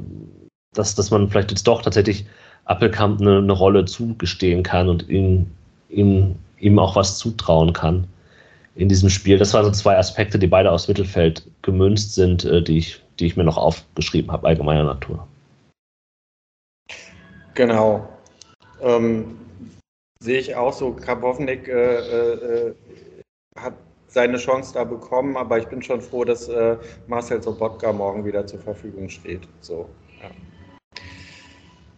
dass, 0.72 0.94
dass 0.94 1.10
man 1.10 1.28
vielleicht 1.28 1.50
jetzt 1.50 1.66
doch 1.66 1.82
tatsächlich 1.82 2.24
Appelkamp 2.64 3.20
eine, 3.20 3.38
eine 3.38 3.52
Rolle 3.52 3.84
zugestehen 3.84 4.62
kann 4.62 4.88
und 4.88 5.08
ihm, 5.08 5.46
ihm, 5.88 6.36
ihm 6.58 6.78
auch 6.78 6.94
was 6.94 7.18
zutrauen 7.18 7.72
kann 7.72 8.06
in 8.80 8.88
diesem 8.88 9.10
Spiel. 9.10 9.38
Das 9.38 9.52
waren 9.54 9.64
so 9.64 9.70
zwei 9.70 9.96
Aspekte, 9.96 10.38
die 10.38 10.46
beide 10.46 10.70
aus 10.70 10.88
Mittelfeld 10.88 11.46
gemünzt 11.62 12.14
sind, 12.14 12.44
äh, 12.44 12.62
die 12.62 12.78
ich 12.78 13.00
die 13.20 13.26
ich 13.26 13.36
mir 13.36 13.44
noch 13.44 13.58
aufgeschrieben 13.58 14.32
habe, 14.32 14.48
allgemeiner 14.48 14.84
Natur. 14.84 15.26
Genau. 17.54 18.08
Ähm, 18.80 19.38
sehe 20.20 20.38
ich 20.38 20.54
auch 20.56 20.72
so, 20.72 20.92
Karbovnik 20.92 21.68
äh, 21.68 22.68
äh, 22.68 22.74
hat 23.56 23.74
seine 24.06 24.38
Chance 24.38 24.74
da 24.74 24.84
bekommen, 24.84 25.36
aber 25.36 25.58
ich 25.58 25.66
bin 25.66 25.82
schon 25.82 26.00
froh, 26.00 26.24
dass 26.24 26.48
äh, 26.48 26.76
Marcel 27.06 27.42
Sobotka 27.42 27.92
morgen 27.92 28.24
wieder 28.24 28.46
zur 28.46 28.60
Verfügung 28.60 29.08
steht. 29.08 29.46
So, 29.60 29.88
ja. 30.22 30.30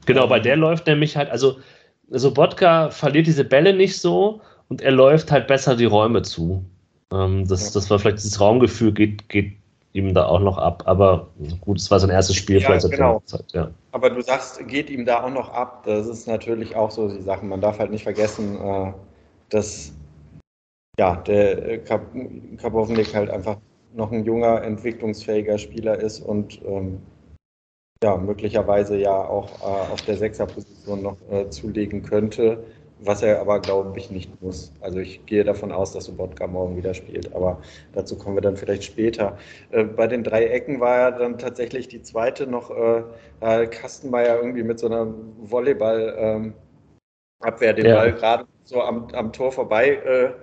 Genau, 0.04 0.28
weil 0.28 0.42
der 0.42 0.56
läuft 0.56 0.88
nämlich 0.88 1.16
halt, 1.16 1.30
also 1.30 1.60
Sobotka 2.08 2.90
verliert 2.90 3.28
diese 3.28 3.44
Bälle 3.44 3.72
nicht 3.72 3.98
so 3.98 4.40
und 4.68 4.82
er 4.82 4.90
läuft 4.90 5.30
halt 5.30 5.46
besser 5.46 5.76
die 5.76 5.84
Räume 5.84 6.22
zu. 6.22 6.64
Ähm, 7.12 7.46
das, 7.46 7.66
ja. 7.66 7.70
das 7.75 7.90
war 7.90 7.98
vielleicht 7.98 8.18
dieses 8.18 8.40
Raumgefühl, 8.40 8.92
geht, 8.92 9.29
geht 9.29 9.53
ihm 9.92 10.14
da 10.14 10.27
auch 10.27 10.40
noch 10.40 10.59
ab. 10.59 10.83
Aber 10.87 11.29
gut, 11.61 11.79
es 11.79 11.90
war 11.90 12.01
sein 12.01 12.11
erstes 12.11 12.37
Spiel 12.37 12.61
ja, 12.61 12.66
vielleicht 12.66 12.90
genau. 12.90 13.22
Zeit, 13.27 13.53
ja. 13.53 13.70
Aber 13.92 14.11
du 14.11 14.22
sagst, 14.22 14.66
geht 14.66 14.90
ihm 14.90 15.05
da 15.05 15.22
auch 15.22 15.31
noch 15.31 15.53
ab. 15.53 15.83
Das 15.85 16.07
ist 16.07 16.27
natürlich 16.27 16.75
auch 16.75 16.90
so 16.90 17.09
die 17.09 17.22
Sache. 17.22 17.44
Man 17.44 17.61
darf 17.61 17.79
halt 17.79 17.90
nicht 17.90 18.05
vergessen, 18.05 18.57
äh, 18.57 18.92
dass 19.51 19.92
ja, 20.98 21.16
der 21.16 21.83
Kapovnik 21.85 23.14
halt 23.14 23.31
einfach 23.31 23.57
noch 23.94 24.12
ein 24.12 24.25
junger, 24.25 24.62
entwicklungsfähiger 24.62 25.59
Spieler 25.59 25.98
ist 25.98 26.20
und 26.20 26.61
ähm, 26.64 27.01
ja, 28.03 28.16
möglicherweise 28.16 28.96
ja 28.96 29.14
auch 29.14 29.61
äh, 29.61 29.92
auf 29.92 30.03
der 30.03 30.16
Sechserposition 30.16 31.03
noch 31.03 31.16
äh, 31.31 31.48
zulegen 31.51 32.03
könnte, 32.03 32.64
was 33.04 33.22
er 33.22 33.40
aber, 33.40 33.60
glaube 33.60 33.98
ich, 33.98 34.10
nicht 34.10 34.40
muss. 34.40 34.72
Also 34.80 34.98
ich 34.98 35.26
gehe 35.26 35.44
davon 35.44 35.72
aus, 35.72 35.92
dass 35.92 36.04
Sobotka 36.04 36.46
morgen 36.46 36.76
wieder 36.76 36.94
spielt, 36.94 37.34
aber 37.34 37.60
dazu 37.92 38.16
kommen 38.16 38.36
wir 38.36 38.42
dann 38.42 38.56
vielleicht 38.56 38.84
später. 38.84 39.36
Äh, 39.70 39.84
bei 39.84 40.06
den 40.06 40.24
drei 40.24 40.46
Ecken 40.46 40.80
war 40.80 40.98
ja 40.98 41.10
dann 41.10 41.38
tatsächlich 41.38 41.88
die 41.88 42.02
zweite 42.02 42.46
noch 42.46 42.70
äh, 42.70 43.66
Kastenmeier 43.66 44.36
irgendwie 44.36 44.62
mit 44.62 44.78
so 44.78 44.86
einer 44.86 45.12
Volleyball-Abwehr 45.38 46.54
ähm, 47.70 47.76
den 47.76 47.86
ja. 47.86 47.96
Ball 47.96 48.12
gerade 48.12 48.46
so 48.64 48.80
am, 48.82 49.08
am 49.12 49.32
Tor 49.32 49.52
vorbei 49.52 50.34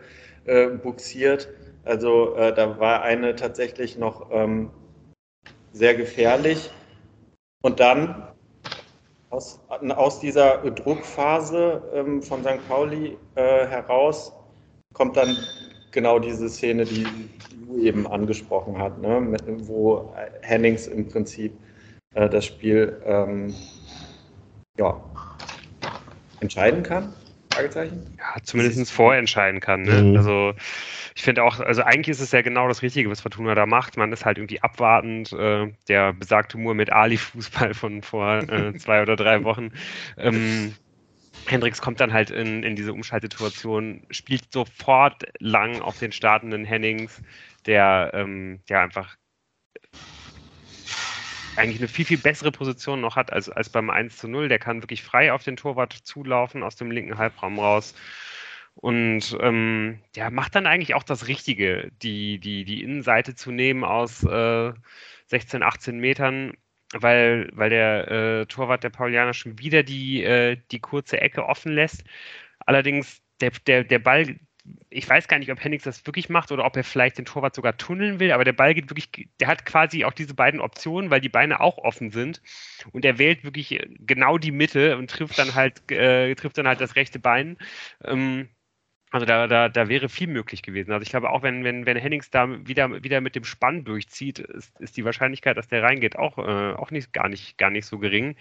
äh, 0.46 0.64
äh, 0.64 0.68
buxiert. 0.68 1.50
Also 1.86 2.36
äh, 2.36 2.54
da 2.54 2.80
war 2.80 3.02
eine 3.04 3.36
tatsächlich 3.36 3.98
noch 3.98 4.30
ähm, 4.32 4.72
sehr 5.72 5.96
gefährlich. 5.96 6.72
Und 7.62 7.80
dann 7.80 8.29
aus, 9.30 9.60
aus 9.70 10.20
dieser 10.20 10.58
Druckphase 10.58 11.82
ähm, 11.94 12.22
von 12.22 12.44
St. 12.44 12.68
Pauli 12.68 13.18
äh, 13.36 13.68
heraus 13.68 14.34
kommt 14.94 15.18
dann 15.18 15.38
genau 15.92 16.20
diese 16.20 16.50
Szene, 16.50 16.86
die 16.86 17.06
du 17.66 17.78
eben 17.80 18.08
angesprochen 18.08 18.78
hast, 18.78 18.98
ne? 19.00 19.36
Wo 19.60 20.14
Hennings 20.42 20.88
im 20.88 21.08
Prinzip 21.08 21.54
äh, 22.16 22.28
das 22.30 22.46
Spiel 22.46 23.00
ähm, 23.06 23.54
ja, 24.78 25.00
entscheiden 26.40 26.84
kann. 26.84 27.14
Fragezeichen? 27.54 28.18
Ja, 28.18 28.42
zumindest 28.44 28.92
vorentscheiden 28.92 29.60
kann. 29.60 29.82
Ne? 29.84 30.02
Mhm. 30.02 30.18
Also 30.18 30.54
ich 31.20 31.24
finde 31.24 31.44
auch, 31.44 31.60
also 31.60 31.84
eigentlich 31.84 32.08
ist 32.08 32.22
es 32.22 32.32
ja 32.32 32.42
genau 32.42 32.70
das 32.70 32.82
Richtige, 32.82 33.10
was 33.10 33.20
Fortuna 33.20 33.54
da 33.54 33.66
macht. 33.66 33.98
Man 33.98 34.14
ist 34.14 34.24
halt 34.24 34.38
irgendwie 34.38 34.62
abwartend. 34.62 35.34
Äh, 35.34 35.70
der 35.90 36.14
besagte 36.14 36.58
Mur 36.58 36.76
mit 36.76 36.94
Ali-Fußball 36.94 37.74
von 37.74 38.02
vor 38.02 38.38
äh, 38.50 38.74
zwei 38.78 39.02
oder 39.02 39.18
drei 39.18 39.44
Wochen. 39.44 39.74
Ähm, 40.16 40.74
Hendricks 41.46 41.82
kommt 41.82 42.00
dann 42.00 42.14
halt 42.14 42.30
in, 42.30 42.64
in 42.64 42.78
diese 42.78 42.94
Umschaltsituation, 42.94 44.04
spielt 44.12 44.54
sofort 44.54 45.26
lang 45.40 45.82
auf 45.82 46.00
den 46.00 46.14
startenden 46.14 46.64
Hennings, 46.64 47.22
der 47.66 48.12
ähm, 48.14 48.62
ja 48.70 48.82
einfach 48.82 49.18
eigentlich 51.58 51.80
eine 51.80 51.90
viel, 51.90 52.06
viel 52.06 52.18
bessere 52.18 52.54
Position 52.54 53.02
noch 53.02 53.18
hat 53.18 53.34
als, 53.34 53.50
als 53.50 53.68
beim 53.68 53.90
1 53.90 54.16
zu 54.16 54.30
0. 54.30 54.48
Der 54.48 54.60
kann 54.60 54.82
wirklich 54.82 55.04
frei 55.04 55.34
auf 55.34 55.44
den 55.44 55.58
Torwart 55.58 55.92
zulaufen 55.92 56.64
aus 56.64 56.78
dem 56.78 56.92
linken 56.92 57.18
Halbraum 57.18 57.60
raus. 57.60 57.94
Und 58.76 59.38
ähm, 59.42 60.00
ja, 60.16 60.30
macht 60.30 60.56
dann 60.56 60.68
eigentlich 60.68 60.96
auch 60.96 61.04
das 61.04 61.28
Richtige, 61.28 61.92
die, 62.02 62.40
die, 62.40 62.64
die 62.64 62.82
Innenseite 62.84 63.36
zu 63.36 63.52
nehmen 63.52 63.84
aus 63.84 64.24
äh, 64.24 64.72
16, 65.28 65.64
18 65.64 66.00
Metern, 66.00 66.54
weil, 66.94 67.50
weil 67.54 67.70
der 67.70 68.08
äh, 68.10 68.46
Torwart 68.46 68.84
der 68.84 68.90
Paulianer 68.90 69.34
schon 69.34 69.60
wieder 69.60 69.84
die, 69.84 70.24
äh, 70.24 70.58
die 70.72 70.80
kurze 70.80 71.20
Ecke 71.22 71.46
offen 71.46 71.74
lässt. 71.74 72.04
Allerdings, 72.66 73.22
der, 73.42 73.52
der, 73.68 73.84
der 73.84 74.00
Ball, 74.00 74.40
ich 74.90 75.08
weiß 75.08 75.28
gar 75.28 75.40
nicht, 75.40 75.52
ob 75.52 75.64
Hennings 75.64 75.84
das 75.84 76.06
wirklich 76.06 76.30
macht 76.30 76.52
oder 76.52 76.66
ob 76.66 76.76
er 76.76 76.84
vielleicht 76.84 77.18
den 77.18 77.26
Torwart 77.26 77.56
sogar 77.56 77.78
tunneln 77.78 78.20
will, 78.20 78.32
aber 78.32 78.44
der 78.44 78.54
Ball 78.54 78.74
geht 78.74 78.90
wirklich, 78.90 79.30
der 79.40 79.48
hat 79.48 79.66
quasi 79.66 80.06
auch 80.06 80.14
diese 80.14 80.34
beiden 80.34 80.60
Optionen, 80.62 81.10
weil 81.10 81.22
die 81.22 81.30
Beine 81.30 81.60
auch 81.60 81.78
offen 81.80 82.12
sind. 82.12 82.42
Und 82.92 83.06
er 83.06 83.18
wählt 83.18 83.44
wirklich 83.44 83.80
genau 84.00 84.38
die 84.38 84.52
Mitte 84.52 84.98
und 84.98 85.10
trifft 85.10 85.38
dann 85.38 85.56
halt, 85.56 85.92
äh, 85.92 86.34
trifft 86.36 86.58
dann 86.58 86.68
halt 86.68 86.82
das 86.82 86.96
rechte 86.96 87.20
Bein. 87.20 87.58
Ähm, 88.04 88.50
also 89.12 89.26
da, 89.26 89.48
da, 89.48 89.70
da 89.70 89.90
wäre 89.90 90.10
viel 90.10 90.28
möglich 90.28 90.62
gewesen. 90.62 90.92
Also 90.92 91.04
ich 91.04 91.10
glaube 91.10 91.30
auch, 91.30 91.42
wenn, 91.42 91.64
wenn, 91.64 91.86
wenn 91.86 91.98
Hennings 91.98 92.30
da 92.30 92.48
wieder, 92.68 93.04
wieder 93.04 93.22
mit 93.22 93.36
dem 93.36 93.44
Spann 93.44 93.84
durchzieht, 93.84 94.40
ist, 94.40 94.80
ist 94.80 94.98
die 94.98 95.06
Wahrscheinlichkeit, 95.06 95.58
dass 95.58 95.68
der 95.68 95.84
reingeht, 95.84 96.18
auch, 96.18 96.38
äh, 96.38 96.74
auch 96.74 96.92
nicht, 96.92 97.14
gar, 97.14 97.30
nicht, 97.30 97.58
gar 97.58 97.72
nicht 97.72 97.86
so 97.86 97.98
gering 97.98 98.36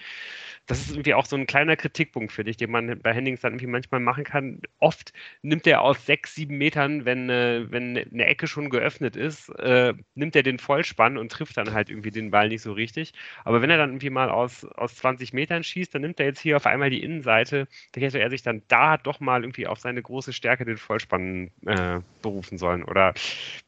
das 0.69 0.81
ist 0.81 0.91
irgendwie 0.91 1.15
auch 1.15 1.25
so 1.25 1.35
ein 1.35 1.47
kleiner 1.47 1.77
Kritikpunkt 1.77 2.31
für 2.31 2.45
dich, 2.45 2.59
den 2.59 2.71
man 2.71 3.01
bei 3.01 3.15
Hennings 3.15 3.41
dann 3.41 3.55
irgendwie 3.55 3.67
manchmal 3.67 4.01
machen 4.01 4.25
kann. 4.25 4.61
Oft 4.79 5.15
nimmt 5.41 5.67
er 5.67 5.81
aus 5.81 6.05
sechs, 6.05 6.35
sieben 6.35 6.59
Metern, 6.59 7.07
wenn, 7.07 7.31
äh, 7.31 7.65
wenn 7.71 7.97
eine 7.97 8.27
Ecke 8.27 8.47
schon 8.47 8.69
geöffnet 8.69 9.17
ist, 9.17 9.49
äh, 9.59 9.95
nimmt 10.15 10.37
er 10.37 10.43
den 10.43 10.59
Vollspann 10.59 11.17
und 11.17 11.33
trifft 11.33 11.57
dann 11.57 11.73
halt 11.73 11.89
irgendwie 11.89 12.11
den 12.11 12.31
Ball 12.31 12.49
nicht 12.49 12.61
so 12.61 12.73
richtig. 12.73 13.15
Aber 13.45 13.63
wenn 13.63 13.71
er 13.71 13.79
dann 13.79 13.91
irgendwie 13.91 14.11
mal 14.11 14.29
aus, 14.29 14.67
aus 14.67 14.95
20 14.97 15.33
Metern 15.33 15.65
schießt, 15.65 15.95
dann 15.95 16.03
nimmt 16.03 16.21
er 16.21 16.27
jetzt 16.27 16.41
hier 16.41 16.57
auf 16.57 16.67
einmal 16.67 16.91
die 16.91 17.03
Innenseite. 17.03 17.67
Da 17.93 18.01
hätte 18.03 18.19
er 18.19 18.29
sich 18.29 18.43
dann 18.43 18.63
da 18.69 18.99
doch 18.99 19.21
mal 19.21 19.45
irgendwie 19.45 19.67
auf 19.67 19.81
seine 19.81 20.03
große 20.03 20.35
Stärke 20.35 20.58
den 20.65 20.77
Vollspann 20.77 21.51
äh, 21.67 22.01
berufen 22.23 22.59
sollen. 22.59 22.85
Oder 22.85 23.15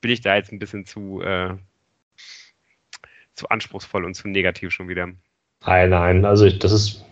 bin 0.01 0.11
ich 0.11 0.21
da 0.21 0.37
jetzt 0.37 0.53
ein 0.53 0.59
bisschen 0.59 0.87
zu, 0.87 1.23
äh, 1.23 1.55
zu 3.35 3.49
anspruchsvoll 3.49 4.05
und 4.05 4.15
zu 4.15 4.29
negativ 4.29 4.73
schon 4.73 4.89
wieder? 4.89 5.09
Nein, 5.67 5.91
nein, 5.91 6.25
also 6.25 6.47
ich, 6.47 6.59
das 6.59 6.73
ist. 6.73 7.05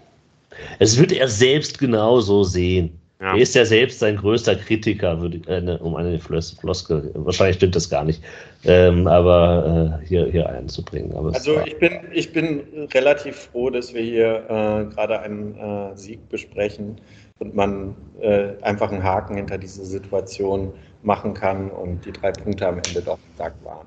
Es 0.79 0.99
wird 0.99 1.13
er 1.13 1.29
selbst 1.29 1.79
genauso 1.79 2.43
sehen. 2.43 2.99
Ja. 3.21 3.35
Er 3.35 3.43
ist 3.43 3.55
ja 3.55 3.65
selbst 3.65 3.99
sein 3.99 4.17
größter 4.17 4.55
Kritiker, 4.55 5.21
würde, 5.21 5.41
äh, 5.53 5.61
ne, 5.61 5.77
um 5.79 5.97
eine 5.97 6.21
Floskel. 6.21 7.11
Wahrscheinlich 7.15 7.57
stimmt 7.57 7.75
das 7.75 7.91
gar 7.91 8.05
nicht, 8.05 8.23
ähm, 8.65 9.09
aber 9.09 10.01
äh, 10.03 10.07
hier, 10.07 10.27
hier 10.27 10.49
einzubringen. 10.49 11.13
Aber 11.17 11.35
also 11.35 11.61
ich 11.65 11.77
bin, 11.79 11.99
ich 12.13 12.33
bin 12.33 12.63
relativ 12.95 13.35
froh, 13.37 13.71
dass 13.71 13.93
wir 13.93 14.03
hier 14.03 14.45
äh, 14.49 14.95
gerade 14.95 15.21
einen 15.21 15.57
äh, 15.59 15.97
Sieg 15.97 16.29
besprechen 16.29 17.01
und 17.39 17.55
man 17.55 17.95
äh, 18.21 18.51
einfach 18.63 18.91
einen 18.91 19.03
Haken 19.03 19.37
hinter 19.37 19.59
diese 19.59 19.85
Situation 19.85 20.73
machen 21.03 21.35
kann 21.35 21.71
und 21.71 22.05
die 22.05 22.13
drei 22.13 22.33
Punkte 22.33 22.67
am 22.67 22.81
Ende 22.87 23.03
doch 23.03 23.19
gesagt 23.31 23.65
waren. 23.65 23.87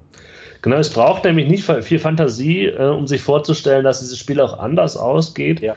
Genau, 0.61 0.77
es 0.77 0.89
braucht 0.89 1.23
nämlich 1.23 1.49
nicht 1.49 1.65
viel 1.83 1.99
Fantasie, 1.99 2.65
äh, 2.65 2.89
um 2.89 3.07
sich 3.07 3.21
vorzustellen, 3.21 3.83
dass 3.83 3.99
dieses 3.99 4.17
Spiel 4.17 4.39
auch 4.39 4.57
anders 4.57 4.95
ausgeht. 4.95 5.59
Ja. 5.59 5.75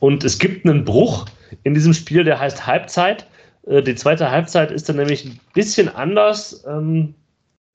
Und 0.00 0.24
es 0.24 0.38
gibt 0.38 0.66
einen 0.66 0.84
Bruch 0.84 1.26
in 1.62 1.74
diesem 1.74 1.94
Spiel, 1.94 2.24
der 2.24 2.40
heißt 2.40 2.66
Halbzeit. 2.66 3.26
Äh, 3.66 3.82
die 3.82 3.94
zweite 3.94 4.30
Halbzeit 4.30 4.70
ist 4.70 4.88
dann 4.88 4.96
nämlich 4.96 5.24
ein 5.24 5.38
bisschen 5.54 5.88
anders, 5.88 6.64
ähm, 6.66 7.14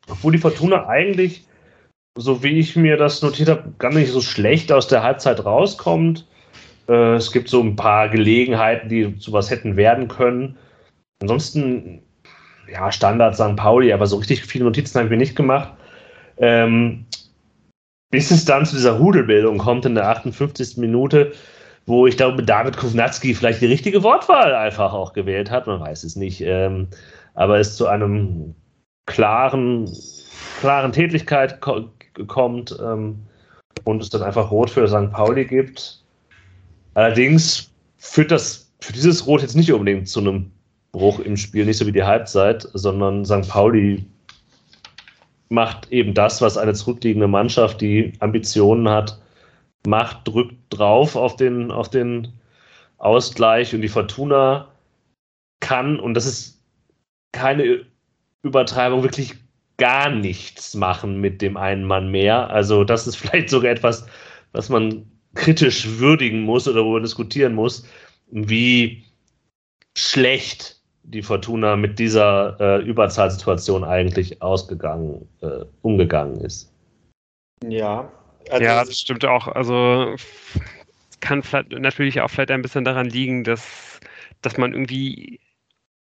obwohl 0.09 0.33
die 0.33 0.39
Fortuna 0.39 0.87
eigentlich, 0.87 1.45
so 2.17 2.43
wie 2.43 2.59
ich 2.59 2.75
mir 2.75 2.97
das 2.97 3.21
notiert 3.21 3.49
habe, 3.49 3.71
gar 3.77 3.93
nicht 3.93 4.11
so 4.11 4.21
schlecht 4.21 4.71
aus 4.71 4.87
der 4.87 5.03
Halbzeit 5.03 5.45
rauskommt. 5.45 6.27
Äh, 6.87 7.15
es 7.15 7.31
gibt 7.31 7.49
so 7.49 7.61
ein 7.61 7.75
paar 7.75 8.09
Gelegenheiten, 8.09 8.89
die 8.89 9.17
zu 9.17 9.33
was 9.33 9.49
hätten 9.49 9.75
werden 9.75 10.07
können. 10.07 10.57
Ansonsten, 11.21 12.01
ja, 12.71 12.91
Standard 12.91 13.35
St. 13.35 13.55
Pauli, 13.55 13.93
aber 13.93 14.07
so 14.07 14.17
richtig 14.17 14.43
viele 14.43 14.65
Notizen 14.65 14.97
habe 14.97 15.05
ich 15.05 15.11
mir 15.11 15.17
nicht 15.17 15.35
gemacht. 15.35 15.73
Ähm, 16.37 17.05
bis 18.11 18.31
es 18.31 18.45
dann 18.45 18.65
zu 18.65 18.75
dieser 18.75 18.93
Rudelbildung 18.93 19.57
kommt 19.57 19.85
in 19.85 19.95
der 19.95 20.09
58. 20.09 20.77
Minute, 20.77 21.31
wo 21.85 22.07
ich 22.07 22.17
glaube, 22.17 22.43
David 22.43 22.77
Kovnatski 22.77 23.33
vielleicht 23.33 23.61
die 23.61 23.67
richtige 23.67 24.03
Wortwahl 24.03 24.53
einfach 24.53 24.93
auch 24.93 25.13
gewählt 25.13 25.49
hat, 25.49 25.67
man 25.67 25.79
weiß 25.79 26.03
es 26.03 26.15
nicht, 26.15 26.41
ähm, 26.41 26.87
aber 27.33 27.59
es 27.59 27.77
zu 27.77 27.87
einem 27.87 28.53
klaren, 29.05 29.89
klaren 30.59 30.91
Tätigkeit 30.91 31.61
ko 31.61 31.89
kommt 32.27 32.77
ähm, 32.81 33.19
und 33.85 34.01
es 34.01 34.09
dann 34.09 34.21
einfach 34.21 34.51
Rot 34.51 34.69
für 34.69 34.87
St. 34.87 35.11
Pauli 35.11 35.45
gibt. 35.45 36.00
Allerdings 36.93 37.71
führt 37.97 38.31
das 38.31 38.71
für 38.79 38.93
dieses 38.93 39.27
Rot 39.27 39.41
jetzt 39.41 39.55
nicht 39.55 39.71
unbedingt 39.71 40.09
zu 40.09 40.19
einem 40.19 40.51
Bruch 40.91 41.19
im 41.19 41.37
Spiel, 41.37 41.65
nicht 41.65 41.77
so 41.77 41.87
wie 41.87 41.91
die 41.91 42.03
Halbzeit, 42.03 42.67
sondern 42.73 43.25
St. 43.25 43.47
Pauli 43.47 44.05
macht 45.49 45.91
eben 45.91 46.13
das, 46.13 46.41
was 46.41 46.57
eine 46.57 46.73
zurückliegende 46.73 47.27
Mannschaft, 47.27 47.81
die 47.81 48.13
Ambitionen 48.19 48.89
hat, 48.89 49.21
macht, 49.85 50.27
drückt 50.27 50.55
drauf 50.69 51.15
auf 51.15 51.35
den, 51.35 51.71
auf 51.71 51.89
den 51.89 52.33
Ausgleich 52.97 53.73
und 53.73 53.81
die 53.81 53.89
Fortuna 53.89 54.69
kann, 55.59 55.99
und 55.99 56.13
das 56.13 56.25
ist 56.25 56.61
keine 57.31 57.85
Übertreibung, 58.43 59.03
wirklich 59.03 59.35
gar 59.77 60.09
nichts 60.09 60.73
machen 60.75 61.19
mit 61.19 61.41
dem 61.41 61.57
einen 61.57 61.85
Mann 61.85 62.11
mehr. 62.11 62.49
Also 62.49 62.83
das 62.83 63.07
ist 63.07 63.15
vielleicht 63.17 63.49
sogar 63.49 63.71
etwas, 63.71 64.05
was 64.51 64.69
man 64.69 65.10
kritisch 65.35 65.87
würdigen 65.99 66.41
muss 66.41 66.67
oder 66.67 66.83
worüber 66.83 67.01
diskutieren 67.01 67.55
muss, 67.55 67.85
wie 68.31 69.03
schlecht 69.97 70.79
die 71.03 71.21
Fortuna 71.21 71.75
mit 71.75 71.99
dieser 71.99 72.57
äh, 72.59 72.83
Überzahlsituation 72.83 73.83
eigentlich 73.83 74.41
ausgegangen, 74.41 75.27
äh, 75.41 75.65
umgegangen 75.81 76.41
ist. 76.41 76.71
Ja. 77.67 78.11
Also 78.49 78.63
ja, 78.63 78.83
das 78.83 78.99
stimmt 78.99 79.25
auch. 79.25 79.47
Also 79.47 80.15
kann 81.19 81.43
natürlich 81.69 82.21
auch 82.21 82.29
vielleicht 82.29 82.51
ein 82.51 82.61
bisschen 82.61 82.85
daran 82.85 83.07
liegen, 83.07 83.43
dass 83.43 83.91
dass 84.41 84.57
man 84.57 84.73
irgendwie 84.73 85.39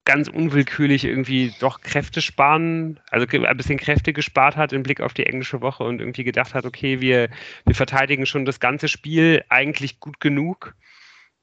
ganz 0.05 0.29
unwillkürlich 0.29 1.05
irgendwie 1.05 1.53
doch 1.61 1.81
Kräfte 1.81 2.21
sparen, 2.21 3.01
also 3.11 3.27
ein 3.27 3.57
bisschen 3.57 3.79
Kräfte 3.79 4.13
gespart 4.13 4.57
hat 4.57 4.73
im 4.73 4.83
Blick 4.83 5.01
auf 5.01 5.15
die 5.15 5.27
englische 5.27 5.61
Woche 5.61 5.85
und 5.85 6.01
irgendwie 6.01 6.25
gedacht 6.25 6.55
hat, 6.55 6.65
okay, 6.65 7.01
wir, 7.01 7.29
wir 7.67 7.75
verteidigen 7.75 8.27
schon 8.27 8.45
das 8.45 8.61
ganze 8.61 8.89
Spiel 8.89 9.45
eigentlich 9.49 10.01
gut 10.01 10.21
genug 10.21 10.75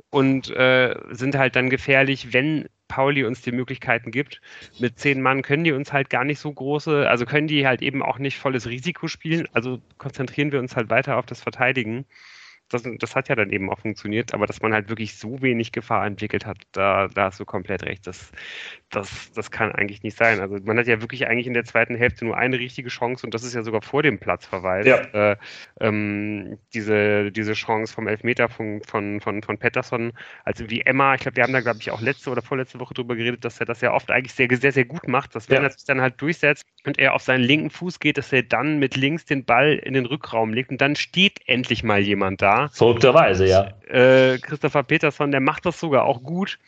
und 0.09 0.49
äh, 0.49 0.95
sind 1.11 1.35
halt 1.35 1.55
dann 1.55 1.69
gefährlich, 1.69 2.33
wenn 2.33 2.67
Pauli 2.87 3.25
uns 3.25 3.41
die 3.41 3.51
Möglichkeiten 3.51 4.11
gibt. 4.11 4.41
Mit 4.79 4.97
zehn 4.97 5.21
Mann 5.21 5.41
können 5.41 5.63
die 5.63 5.73
uns 5.73 5.91
halt 5.91 6.09
gar 6.09 6.23
nicht 6.23 6.39
so 6.39 6.51
große, 6.51 7.07
also 7.07 7.25
können 7.25 7.47
die 7.47 7.67
halt 7.67 7.81
eben 7.81 8.01
auch 8.01 8.17
nicht 8.17 8.37
volles 8.37 8.67
Risiko 8.67 9.07
spielen. 9.07 9.47
Also 9.53 9.81
konzentrieren 9.97 10.51
wir 10.51 10.59
uns 10.59 10.75
halt 10.75 10.89
weiter 10.89 11.17
auf 11.17 11.25
das 11.25 11.41
Verteidigen 11.41 12.05
das, 12.69 12.83
das 12.99 13.15
hat 13.15 13.29
ja 13.29 13.35
dann 13.35 13.49
eben 13.49 13.69
auch 13.69 13.79
funktioniert, 13.79 14.33
aber 14.33 14.45
dass 14.45 14.61
man 14.61 14.73
halt 14.73 14.89
wirklich 14.89 15.17
so 15.17 15.41
wenig 15.41 15.71
Gefahr 15.71 16.05
entwickelt 16.05 16.45
hat, 16.45 16.57
da, 16.73 17.07
da 17.07 17.25
hast 17.25 17.39
du 17.39 17.45
komplett 17.45 17.83
recht. 17.83 18.05
Das, 18.05 18.31
das, 18.89 19.31
das 19.31 19.51
kann 19.51 19.71
eigentlich 19.71 20.03
nicht 20.03 20.17
sein. 20.17 20.41
Also 20.41 20.57
man 20.63 20.77
hat 20.77 20.87
ja 20.87 20.99
wirklich 21.01 21.27
eigentlich 21.27 21.47
in 21.47 21.53
der 21.53 21.63
zweiten 21.63 21.95
Hälfte 21.95 22.25
nur 22.25 22.37
eine 22.37 22.59
richtige 22.59 22.89
Chance 22.89 23.25
und 23.25 23.33
das 23.33 23.43
ist 23.43 23.53
ja 23.53 23.63
sogar 23.63 23.81
vor 23.81 24.03
dem 24.03 24.19
Platzverweis. 24.19 24.85
Ja. 24.85 24.97
Äh, 25.31 25.37
ähm, 25.79 26.57
diese, 26.73 27.31
diese 27.31 27.53
Chance 27.53 27.93
vom 27.93 28.07
Elfmeter 28.07 28.49
von, 28.49 28.81
von, 28.83 29.21
von, 29.21 29.41
von 29.41 29.57
Pettersson, 29.57 30.11
also 30.43 30.69
wie 30.69 30.81
Emma, 30.81 31.15
ich 31.15 31.21
glaube, 31.21 31.37
wir 31.37 31.43
haben 31.43 31.53
da, 31.53 31.61
glaube 31.61 31.79
ich, 31.79 31.91
auch 31.91 32.01
letzte 32.01 32.29
oder 32.31 32.41
vorletzte 32.41 32.81
Woche 32.81 32.93
drüber 32.93 33.15
geredet, 33.15 33.45
dass 33.45 33.59
er 33.61 33.65
das 33.65 33.79
ja 33.79 33.93
oft 33.93 34.11
eigentlich 34.11 34.33
sehr, 34.33 34.49
sehr, 34.51 34.73
sehr 34.73 34.85
gut 34.85 35.07
macht, 35.07 35.35
dass 35.35 35.49
wenn 35.49 35.63
ja. 35.63 35.69
er 35.69 35.71
sich 35.71 35.85
dann 35.85 36.01
halt 36.01 36.21
durchsetzt 36.21 36.65
und 36.85 36.99
er 36.99 37.13
auf 37.13 37.21
seinen 37.21 37.43
linken 37.43 37.69
Fuß 37.69 37.99
geht, 38.01 38.17
dass 38.17 38.33
er 38.33 38.43
dann 38.43 38.79
mit 38.79 38.97
links 38.97 39.23
den 39.23 39.45
Ball 39.45 39.75
in 39.75 39.93
den 39.93 40.05
Rückraum 40.05 40.53
legt 40.53 40.69
und 40.69 40.81
dann 40.81 40.97
steht 40.97 41.39
endlich 41.45 41.83
mal 41.83 42.01
jemand 42.01 42.41
da 42.41 42.56
Verrückterweise, 42.71 43.45
ja. 43.47 43.69
Äh, 43.87 44.37
Christopher 44.39 44.83
Peterson, 44.83 45.31
der 45.31 45.41
macht 45.41 45.65
das 45.65 45.79
sogar 45.79 46.03
auch 46.03 46.21
gut. 46.23 46.59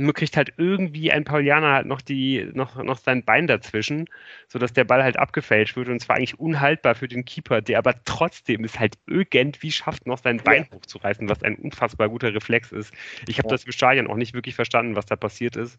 Nur 0.00 0.14
kriegt 0.14 0.36
halt 0.36 0.52
irgendwie 0.56 1.12
ein 1.12 1.24
Paulianer 1.24 1.72
halt 1.72 1.86
noch, 1.86 2.00
die, 2.00 2.48
noch, 2.54 2.82
noch 2.82 2.98
sein 2.98 3.24
Bein 3.24 3.46
dazwischen, 3.46 4.06
sodass 4.48 4.72
der 4.72 4.84
Ball 4.84 5.02
halt 5.02 5.18
abgefälscht 5.18 5.76
wird 5.76 5.88
und 5.88 6.00
zwar 6.00 6.16
eigentlich 6.16 6.38
unhaltbar 6.38 6.94
für 6.94 7.08
den 7.08 7.24
Keeper, 7.24 7.60
der 7.60 7.78
aber 7.78 7.94
trotzdem 8.04 8.64
es 8.64 8.78
halt 8.78 8.94
irgendwie 9.06 9.70
schafft, 9.70 10.06
noch 10.06 10.18
sein 10.18 10.38
Bein 10.38 10.66
ja. 10.70 10.76
hochzureißen, 10.76 11.28
was 11.28 11.42
ein 11.42 11.56
unfassbar 11.56 12.08
guter 12.08 12.34
Reflex 12.34 12.72
ist. 12.72 12.94
Ich 13.26 13.38
habe 13.38 13.48
ja. 13.48 13.52
das 13.52 13.64
im 13.64 13.72
Stadion 13.72 14.06
auch 14.06 14.16
nicht 14.16 14.34
wirklich 14.34 14.54
verstanden, 14.54 14.96
was 14.96 15.06
da 15.06 15.16
passiert 15.16 15.56
ist, 15.56 15.78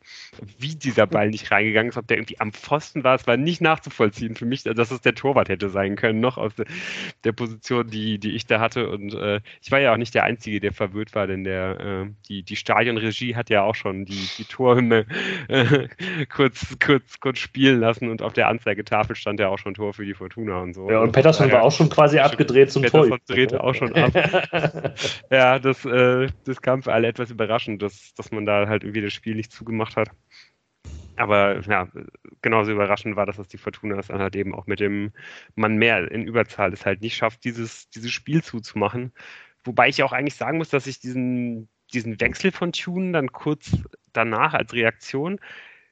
wie 0.59 0.75
dieser 0.75 1.07
Ball 1.07 1.29
nicht 1.29 1.49
reingegangen 1.51 1.89
ist, 1.89 1.97
ob 1.97 2.07
der 2.07 2.17
irgendwie 2.17 2.39
am 2.39 2.53
Pfosten 2.53 3.03
war, 3.03 3.15
es 3.15 3.27
war 3.27 3.37
nicht 3.37 3.61
nachzuvollziehen 3.61 4.35
für 4.35 4.45
mich, 4.45 4.63
dass 4.63 4.91
es 4.91 5.01
der 5.01 5.15
Torwart 5.15 5.49
hätte 5.49 5.69
sein 5.69 5.95
können, 5.95 6.19
noch 6.19 6.37
aus 6.37 6.53
der 7.23 7.31
Position, 7.31 7.89
die, 7.89 8.19
die 8.19 8.31
ich 8.31 8.45
da 8.45 8.59
hatte 8.59 8.89
und 8.89 9.13
äh, 9.13 9.41
ich 9.61 9.71
war 9.71 9.79
ja 9.79 9.93
auch 9.93 9.97
nicht 9.97 10.13
der 10.13 10.23
Einzige, 10.23 10.59
der 10.59 10.73
verwirrt 10.73 11.15
war, 11.15 11.27
denn 11.27 11.43
der, 11.43 11.79
äh, 11.79 12.09
die, 12.27 12.43
die 12.43 12.55
Stadionregie 12.55 13.35
hat 13.35 13.49
ja 13.49 13.63
auch 13.63 13.75
schon 13.75 14.05
die, 14.05 14.10
die 14.11 14.45
Torhymne 14.45 15.05
äh, 15.47 15.87
kurz, 16.29 16.77
kurz, 16.83 17.19
kurz 17.19 17.39
spielen 17.39 17.79
lassen 17.79 18.09
und 18.09 18.21
auf 18.21 18.33
der 18.33 18.47
Anzeigetafel 18.47 19.15
stand 19.15 19.39
ja 19.39 19.49
auch 19.49 19.57
schon 19.57 19.73
Tor 19.73 19.93
für 19.93 20.05
die 20.05 20.13
Fortuna 20.13 20.59
und 20.59 20.73
so. 20.73 20.89
Ja, 20.89 20.99
und 20.99 21.11
Pettersson 21.11 21.51
war 21.51 21.63
auch 21.63 21.71
schon 21.71 21.89
quasi 21.89 22.19
abgedreht 22.19 22.71
zum 22.71 22.83
Tor. 22.83 23.03
Pettersson 23.03 23.35
drehte 23.35 23.63
auch 23.63 23.75
schon 23.75 23.95
ab. 23.95 24.11
ja, 25.31 25.59
das, 25.59 25.85
äh, 25.85 26.27
das 26.45 26.61
kam 26.61 26.83
für 26.83 26.93
alle 26.93 27.07
etwas 27.07 27.31
überraschend, 27.31 27.81
dass, 27.81 28.13
dass 28.13 28.31
man 28.31 28.45
da 28.45 28.67
halt 28.67 28.83
irgendwie 28.83 29.01
das 29.01 29.13
Spiel 29.13 29.35
nicht 29.35 29.51
zugemacht 29.51 29.95
hat. 29.95 30.09
Aber 31.15 31.61
ja, 31.61 31.87
genauso 32.41 32.71
überraschend 32.71 33.15
war, 33.15 33.25
dass 33.25 33.37
es 33.37 33.47
die 33.47 33.57
Fortuna 33.57 33.97
es 33.97 34.07
dann 34.07 34.19
halt 34.19 34.35
eben 34.35 34.55
auch 34.55 34.65
mit 34.65 34.79
dem 34.79 35.11
Mann 35.55 35.77
mehr 35.77 36.09
in 36.09 36.23
Überzahl 36.23 36.73
es 36.73 36.85
halt 36.85 37.01
nicht 37.01 37.15
schafft, 37.15 37.43
dieses, 37.43 37.89
dieses 37.89 38.11
Spiel 38.11 38.43
zuzumachen. 38.43 39.11
Wobei 39.63 39.89
ich 39.89 40.01
auch 40.03 40.13
eigentlich 40.13 40.35
sagen 40.35 40.57
muss, 40.57 40.69
dass 40.69 40.87
ich 40.87 40.99
diesen, 40.99 41.69
diesen 41.93 42.19
Wechsel 42.19 42.51
von 42.51 42.71
Tune 42.71 43.11
dann 43.11 43.31
kurz 43.31 43.77
danach 44.13 44.53
als 44.53 44.73
Reaktion 44.73 45.39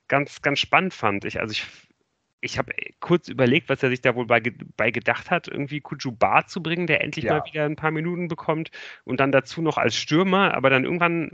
ganz, 0.07 0.41
ganz 0.41 0.59
spannend 0.59 0.93
fand. 0.93 1.23
Ich, 1.23 1.39
also 1.39 1.51
ich, 1.51 1.65
ich 2.41 2.57
habe 2.57 2.73
kurz 2.99 3.27
überlegt, 3.27 3.69
was 3.69 3.83
er 3.83 3.89
sich 3.89 4.01
da 4.01 4.15
wohl 4.15 4.25
bei, 4.25 4.41
bei 4.77 4.91
gedacht 4.91 5.29
hat, 5.29 5.47
irgendwie 5.47 5.81
Kujuba 5.81 6.45
zu 6.47 6.61
bringen, 6.61 6.87
der 6.87 7.03
endlich 7.03 7.25
ja. 7.25 7.37
mal 7.37 7.45
wieder 7.45 7.65
ein 7.65 7.75
paar 7.75 7.91
Minuten 7.91 8.27
bekommt 8.27 8.71
und 9.03 9.19
dann 9.19 9.31
dazu 9.31 9.61
noch 9.61 9.77
als 9.77 9.95
Stürmer. 9.95 10.53
Aber 10.53 10.69
dann 10.69 10.83
irgendwann 10.83 11.31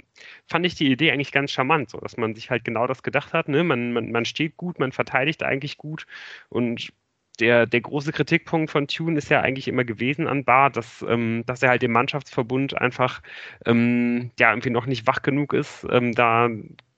fand 0.47 0.65
ich 0.65 0.75
die 0.75 0.91
Idee 0.91 1.11
eigentlich 1.11 1.31
ganz 1.31 1.51
charmant, 1.51 1.89
so 1.89 1.99
dass 1.99 2.17
man 2.17 2.35
sich 2.35 2.49
halt 2.49 2.63
genau 2.63 2.87
das 2.87 3.03
gedacht 3.03 3.33
hat. 3.33 3.49
Ne? 3.49 3.63
Man, 3.63 3.93
man, 3.93 4.11
man 4.11 4.25
steht 4.25 4.57
gut, 4.57 4.79
man 4.79 4.91
verteidigt 4.91 5.43
eigentlich 5.43 5.77
gut 5.77 6.05
und 6.49 6.91
der, 7.37 7.65
der 7.65 7.81
große 7.81 8.11
Kritikpunkt 8.11 8.71
von 8.71 8.87
Tune 8.87 9.17
ist 9.17 9.29
ja 9.29 9.41
eigentlich 9.41 9.67
immer 9.67 9.83
gewesen 9.83 10.27
an 10.27 10.45
Bar, 10.45 10.69
dass, 10.69 11.05
ähm, 11.07 11.43
dass 11.45 11.63
er 11.63 11.69
halt 11.69 11.83
im 11.83 11.91
Mannschaftsverbund 11.91 12.79
einfach 12.79 13.21
ähm, 13.65 14.31
ja 14.39 14.51
irgendwie 14.51 14.69
noch 14.69 14.85
nicht 14.85 15.07
wach 15.07 15.21
genug 15.21 15.53
ist, 15.53 15.85
ähm, 15.89 16.13
da 16.13 16.49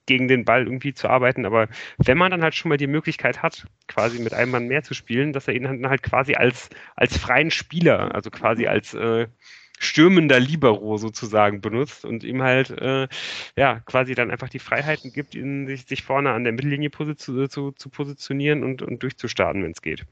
gegen 0.06 0.26
den 0.26 0.44
Ball 0.44 0.64
irgendwie 0.64 0.94
zu 0.94 1.08
arbeiten. 1.08 1.46
Aber 1.46 1.68
wenn 1.98 2.18
man 2.18 2.30
dann 2.30 2.42
halt 2.42 2.54
schon 2.54 2.70
mal 2.70 2.78
die 2.78 2.86
Möglichkeit 2.86 3.42
hat, 3.42 3.66
quasi 3.86 4.18
mit 4.18 4.34
einem 4.34 4.50
Mann 4.50 4.66
mehr 4.66 4.82
zu 4.82 4.94
spielen, 4.94 5.32
dass 5.32 5.46
er 5.46 5.54
ihn 5.54 5.64
dann 5.64 5.88
halt 5.88 6.02
quasi 6.02 6.34
als, 6.34 6.70
als 6.96 7.16
freien 7.16 7.50
Spieler, 7.50 8.14
also 8.14 8.30
quasi 8.30 8.66
als 8.66 8.94
äh, 8.94 9.28
stürmender 9.78 10.40
Libero 10.40 10.96
sozusagen 10.96 11.60
benutzt 11.60 12.04
und 12.04 12.24
ihm 12.24 12.42
halt 12.42 12.70
äh, 12.70 13.08
ja 13.56 13.80
quasi 13.80 14.14
dann 14.14 14.30
einfach 14.30 14.48
die 14.48 14.58
Freiheiten 14.58 15.12
gibt, 15.12 15.34
ihn 15.34 15.66
sich, 15.66 15.86
sich 15.86 16.02
vorne 16.02 16.32
an 16.32 16.44
der 16.44 16.52
Mittellinie 16.52 16.90
position, 16.90 17.48
zu, 17.48 17.72
zu 17.72 17.88
positionieren 17.88 18.62
und, 18.62 18.82
und 18.82 19.02
durchzustarten, 19.02 19.62
wenn 19.62 19.72
es 19.72 19.82
geht. 19.82 20.04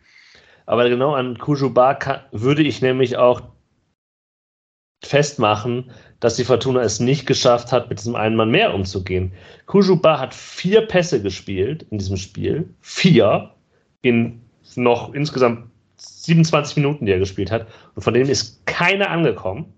Aber 0.67 0.89
genau 0.89 1.15
an 1.15 1.39
Kujuba 1.39 1.99
würde 2.33 2.63
ich 2.63 2.83
nämlich 2.83 3.17
auch 3.17 3.43
festmachen, 5.05 5.91
dass 6.21 6.37
die 6.37 6.45
Fortuna 6.45 6.83
es 6.83 7.01
nicht 7.01 7.27
geschafft 7.27 7.73
hat, 7.73 7.89
mit 7.89 7.99
diesem 7.99 8.17
einen 8.17 8.37
Mann 8.37 8.51
mehr 8.51 8.75
umzugehen. 8.75 9.33
Kujuba 9.67 10.19
hat 10.19 10.35
vier 10.35 10.83
Pässe 10.83 11.23
gespielt 11.23 11.87
in 11.91 11.99
diesem 11.99 12.17
Spiel. 12.17 12.75
Vier 12.81 13.55
in 14.03 14.41
noch 14.75 15.15
insgesamt 15.15 15.71
27 15.97 16.77
Minuten, 16.77 17.07
die 17.07 17.13
er 17.13 17.19
gespielt 17.19 17.51
hat. 17.51 17.67
Und 17.95 18.03
von 18.03 18.15
denen 18.15 18.31
ist 18.31 18.65
keiner 18.67 19.11
angekommen. 19.11 19.73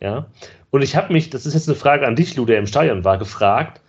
Ja. 0.00 0.26
Und 0.70 0.82
ich 0.82 0.96
habe 0.96 1.12
mich, 1.12 1.30
das 1.30 1.46
ist 1.46 1.54
jetzt 1.54 1.68
eine 1.68 1.76
Frage 1.76 2.06
an 2.06 2.16
dich, 2.16 2.36
Lu, 2.36 2.44
der 2.44 2.58
im 2.58 2.66
Stadion 2.66 3.04
war, 3.04 3.18
gefragt, 3.18 3.80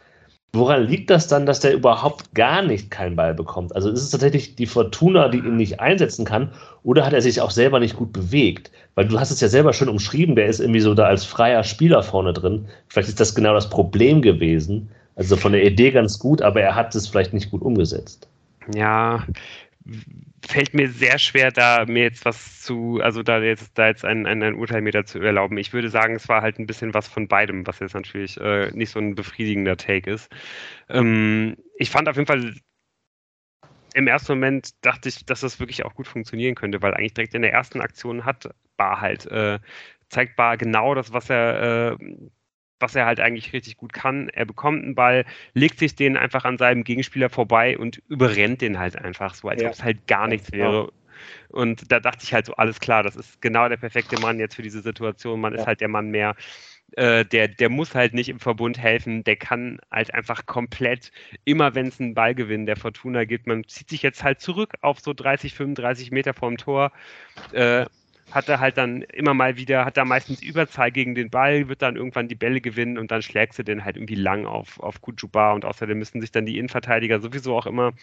woran 0.51 0.83
liegt 0.83 1.09
das 1.09 1.27
dann, 1.27 1.45
dass 1.45 1.59
der 1.59 1.73
überhaupt 1.73 2.33
gar 2.35 2.61
nicht 2.61 2.91
keinen 2.91 3.15
Ball 3.15 3.33
bekommt? 3.33 3.75
Also 3.75 3.89
ist 3.89 4.03
es 4.03 4.11
tatsächlich 4.11 4.55
die 4.55 4.67
Fortuna, 4.67 5.29
die 5.29 5.39
ihn 5.39 5.57
nicht 5.57 5.79
einsetzen 5.79 6.25
kann, 6.25 6.51
oder 6.83 7.05
hat 7.05 7.13
er 7.13 7.21
sich 7.21 7.41
auch 7.41 7.51
selber 7.51 7.79
nicht 7.79 7.95
gut 7.95 8.13
bewegt? 8.13 8.71
Weil 8.95 9.07
du 9.07 9.19
hast 9.19 9.31
es 9.31 9.41
ja 9.41 9.47
selber 9.47 9.73
schon 9.73 9.89
umschrieben, 9.89 10.35
der 10.35 10.45
ist 10.45 10.59
irgendwie 10.59 10.81
so 10.81 10.93
da 10.93 11.05
als 11.05 11.25
freier 11.25 11.63
Spieler 11.63 12.03
vorne 12.03 12.33
drin. 12.33 12.67
Vielleicht 12.87 13.09
ist 13.09 13.19
das 13.19 13.33
genau 13.33 13.53
das 13.53 13.69
Problem 13.69 14.21
gewesen. 14.21 14.89
Also 15.15 15.35
von 15.35 15.51
der 15.51 15.65
Idee 15.65 15.91
ganz 15.91 16.19
gut, 16.19 16.41
aber 16.41 16.61
er 16.61 16.75
hat 16.75 16.93
es 16.93 17.07
vielleicht 17.07 17.33
nicht 17.33 17.49
gut 17.49 17.61
umgesetzt. 17.61 18.27
Ja, 18.73 19.25
fällt 20.47 20.73
mir 20.73 20.89
sehr 20.89 21.17
schwer, 21.19 21.51
da 21.51 21.85
mir 21.85 22.03
jetzt 22.03 22.25
was 22.25 22.61
zu, 22.61 22.99
also 23.01 23.23
da 23.23 23.39
jetzt, 23.39 23.77
da 23.77 23.87
jetzt 23.87 24.05
ein, 24.05 24.25
ein, 24.25 24.43
ein 24.43 24.55
Urteil 24.55 24.81
mir 24.81 24.91
dazu 24.91 25.19
erlauben. 25.19 25.57
Ich 25.57 25.73
würde 25.73 25.89
sagen, 25.89 26.15
es 26.15 26.27
war 26.29 26.41
halt 26.41 26.59
ein 26.59 26.67
bisschen 26.67 26.93
was 26.93 27.07
von 27.07 27.27
beidem, 27.27 27.65
was 27.67 27.79
jetzt 27.79 27.95
natürlich 27.95 28.39
äh, 28.39 28.71
nicht 28.71 28.91
so 28.91 28.99
ein 28.99 29.15
befriedigender 29.15 29.77
Take 29.77 30.11
ist. 30.11 30.31
Ähm, 30.89 31.55
ich 31.77 31.89
fand 31.89 32.09
auf 32.09 32.15
jeden 32.17 32.27
Fall 32.27 32.53
im 33.93 34.07
ersten 34.07 34.33
Moment 34.33 34.71
dachte 34.81 35.09
ich, 35.09 35.25
dass 35.25 35.41
das 35.41 35.59
wirklich 35.59 35.85
auch 35.85 35.93
gut 35.95 36.07
funktionieren 36.07 36.55
könnte, 36.55 36.81
weil 36.81 36.93
eigentlich 36.93 37.13
direkt 37.13 37.35
in 37.35 37.43
der 37.43 37.53
ersten 37.53 37.79
Aktion 37.81 38.25
hat 38.25 38.49
Bar 38.75 39.01
halt, 39.01 39.25
äh, 39.27 39.59
zeigt 40.09 40.35
Bar 40.35 40.57
genau 40.57 40.95
das, 40.95 41.13
was 41.13 41.29
er 41.29 41.91
äh, 41.93 42.05
was 42.83 42.95
er 42.95 43.05
halt 43.05 43.19
eigentlich 43.19 43.53
richtig 43.53 43.77
gut 43.77 43.93
kann. 43.93 44.29
Er 44.29 44.45
bekommt 44.45 44.83
einen 44.83 44.93
Ball, 44.93 45.25
legt 45.53 45.79
sich 45.79 45.95
den 45.95 46.17
einfach 46.17 46.43
an 46.43 46.57
seinem 46.57 46.83
Gegenspieler 46.83 47.29
vorbei 47.29 47.77
und 47.77 48.03
überrennt 48.09 48.61
den 48.61 48.77
halt 48.77 48.97
einfach 48.97 49.33
so, 49.33 49.47
als 49.47 49.61
ja. 49.61 49.69
ob 49.69 49.73
es 49.73 49.83
halt 49.83 50.05
gar 50.05 50.27
nichts 50.27 50.51
wäre. 50.51 50.91
Und 51.47 51.91
da 51.91 51.99
dachte 52.01 52.23
ich 52.23 52.33
halt 52.33 52.45
so, 52.45 52.53
alles 52.55 52.79
klar, 52.79 53.01
das 53.01 53.15
ist 53.15 53.41
genau 53.41 53.69
der 53.69 53.77
perfekte 53.77 54.19
Mann 54.19 54.39
jetzt 54.39 54.55
für 54.55 54.61
diese 54.61 54.81
Situation. 54.81 55.39
Man 55.39 55.53
ja. 55.53 55.61
ist 55.61 55.67
halt 55.67 55.79
der 55.79 55.87
Mann 55.87 56.09
mehr. 56.09 56.35
Äh, 56.91 57.25
der, 57.25 57.47
der 57.47 57.69
muss 57.69 57.95
halt 57.95 58.13
nicht 58.13 58.29
im 58.29 58.39
Verbund 58.39 58.77
helfen, 58.77 59.23
der 59.23 59.37
kann 59.37 59.79
halt 59.89 60.13
einfach 60.13 60.45
komplett, 60.45 61.11
immer 61.43 61.73
wenn 61.73 61.87
es 61.87 61.99
einen 61.99 62.13
Ballgewinn 62.13 62.67
der 62.67 62.75
Fortuna 62.75 63.23
gibt, 63.23 63.47
man 63.47 63.63
zieht 63.67 63.89
sich 63.89 64.03
jetzt 64.03 64.23
halt 64.23 64.41
zurück 64.41 64.75
auf 64.81 64.99
so 64.99 65.13
30, 65.13 65.55
35 65.55 66.11
Meter 66.11 66.35
vorm 66.35 66.57
Tor, 66.57 66.91
äh, 67.51 67.85
hat 68.31 68.49
er 68.49 68.59
halt 68.59 68.77
dann 68.77 69.01
immer 69.03 69.33
mal 69.33 69.57
wieder, 69.57 69.85
hat 69.85 69.97
er 69.97 70.05
meistens 70.05 70.41
Überzahl 70.41 70.91
gegen 70.91 71.15
den 71.15 71.29
Ball, 71.29 71.67
wird 71.69 71.81
dann 71.81 71.95
irgendwann 71.95 72.27
die 72.27 72.35
Bälle 72.35 72.61
gewinnen 72.61 72.97
und 72.97 73.11
dann 73.11 73.21
schlägt 73.21 73.53
sie 73.53 73.63
den 73.63 73.85
halt 73.85 73.97
irgendwie 73.97 74.15
lang 74.15 74.45
auf, 74.45 74.79
auf 74.79 75.01
Kujuba 75.01 75.53
und 75.53 75.65
außerdem 75.65 75.97
müssen 75.97 76.21
sich 76.21 76.31
dann 76.31 76.45
die 76.45 76.57
Innenverteidiger 76.57 77.19
sowieso 77.19 77.55
auch 77.57 77.65
immer 77.65 77.93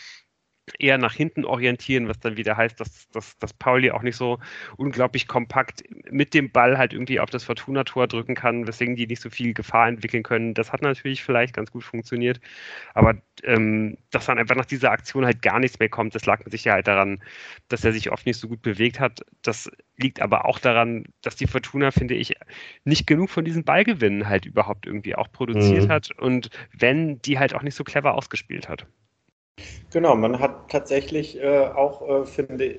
eher 0.78 0.98
nach 0.98 1.14
hinten 1.14 1.44
orientieren, 1.44 2.08
was 2.08 2.20
dann 2.20 2.36
wieder 2.36 2.56
heißt, 2.56 2.78
dass, 2.80 3.08
dass, 3.10 3.38
dass 3.38 3.52
Pauli 3.52 3.90
auch 3.90 4.02
nicht 4.02 4.16
so 4.16 4.38
unglaublich 4.76 5.26
kompakt 5.28 5.82
mit 6.10 6.34
dem 6.34 6.50
Ball 6.50 6.78
halt 6.78 6.92
irgendwie 6.92 7.20
auf 7.20 7.30
das 7.30 7.44
Fortuna-Tor 7.44 8.06
drücken 8.06 8.34
kann, 8.34 8.66
weswegen 8.66 8.96
die 8.96 9.06
nicht 9.06 9.22
so 9.22 9.30
viel 9.30 9.54
Gefahr 9.54 9.88
entwickeln 9.88 10.22
können. 10.22 10.54
Das 10.54 10.72
hat 10.72 10.82
natürlich 10.82 11.22
vielleicht 11.22 11.54
ganz 11.54 11.70
gut 11.70 11.84
funktioniert, 11.84 12.40
aber 12.94 13.16
ähm, 13.42 13.96
dass 14.10 14.26
dann 14.26 14.38
einfach 14.38 14.56
nach 14.56 14.66
dieser 14.66 14.90
Aktion 14.90 15.24
halt 15.24 15.42
gar 15.42 15.58
nichts 15.58 15.78
mehr 15.78 15.88
kommt, 15.88 16.14
das 16.14 16.26
lag 16.26 16.40
mit 16.40 16.50
Sicherheit 16.50 16.86
daran, 16.86 17.22
dass 17.68 17.84
er 17.84 17.92
sich 17.92 18.10
oft 18.10 18.26
nicht 18.26 18.38
so 18.38 18.48
gut 18.48 18.62
bewegt 18.62 19.00
hat. 19.00 19.20
Das 19.42 19.70
liegt 19.96 20.20
aber 20.20 20.44
auch 20.44 20.58
daran, 20.58 21.04
dass 21.22 21.36
die 21.36 21.46
Fortuna, 21.46 21.90
finde 21.90 22.14
ich, 22.14 22.34
nicht 22.84 23.06
genug 23.06 23.30
von 23.30 23.44
diesen 23.44 23.64
Ballgewinnen 23.64 24.28
halt 24.28 24.46
überhaupt 24.46 24.86
irgendwie 24.86 25.14
auch 25.14 25.30
produziert 25.32 25.84
mhm. 25.84 25.88
hat 25.88 26.10
und 26.18 26.50
wenn, 26.76 27.20
die 27.22 27.38
halt 27.38 27.54
auch 27.54 27.62
nicht 27.62 27.74
so 27.74 27.84
clever 27.84 28.14
ausgespielt 28.14 28.68
hat. 28.68 28.86
Genau, 29.92 30.14
man 30.14 30.38
hat 30.38 30.70
tatsächlich 30.70 31.40
äh, 31.40 31.66
auch, 31.66 32.08
äh, 32.08 32.24
finde 32.24 32.78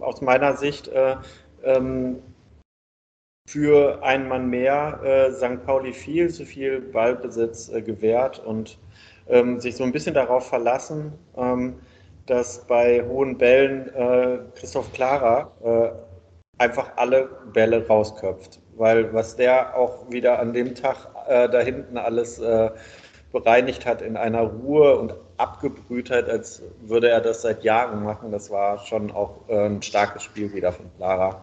aus 0.00 0.20
meiner 0.20 0.56
Sicht, 0.56 0.88
äh, 0.88 1.16
ähm, 1.62 2.22
für 3.48 4.02
einen 4.02 4.28
Mann 4.28 4.50
mehr 4.50 5.00
äh, 5.02 5.32
St. 5.32 5.64
Pauli 5.64 5.92
viel 5.92 6.28
zu 6.28 6.44
viel 6.44 6.80
Ballbesitz 6.80 7.68
äh, 7.70 7.80
gewährt 7.80 8.40
und 8.44 8.78
ähm, 9.28 9.60
sich 9.60 9.76
so 9.76 9.84
ein 9.84 9.92
bisschen 9.92 10.14
darauf 10.14 10.48
verlassen, 10.48 11.12
ähm, 11.36 11.76
dass 12.26 12.66
bei 12.66 13.02
hohen 13.06 13.38
Bällen 13.38 13.88
äh, 13.94 14.38
Christoph 14.54 14.92
Klara 14.92 15.52
einfach 16.58 16.90
alle 16.96 17.28
Bälle 17.54 17.86
rausköpft. 17.86 18.60
Weil 18.76 19.12
was 19.14 19.36
der 19.36 19.76
auch 19.76 20.10
wieder 20.10 20.38
an 20.40 20.52
dem 20.52 20.74
Tag 20.74 21.08
da 21.26 21.60
hinten 21.60 21.96
alles 21.96 22.40
bereinigt 23.32 23.86
hat 23.86 24.02
in 24.02 24.16
einer 24.16 24.42
Ruhe 24.42 24.96
und 24.96 25.14
Abgebrühtheit, 25.36 26.28
als 26.28 26.62
würde 26.82 27.08
er 27.08 27.20
das 27.20 27.42
seit 27.42 27.62
Jahren 27.62 28.02
machen. 28.02 28.32
Das 28.32 28.50
war 28.50 28.78
schon 28.86 29.10
auch 29.10 29.48
äh, 29.48 29.66
ein 29.66 29.82
starkes 29.82 30.22
Spiel 30.22 30.52
wieder 30.52 30.72
von 30.72 30.86
Clara. 30.96 31.42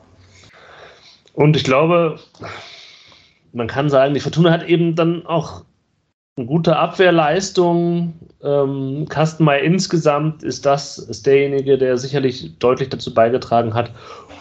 Und 1.34 1.56
ich 1.56 1.64
glaube, 1.64 2.20
man 3.54 3.68
kann 3.68 3.90
sagen, 3.90 4.14
die 4.14 4.20
Fortuna 4.20 4.52
hat 4.52 4.68
eben 4.68 4.96
dann 4.96 5.26
auch 5.26 5.64
eine 6.38 6.48
gute 6.48 6.76
Abwehrleistung. 6.76 8.14
Ähm, 8.44 9.06
Kastenmeier 9.08 9.62
insgesamt 9.62 10.44
ist 10.44 10.66
das, 10.66 10.98
ist 10.98 11.26
derjenige, 11.26 11.78
der 11.78 11.98
sicherlich 11.98 12.58
deutlich 12.60 12.90
dazu 12.90 13.14
beigetragen 13.14 13.74
hat. 13.74 13.92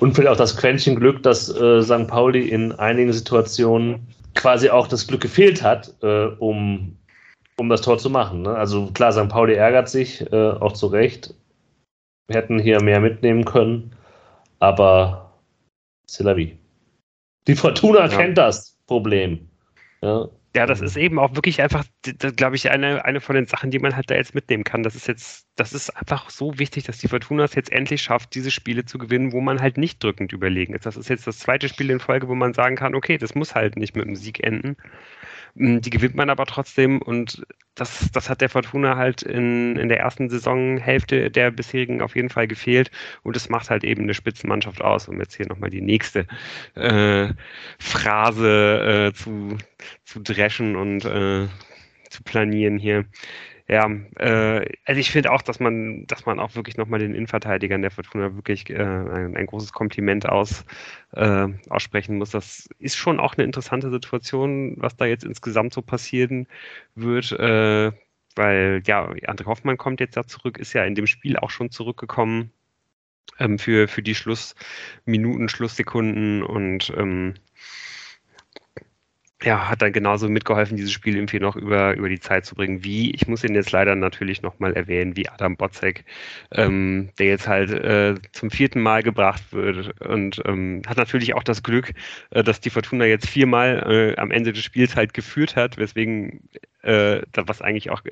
Und 0.01 0.15
vielleicht 0.15 0.33
auch 0.33 0.39
das 0.39 0.57
Quäntchen 0.57 0.97
Glück, 0.97 1.23
dass 1.23 1.49
äh, 1.49 1.83
St. 1.83 2.09
Pauli 2.09 2.49
in 2.49 2.73
einigen 2.73 3.13
Situationen 3.13 4.09
quasi 4.35 4.71
auch 4.71 4.89
das 4.89 5.07
Glück 5.07 5.21
gefehlt 5.21 5.63
hat, 5.63 5.95
äh, 6.03 6.27
um 6.39 6.97
um 7.59 7.69
das 7.69 7.83
Tor 7.83 7.99
zu 7.99 8.11
machen. 8.11 8.43
Ne? 8.43 8.55
Also 8.55 8.87
klar, 8.93 9.13
St. 9.13 9.29
Pauli 9.29 9.55
ärgert 9.55 9.89
sich, 9.89 10.21
äh, 10.33 10.51
auch 10.51 10.73
zu 10.73 10.87
Recht. 10.87 11.35
Wir 12.27 12.37
hätten 12.37 12.59
hier 12.59 12.83
mehr 12.83 13.01
mitnehmen 13.01 13.45
können, 13.45 13.95
aber 14.59 15.33
c'est 16.09 16.25
la 16.25 16.37
vie. 16.37 16.59
Die 17.47 17.55
Fortuna 17.55 18.07
ja. 18.07 18.09
kennt 18.09 18.39
das 18.39 18.79
Problem. 18.87 19.49
Ja. 20.01 20.29
ja, 20.55 20.67
das 20.67 20.81
ist 20.81 20.97
eben 20.97 21.19
auch 21.19 21.35
wirklich 21.35 21.63
einfach, 21.63 21.85
glaube 22.37 22.57
ich, 22.57 22.71
eine, 22.71 23.05
eine 23.05 23.21
von 23.21 23.35
den 23.35 23.47
Sachen, 23.47 23.71
die 23.71 23.79
man 23.79 23.97
halt 23.97 24.11
da 24.11 24.15
jetzt 24.15 24.35
mitnehmen 24.35 24.65
kann. 24.65 24.83
Das 24.83 24.95
ist 24.95 25.09
jetzt, 25.09 25.47
das 25.57 25.73
ist 25.73 25.91
einfach 25.91 26.31
so 26.31 26.59
wichtig, 26.59 26.85
dass 26.85 26.99
die 26.99 27.09
Fortuna 27.09 27.45
es 27.45 27.55
jetzt 27.55 27.73
endlich 27.73 28.03
schafft, 28.03 28.35
diese 28.35 28.51
Spiele 28.51 28.85
zu 28.85 28.99
gewinnen, 28.99 29.33
wo 29.33 29.41
man 29.41 29.61
halt 29.61 29.79
nicht 29.79 30.03
drückend 30.03 30.33
überlegen 30.33 30.75
ist. 30.75 30.87
Das 30.87 30.97
ist 30.97 31.09
jetzt 31.09 31.27
das 31.27 31.39
zweite 31.39 31.69
Spiel 31.69 31.91
in 31.91 32.01
Folge, 32.01 32.29
wo 32.29 32.35
man 32.35 32.55
sagen 32.55 32.77
kann, 32.77 32.95
okay, 32.95 33.19
das 33.19 33.35
muss 33.35 33.55
halt 33.55 33.77
nicht 33.77 33.97
mit 33.97 34.07
einem 34.07 34.17
Sieg 34.17 34.43
enden. 34.43 34.77
Hm, 35.57 35.81
die 35.81 35.91
gewinnt 35.91 36.17
man 36.17 36.31
aber 36.31 36.47
trotzdem 36.47 37.01
und 37.01 37.47
das, 37.77 38.11
das 38.13 38.29
hat 38.29 38.41
der 38.41 38.49
Fortuna 38.49 38.97
halt 38.97 39.23
in, 39.23 39.77
in 39.77 39.89
der 39.89 40.01
ersten 40.01 40.29
Saisonhälfte 40.29 41.31
der 41.31 41.51
bisherigen 41.53 42.03
auf 42.03 42.17
jeden 42.17 42.29
Fall 42.29 42.49
gefehlt 42.49 42.91
und 43.23 43.37
es 43.37 43.49
macht 43.49 43.71
halt 43.71 43.85
eben 43.85 44.03
eine 44.03 44.15
Spitzenmannschaft 44.15 44.83
aus, 44.83 45.09
um 45.09 45.21
jetzt 45.21 45.37
hier 45.37 45.47
nochmal 45.49 45.71
die 45.71 45.81
nächste 45.81 46.27
äh, 46.75 47.33
Phrase 47.79 49.13
äh, 49.13 49.15
zu, 49.15 49.59
zu 50.05 50.21
dreschen 50.21 50.77
und 50.77 51.05
äh, 51.05 51.47
zu 52.11 52.23
planieren 52.25 52.79
hier. 52.79 53.05
Ja, 53.67 53.91
äh, 54.19 54.67
also 54.85 55.01
ich 55.01 55.11
finde 55.11 55.33
auch, 55.33 55.41
dass 55.41 55.59
man, 55.59 56.07
dass 56.07 56.27
man 56.27 56.39
auch 56.39 56.55
wirklich 56.55 56.77
nochmal 56.77 57.01
den 57.01 57.15
Innenverteidigern 57.15 57.81
der 57.81 57.91
Fortuna 57.91 58.35
wirklich 58.35 58.69
äh, 58.69 58.77
ein, 58.77 59.37
ein, 59.37 59.47
großes 59.47 59.73
Kompliment 59.73 60.29
aus, 60.29 60.67
äh, 61.13 61.49
aussprechen 61.71 62.19
muss. 62.19 62.31
Das 62.31 62.69
ist 62.79 62.97
schon 62.97 63.19
auch 63.21 63.35
eine 63.37 63.45
interessante 63.45 63.91
Situation, 63.91 64.75
was 64.77 64.97
da 64.97 65.07
jetzt 65.07 65.25
insgesamt 65.25 65.73
so 65.73 65.81
passieren 65.81 66.47
wird. 66.95 67.33
Äh, 67.33 67.93
weil 68.37 68.83
ja, 68.87 69.09
André 69.09 69.47
Hoffmann 69.47 69.79
kommt 69.79 70.01
jetzt 70.01 70.17
da 70.17 70.27
zurück, 70.27 70.59
ist 70.59 70.73
ja 70.73 70.85
in 70.85 70.95
dem 70.95 71.07
Spiel 71.07 71.37
auch 71.39 71.51
schon 71.51 71.71
zurückgekommen 71.71 72.53
ähm, 73.39 73.59
für, 73.59 73.89
für 73.89 74.03
die 74.03 74.15
Schlussminuten, 74.15 75.49
Schlusssekunden 75.49 76.43
und 76.43 76.93
ähm, 76.97 77.35
ja, 79.43 79.69
hat 79.69 79.83
dann 79.83 79.93
genauso 79.93 80.29
mitgeholfen, 80.29 80.77
dieses 80.77 80.93
Spiel 80.93 81.17
irgendwie 81.17 81.41
noch 81.41 81.57
über, 81.57 81.95
über 81.97 82.09
die 82.09 82.21
Zeit 82.21 82.47
zu 82.47 82.55
bringen, 82.55 82.85
wie, 82.85 83.11
ich 83.11 83.27
muss 83.27 83.45
ihn 83.45 83.55
jetzt 83.55 83.73
leider 83.73 83.95
natürlich 83.95 84.43
nochmal 84.43 84.75
erwähnen, 84.75 85.17
wie 85.17 85.29
Adam 85.29 85.57
Botzek, 85.57 86.05
ähm, 86.53 87.11
der 87.19 87.27
jetzt 87.27 87.49
halt 87.49 87.71
äh, 87.71 88.15
zum 88.33 88.51
vierten 88.51 88.81
Mal 88.81 89.03
gebracht 89.03 89.43
wird 89.53 90.01
und 90.01 90.41
ähm, 90.47 90.83
hat 90.87 90.97
natürlich 90.97 91.35
auch 91.35 91.43
das 91.43 91.63
Glück, 91.63 91.93
äh, 92.31 92.43
dass 92.43 92.61
die 92.61 92.71
Fortuna 92.71 93.05
jetzt 93.07 93.29
viermal 93.29 94.15
äh, 94.17 94.21
am 94.21 94.31
Ende 94.31 94.53
des 94.53 94.63
Spiels 94.63 94.97
halt 94.97 95.15
geführt 95.15 95.57
hat, 95.57 95.77
weswegen 95.77 96.41
äh, 96.85 97.23
was 97.33 97.63
eigentlich 97.63 97.91
auch 97.91 98.03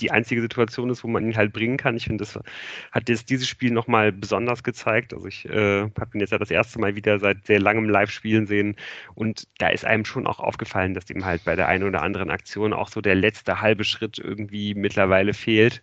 die 0.00 0.10
einzige 0.10 0.40
Situation 0.42 0.90
ist, 0.90 1.04
wo 1.04 1.08
man 1.08 1.24
ihn 1.24 1.36
halt 1.36 1.52
bringen 1.52 1.76
kann. 1.76 1.96
Ich 1.96 2.06
finde, 2.06 2.24
das 2.24 2.38
hat 2.90 3.08
jetzt 3.08 3.30
dieses 3.30 3.48
Spiel 3.48 3.70
nochmal 3.70 4.12
besonders 4.12 4.64
gezeigt. 4.64 5.14
Also 5.14 5.26
ich 5.26 5.48
äh, 5.48 5.82
habe 5.82 6.10
ihn 6.14 6.20
jetzt 6.20 6.32
ja 6.32 6.38
das 6.38 6.50
erste 6.50 6.80
Mal 6.80 6.96
wieder 6.96 7.20
seit 7.20 7.46
sehr 7.46 7.60
langem 7.60 7.88
Live-Spielen 7.88 8.46
sehen 8.46 8.76
und 9.14 9.46
da 9.58 9.68
ist 9.68 9.84
einem 9.84 10.04
schon 10.04 10.26
auch 10.26 10.40
aufgefallen, 10.40 10.65
dass 10.94 11.10
ihm 11.10 11.24
halt 11.24 11.44
bei 11.44 11.56
der 11.56 11.68
einen 11.68 11.84
oder 11.84 12.02
anderen 12.02 12.30
Aktion 12.30 12.72
auch 12.72 12.88
so 12.88 13.00
der 13.00 13.14
letzte 13.14 13.60
halbe 13.60 13.84
Schritt 13.84 14.18
irgendwie 14.18 14.74
mittlerweile 14.74 15.34
fehlt. 15.34 15.82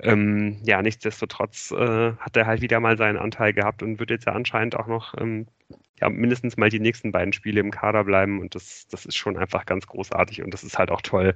Ähm, 0.00 0.58
ja, 0.64 0.82
nichtsdestotrotz 0.82 1.70
äh, 1.70 2.12
hat 2.18 2.36
er 2.36 2.46
halt 2.46 2.60
wieder 2.60 2.80
mal 2.80 2.96
seinen 2.96 3.16
Anteil 3.18 3.52
gehabt 3.52 3.82
und 3.82 3.98
wird 4.00 4.10
jetzt 4.10 4.26
ja 4.26 4.32
anscheinend 4.32 4.76
auch 4.76 4.86
noch 4.86 5.14
ähm, 5.18 5.46
ja, 6.00 6.08
mindestens 6.08 6.56
mal 6.56 6.68
die 6.70 6.80
nächsten 6.80 7.12
beiden 7.12 7.32
Spiele 7.32 7.60
im 7.60 7.70
Kader 7.70 8.04
bleiben 8.04 8.40
und 8.40 8.54
das, 8.54 8.86
das 8.88 9.06
ist 9.06 9.16
schon 9.16 9.36
einfach 9.36 9.64
ganz 9.64 9.86
großartig 9.86 10.42
und 10.42 10.52
das 10.52 10.64
ist 10.64 10.78
halt 10.78 10.90
auch 10.90 11.00
toll, 11.00 11.34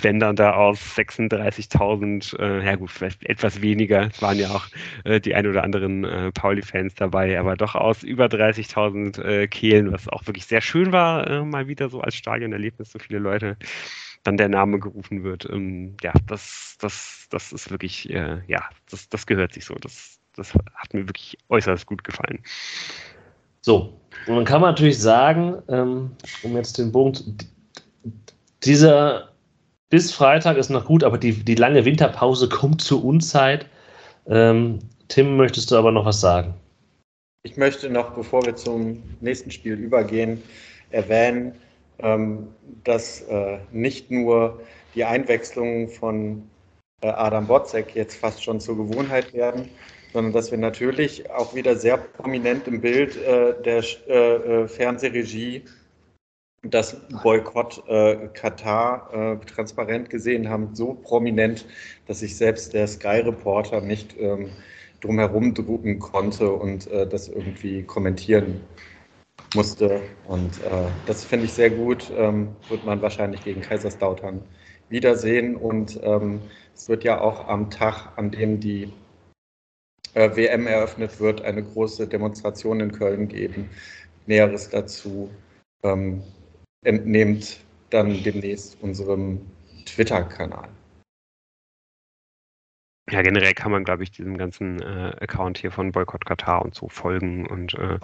wenn 0.00 0.18
dann 0.18 0.36
da 0.36 0.54
aus 0.54 0.80
36.000, 0.96 2.38
äh, 2.38 2.64
ja 2.64 2.74
gut, 2.74 2.90
vielleicht 2.90 3.24
etwas 3.24 3.62
weniger, 3.62 4.08
es 4.08 4.20
waren 4.20 4.38
ja 4.38 4.50
auch 4.50 4.66
äh, 5.04 5.20
die 5.20 5.34
ein 5.34 5.46
oder 5.46 5.62
anderen 5.62 6.04
äh, 6.04 6.32
Pauli-Fans 6.32 6.94
dabei, 6.96 7.38
aber 7.38 7.56
doch 7.56 7.76
aus 7.76 8.02
über 8.02 8.26
30.000 8.26 9.22
äh, 9.22 9.46
Kehlen, 9.46 9.92
was 9.92 10.08
auch 10.08 10.26
wirklich 10.26 10.46
sehr 10.46 10.60
schön 10.60 10.92
war, 10.92 11.28
äh, 11.28 11.44
mal 11.44 11.68
wieder 11.68 11.88
so 11.88 12.00
als 12.00 12.16
Stadionerlebnis, 12.16 12.90
so 12.90 12.98
viele 12.98 13.20
Leute 13.20 13.56
dann 14.24 14.36
der 14.36 14.48
Name 14.48 14.80
gerufen 14.80 15.22
wird. 15.22 15.48
Ähm, 15.50 15.96
ja, 16.02 16.12
das, 16.26 16.76
das, 16.80 17.26
das 17.30 17.52
ist 17.52 17.70
wirklich, 17.70 18.10
äh, 18.10 18.40
ja, 18.48 18.68
das, 18.90 19.08
das 19.08 19.26
gehört 19.26 19.52
sich 19.52 19.64
so. 19.64 19.74
Das, 19.76 20.18
das 20.34 20.54
hat 20.54 20.92
mir 20.92 21.06
wirklich 21.06 21.38
äußerst 21.48 21.86
gut 21.86 22.02
gefallen. 22.02 22.40
So, 23.60 23.98
und 24.26 24.36
dann 24.36 24.44
kann 24.44 24.60
man 24.60 24.70
natürlich 24.70 24.98
sagen, 24.98 25.62
ähm, 25.68 26.10
um 26.42 26.56
jetzt 26.56 26.76
den 26.78 26.90
Punkt, 26.90 27.22
dieser 28.64 29.30
bis 29.90 30.12
Freitag 30.12 30.56
ist 30.56 30.70
noch 30.70 30.86
gut, 30.86 31.04
aber 31.04 31.18
die, 31.18 31.32
die 31.32 31.54
lange 31.54 31.84
Winterpause 31.84 32.48
kommt 32.48 32.82
zur 32.82 33.04
Unzeit. 33.04 33.66
Ähm, 34.26 34.80
Tim, 35.08 35.36
möchtest 35.36 35.70
du 35.70 35.76
aber 35.76 35.92
noch 35.92 36.04
was 36.04 36.20
sagen? 36.20 36.54
Ich 37.42 37.56
möchte 37.56 37.90
noch, 37.90 38.14
bevor 38.14 38.44
wir 38.44 38.56
zum 38.56 39.02
nächsten 39.20 39.50
Spiel 39.50 39.74
übergehen, 39.74 40.42
erwähnen, 40.90 41.52
dass 41.98 43.20
äh, 43.22 43.58
nicht 43.70 44.10
nur 44.10 44.60
die 44.94 45.04
Einwechslungen 45.04 45.88
von 45.88 46.42
äh, 47.02 47.08
Adam 47.08 47.46
Botzek 47.46 47.94
jetzt 47.94 48.16
fast 48.16 48.42
schon 48.42 48.60
zur 48.60 48.76
Gewohnheit 48.76 49.32
werden, 49.32 49.68
sondern 50.12 50.32
dass 50.32 50.50
wir 50.50 50.58
natürlich 50.58 51.30
auch 51.30 51.54
wieder 51.54 51.76
sehr 51.76 51.96
prominent 51.96 52.66
im 52.66 52.80
Bild 52.80 53.16
äh, 53.16 53.54
der 53.62 53.82
Fernsehregie 54.68 55.64
das 56.70 56.96
Boykott 57.22 57.82
äh, 57.88 58.28
Katar 58.32 59.10
äh, 59.12 59.44
transparent 59.44 60.10
gesehen 60.10 60.48
haben, 60.48 60.74
so 60.74 60.94
prominent, 60.94 61.66
dass 62.06 62.20
sich 62.20 62.36
selbst 62.36 62.72
der 62.72 62.86
Sky-Reporter 62.86 63.80
nicht 63.80 64.16
ähm, 64.18 64.50
drumherum 65.00 65.54
drucken 65.54 65.98
konnte 65.98 66.50
und 66.50 66.86
äh, 66.90 67.06
das 67.06 67.28
irgendwie 67.28 67.82
kommentieren 67.82 68.60
musste. 69.54 70.02
Und 70.26 70.60
das 71.06 71.24
finde 71.24 71.46
ich 71.46 71.52
sehr 71.52 71.70
gut, 71.70 72.12
ähm, 72.16 72.48
wird 72.68 72.84
man 72.84 73.00
wahrscheinlich 73.02 73.42
gegen 73.44 73.60
Kaiserslautern 73.60 74.42
wiedersehen. 74.88 75.56
Und 75.56 75.98
ähm, 76.02 76.40
es 76.74 76.88
wird 76.88 77.04
ja 77.04 77.20
auch 77.20 77.48
am 77.48 77.70
Tag, 77.70 78.12
an 78.16 78.30
dem 78.30 78.60
die 78.60 78.92
äh, 80.14 80.36
WM 80.36 80.66
eröffnet 80.66 81.20
wird, 81.20 81.42
eine 81.42 81.62
große 81.62 82.06
Demonstration 82.06 82.80
in 82.80 82.92
Köln 82.92 83.28
geben. 83.28 83.68
Näheres 84.26 84.70
dazu 84.70 85.30
ähm, 85.82 86.22
entnehmt 86.84 87.60
dann 87.90 88.22
demnächst 88.22 88.80
unserem 88.80 89.40
Twitter-Kanal. 89.86 90.68
Ja, 93.10 93.20
generell 93.20 93.52
kann 93.52 93.70
man, 93.70 93.84
glaube 93.84 94.02
ich, 94.02 94.12
diesem 94.12 94.38
ganzen 94.38 94.80
äh, 94.80 95.14
Account 95.20 95.58
hier 95.58 95.70
von 95.70 95.92
Boykott 95.92 96.24
Katar 96.24 96.62
und 96.62 96.74
so 96.74 96.88
folgen 96.88 97.46
und, 97.46 97.74
äh, 97.74 97.98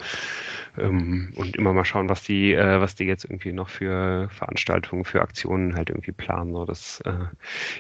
ähm, 0.79 1.33
und 1.37 1.57
immer 1.57 1.73
mal 1.73 1.87
schauen, 1.87 2.11
was 2.11 2.23
die, 2.23 2.53
äh, 2.53 2.81
was 2.83 2.97
die 2.97 3.05
jetzt 3.05 3.25
irgendwie 3.25 3.53
noch 3.53 3.71
für 3.71 4.29
Veranstaltungen, 4.29 5.07
für 5.07 5.23
Aktionen 5.23 5.75
halt 5.75 5.89
irgendwie 5.89 6.13
planen. 6.13 6.53
So, 6.53 6.67
das, 6.67 7.01
äh, 7.07 7.13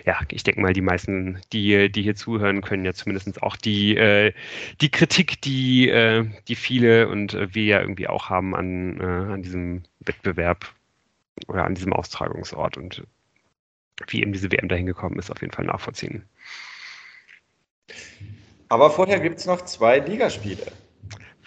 ja, 0.07 0.18
ich 0.31 0.45
denke 0.45 0.62
mal, 0.62 0.73
die 0.73 0.81
meisten, 0.81 1.41
die, 1.53 1.93
die 1.93 2.03
hier 2.03 2.14
zuhören, 2.16 2.62
können 2.62 2.87
ja 2.87 2.95
zumindest 2.95 3.43
auch 3.43 3.57
die, 3.57 3.97
äh, 3.99 4.33
die 4.81 4.91
Kritik, 4.91 5.43
die, 5.43 5.91
äh, 5.91 6.25
die 6.49 6.57
viele 6.57 7.09
und 7.09 7.35
wir 7.35 7.64
ja 7.64 7.81
irgendwie 7.81 8.09
auch 8.09 8.31
haben 8.31 8.57
an, 8.57 9.01
an 9.01 9.43
diesem 9.43 9.83
Wettbewerb 10.01 10.73
oder 11.49 11.64
an 11.64 11.75
diesem 11.75 11.93
Austragungsort 11.93 12.77
und 12.79 13.03
wie 14.09 14.23
eben 14.23 14.33
diese 14.33 14.51
WM 14.51 14.68
dahin 14.68 14.87
gekommen 14.87 15.18
ist, 15.18 15.31
auf 15.31 15.43
jeden 15.43 15.53
Fall 15.53 15.66
nachvollziehen. 15.66 16.25
Aber 18.68 18.91
vorher 18.91 19.20
gibt 19.20 19.38
es 19.38 19.47
noch 19.47 19.62
zwei 19.62 19.99
Ligaspiele. 19.99 20.80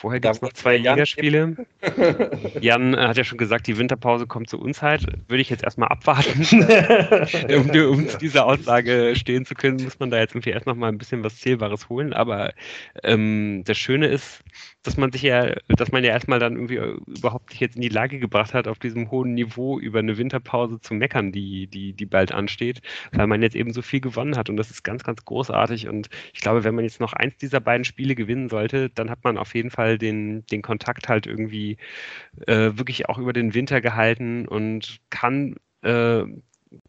Vorher 0.04 0.20
gibt 0.20 0.36
es 0.36 0.42
noch 0.42 0.52
zwei 0.52 0.76
Ligaspiele. 0.76 1.56
Jan 2.60 2.94
äh, 2.94 2.98
hat 2.98 3.16
ja 3.16 3.24
schon 3.24 3.38
gesagt, 3.38 3.68
die 3.68 3.78
Winterpause 3.78 4.28
kommt 4.28 4.50
zu 4.50 4.60
uns 4.60 4.82
halt. 4.82 5.08
Würde 5.30 5.42
ich 5.42 5.50
jetzt 5.50 5.64
erstmal 5.64 5.88
abwarten. 5.88 6.42
um, 7.56 7.70
um 7.70 8.08
diese 8.20 8.44
Aussage 8.44 9.14
stehen 9.16 9.46
zu 9.46 9.56
können, 9.56 9.82
muss 9.82 10.00
man 10.00 10.12
da 10.12 10.20
jetzt 10.20 10.36
irgendwie 10.36 10.50
erst 10.50 10.66
noch 10.66 10.76
mal 10.76 10.90
ein 10.90 10.98
bisschen 10.98 11.24
was 11.24 11.38
Zählbares 11.38 11.88
holen. 11.88 12.12
Aber 12.12 12.52
ähm, 13.02 13.64
das 13.64 13.78
Schöne 13.78 14.08
ist, 14.08 14.44
dass 14.84 14.98
man 14.98 15.14
sich 15.14 15.22
ja, 15.22 15.56
dass 15.70 15.92
man 15.94 16.04
ja 16.04 16.12
erstmal 16.12 16.40
dann 16.40 16.56
irgendwie 16.56 16.82
überhaupt 17.08 17.52
nicht 17.52 17.62
jetzt 17.62 17.78
in 17.78 17.82
die 17.82 17.90
Lage 17.90 18.20
gebracht 18.20 18.54
hat, 18.54 18.68
auf 18.68 18.80
diesem 18.80 19.10
hohen 19.10 19.34
Niveau 19.34 19.80
über 19.80 20.00
eine 20.00 20.18
Winterpause 20.18 20.82
zu 20.82 20.94
meckern, 20.94 21.32
die, 21.32 21.68
die, 21.68 21.94
die 21.94 22.06
bald 22.06 22.34
ansteht, 22.34 22.82
weil 23.14 23.28
man 23.28 23.42
jetzt 23.42 23.56
eben 23.56 23.72
so 23.72 23.82
viel 23.82 24.02
gewonnen 24.02 24.36
hat 24.36 24.50
und 24.50 24.58
das 24.58 24.70
ist 24.70 24.84
ganz, 24.84 25.04
ganz 25.04 25.24
großartig 25.24 25.88
und 25.88 26.10
ich 26.34 26.42
glaube, 26.42 26.66
wenn 26.66 26.76
man 26.76 26.84
jetzt 26.84 27.00
noch 27.00 27.14
eins 27.14 27.38
dieser 27.38 27.62
beiden 27.62 27.86
Spiele 27.86 28.14
gewinnen 28.14 28.50
sollte, 28.50 28.90
dann 28.90 29.10
hat 29.10 29.24
man 29.24 29.38
auf 29.38 29.56
jeden 29.56 29.72
Fall 29.72 29.93
den, 29.98 30.46
den 30.48 30.62
Kontakt 30.62 31.10
halt 31.10 31.28
irgendwie 31.28 31.78
äh, 32.48 32.72
wirklich 32.74 33.10
auch 33.10 33.18
über 33.18 33.34
den 33.34 33.54
Winter 33.54 33.82
gehalten 33.82 34.48
und 34.48 35.00
kann, 35.10 35.56
äh, 35.84 36.24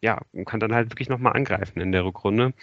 ja, 0.01 0.21
kann 0.45 0.59
dann 0.59 0.73
halt 0.73 0.91
wirklich 0.91 1.09
nochmal 1.09 1.33
angreifen 1.33 1.81
in 1.81 1.91
der 1.91 2.05
Rückrunde. 2.05 2.53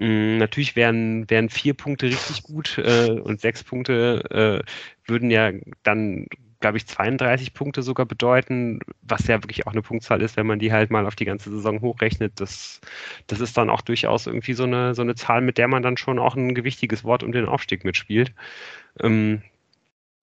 Mm, 0.00 0.38
natürlich 0.38 0.76
wären, 0.76 1.28
wären 1.28 1.50
vier 1.50 1.74
Punkte 1.74 2.06
richtig 2.06 2.42
gut 2.42 2.78
äh, 2.78 3.10
und 3.10 3.40
sechs 3.40 3.62
Punkte 3.64 4.64
äh, 4.64 5.10
würden 5.10 5.30
ja 5.30 5.52
dann, 5.82 6.26
glaube 6.60 6.78
ich, 6.78 6.86
32 6.86 7.52
Punkte 7.54 7.82
sogar 7.82 8.06
bedeuten, 8.06 8.80
was 9.02 9.26
ja 9.26 9.42
wirklich 9.42 9.66
auch 9.66 9.72
eine 9.72 9.82
Punktzahl 9.82 10.22
ist, 10.22 10.38
wenn 10.38 10.46
man 10.46 10.58
die 10.58 10.72
halt 10.72 10.90
mal 10.90 11.06
auf 11.06 11.16
die 11.16 11.26
ganze 11.26 11.50
Saison 11.50 11.82
hochrechnet. 11.82 12.40
Das, 12.40 12.80
das 13.26 13.40
ist 13.40 13.56
dann 13.58 13.70
auch 13.70 13.82
durchaus 13.82 14.26
irgendwie 14.26 14.54
so 14.54 14.64
eine, 14.64 14.94
so 14.94 15.02
eine 15.02 15.14
Zahl, 15.16 15.42
mit 15.42 15.58
der 15.58 15.68
man 15.68 15.82
dann 15.82 15.98
schon 15.98 16.18
auch 16.18 16.34
ein 16.36 16.54
gewichtiges 16.54 17.04
Wort 17.04 17.22
um 17.22 17.32
den 17.32 17.46
Aufstieg 17.46 17.84
mitspielt. 17.84 18.32
Ähm, 19.00 19.42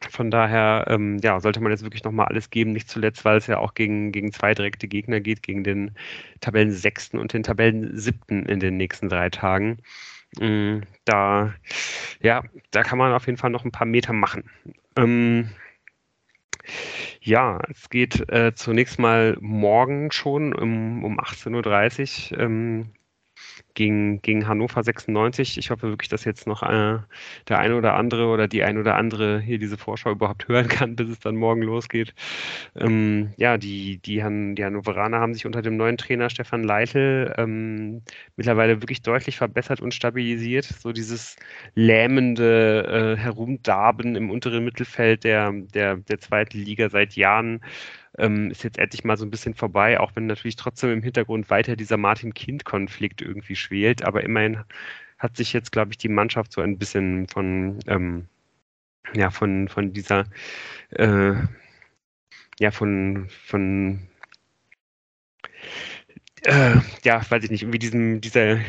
von 0.09 0.31
daher, 0.31 0.85
ähm, 0.89 1.17
ja, 1.23 1.39
sollte 1.39 1.59
man 1.59 1.71
jetzt 1.71 1.83
wirklich 1.83 2.03
nochmal 2.03 2.27
alles 2.27 2.49
geben, 2.49 2.71
nicht 2.71 2.89
zuletzt, 2.89 3.25
weil 3.25 3.37
es 3.37 3.47
ja 3.47 3.57
auch 3.57 3.73
gegen, 3.73 4.11
gegen 4.11 4.31
zwei 4.31 4.53
direkte 4.53 4.87
Gegner 4.87 5.19
geht, 5.19 5.43
gegen 5.43 5.63
den 5.63 5.95
Tabellen 6.39 6.71
sechsten 6.71 7.17
und 7.17 7.33
den 7.33 7.43
Tabellen 7.43 7.97
siebten 7.97 8.45
in 8.45 8.59
den 8.59 8.77
nächsten 8.77 9.09
drei 9.09 9.29
Tagen. 9.29 9.79
Ähm, 10.39 10.83
da, 11.05 11.53
ja, 12.21 12.43
da 12.71 12.83
kann 12.83 12.97
man 12.97 13.13
auf 13.13 13.25
jeden 13.25 13.37
Fall 13.37 13.49
noch 13.49 13.65
ein 13.65 13.71
paar 13.71 13.87
Meter 13.87 14.13
machen. 14.13 14.49
Ähm, 14.95 15.49
ja, 17.21 17.59
es 17.69 17.89
geht 17.89 18.29
äh, 18.29 18.53
zunächst 18.53 18.99
mal 18.99 19.37
morgen 19.39 20.11
schon 20.11 20.53
um, 20.53 21.03
um 21.03 21.19
18.30 21.19 22.33
Uhr 22.33 22.39
ähm, 22.39 22.91
gegen, 23.73 24.21
gegen 24.21 24.47
Hannover 24.47 24.83
96. 24.83 25.57
Ich 25.57 25.69
hoffe 25.69 25.89
wirklich, 25.89 26.09
dass 26.09 26.25
jetzt 26.25 26.47
noch 26.47 26.63
äh, 26.63 26.99
der 27.47 27.59
eine 27.59 27.75
oder 27.75 27.95
andere 27.95 28.27
oder 28.27 28.47
die 28.47 28.63
ein 28.63 28.77
oder 28.77 28.95
andere 28.95 29.39
hier 29.39 29.59
diese 29.59 29.77
Vorschau 29.77 30.11
überhaupt 30.11 30.47
hören 30.47 30.67
kann, 30.67 30.95
bis 30.95 31.09
es 31.09 31.19
dann 31.19 31.35
morgen 31.35 31.61
losgeht. 31.61 32.13
Ähm, 32.75 33.33
ja, 33.37 33.57
die, 33.57 33.97
die, 33.97 34.23
Han, 34.23 34.55
die 34.55 34.65
Hannoveraner 34.65 35.19
haben 35.19 35.33
sich 35.33 35.45
unter 35.45 35.61
dem 35.61 35.77
neuen 35.77 35.97
Trainer 35.97 36.29
Stefan 36.29 36.63
Leitl 36.63 37.33
ähm, 37.37 38.01
mittlerweile 38.35 38.81
wirklich 38.81 39.01
deutlich 39.01 39.37
verbessert 39.37 39.81
und 39.81 39.93
stabilisiert. 39.93 40.65
So 40.65 40.91
dieses 40.91 41.35
lähmende 41.75 43.15
äh, 43.17 43.19
Herumdarben 43.19 44.15
im 44.15 44.29
unteren 44.29 44.63
Mittelfeld 44.63 45.23
der, 45.23 45.51
der, 45.51 45.97
der 45.97 46.19
zweiten 46.19 46.57
Liga 46.57 46.89
seit 46.89 47.15
Jahren 47.15 47.61
ähm, 48.17 48.51
ist 48.51 48.63
jetzt 48.63 48.79
endlich 48.79 49.03
mal 49.03 49.17
so 49.17 49.25
ein 49.25 49.31
bisschen 49.31 49.53
vorbei, 49.53 49.99
auch 49.99 50.15
wenn 50.15 50.25
natürlich 50.27 50.55
trotzdem 50.55 50.91
im 50.91 51.03
Hintergrund 51.03 51.49
weiter 51.49 51.75
dieser 51.75 51.97
Martin-Kind-Konflikt 51.97 53.21
irgendwie 53.21 53.55
schwelt. 53.55 54.03
Aber 54.03 54.23
immerhin 54.23 54.63
hat 55.19 55.37
sich 55.37 55.53
jetzt, 55.53 55.71
glaube 55.71 55.91
ich, 55.91 55.97
die 55.97 56.09
Mannschaft 56.09 56.51
so 56.51 56.61
ein 56.61 56.77
bisschen 56.77 57.27
von, 57.27 57.79
ähm, 57.87 58.27
ja, 59.13 59.31
von, 59.31 59.67
von 59.67 59.93
dieser, 59.93 60.25
äh, 60.91 61.33
ja, 62.59 62.71
von, 62.71 63.27
von 63.29 64.07
äh, 66.43 66.75
ja, 67.03 67.21
weiß 67.29 67.43
ich 67.43 67.51
nicht, 67.51 67.63
irgendwie 67.63 67.79
diesem, 67.79 68.21
dieser 68.21 68.59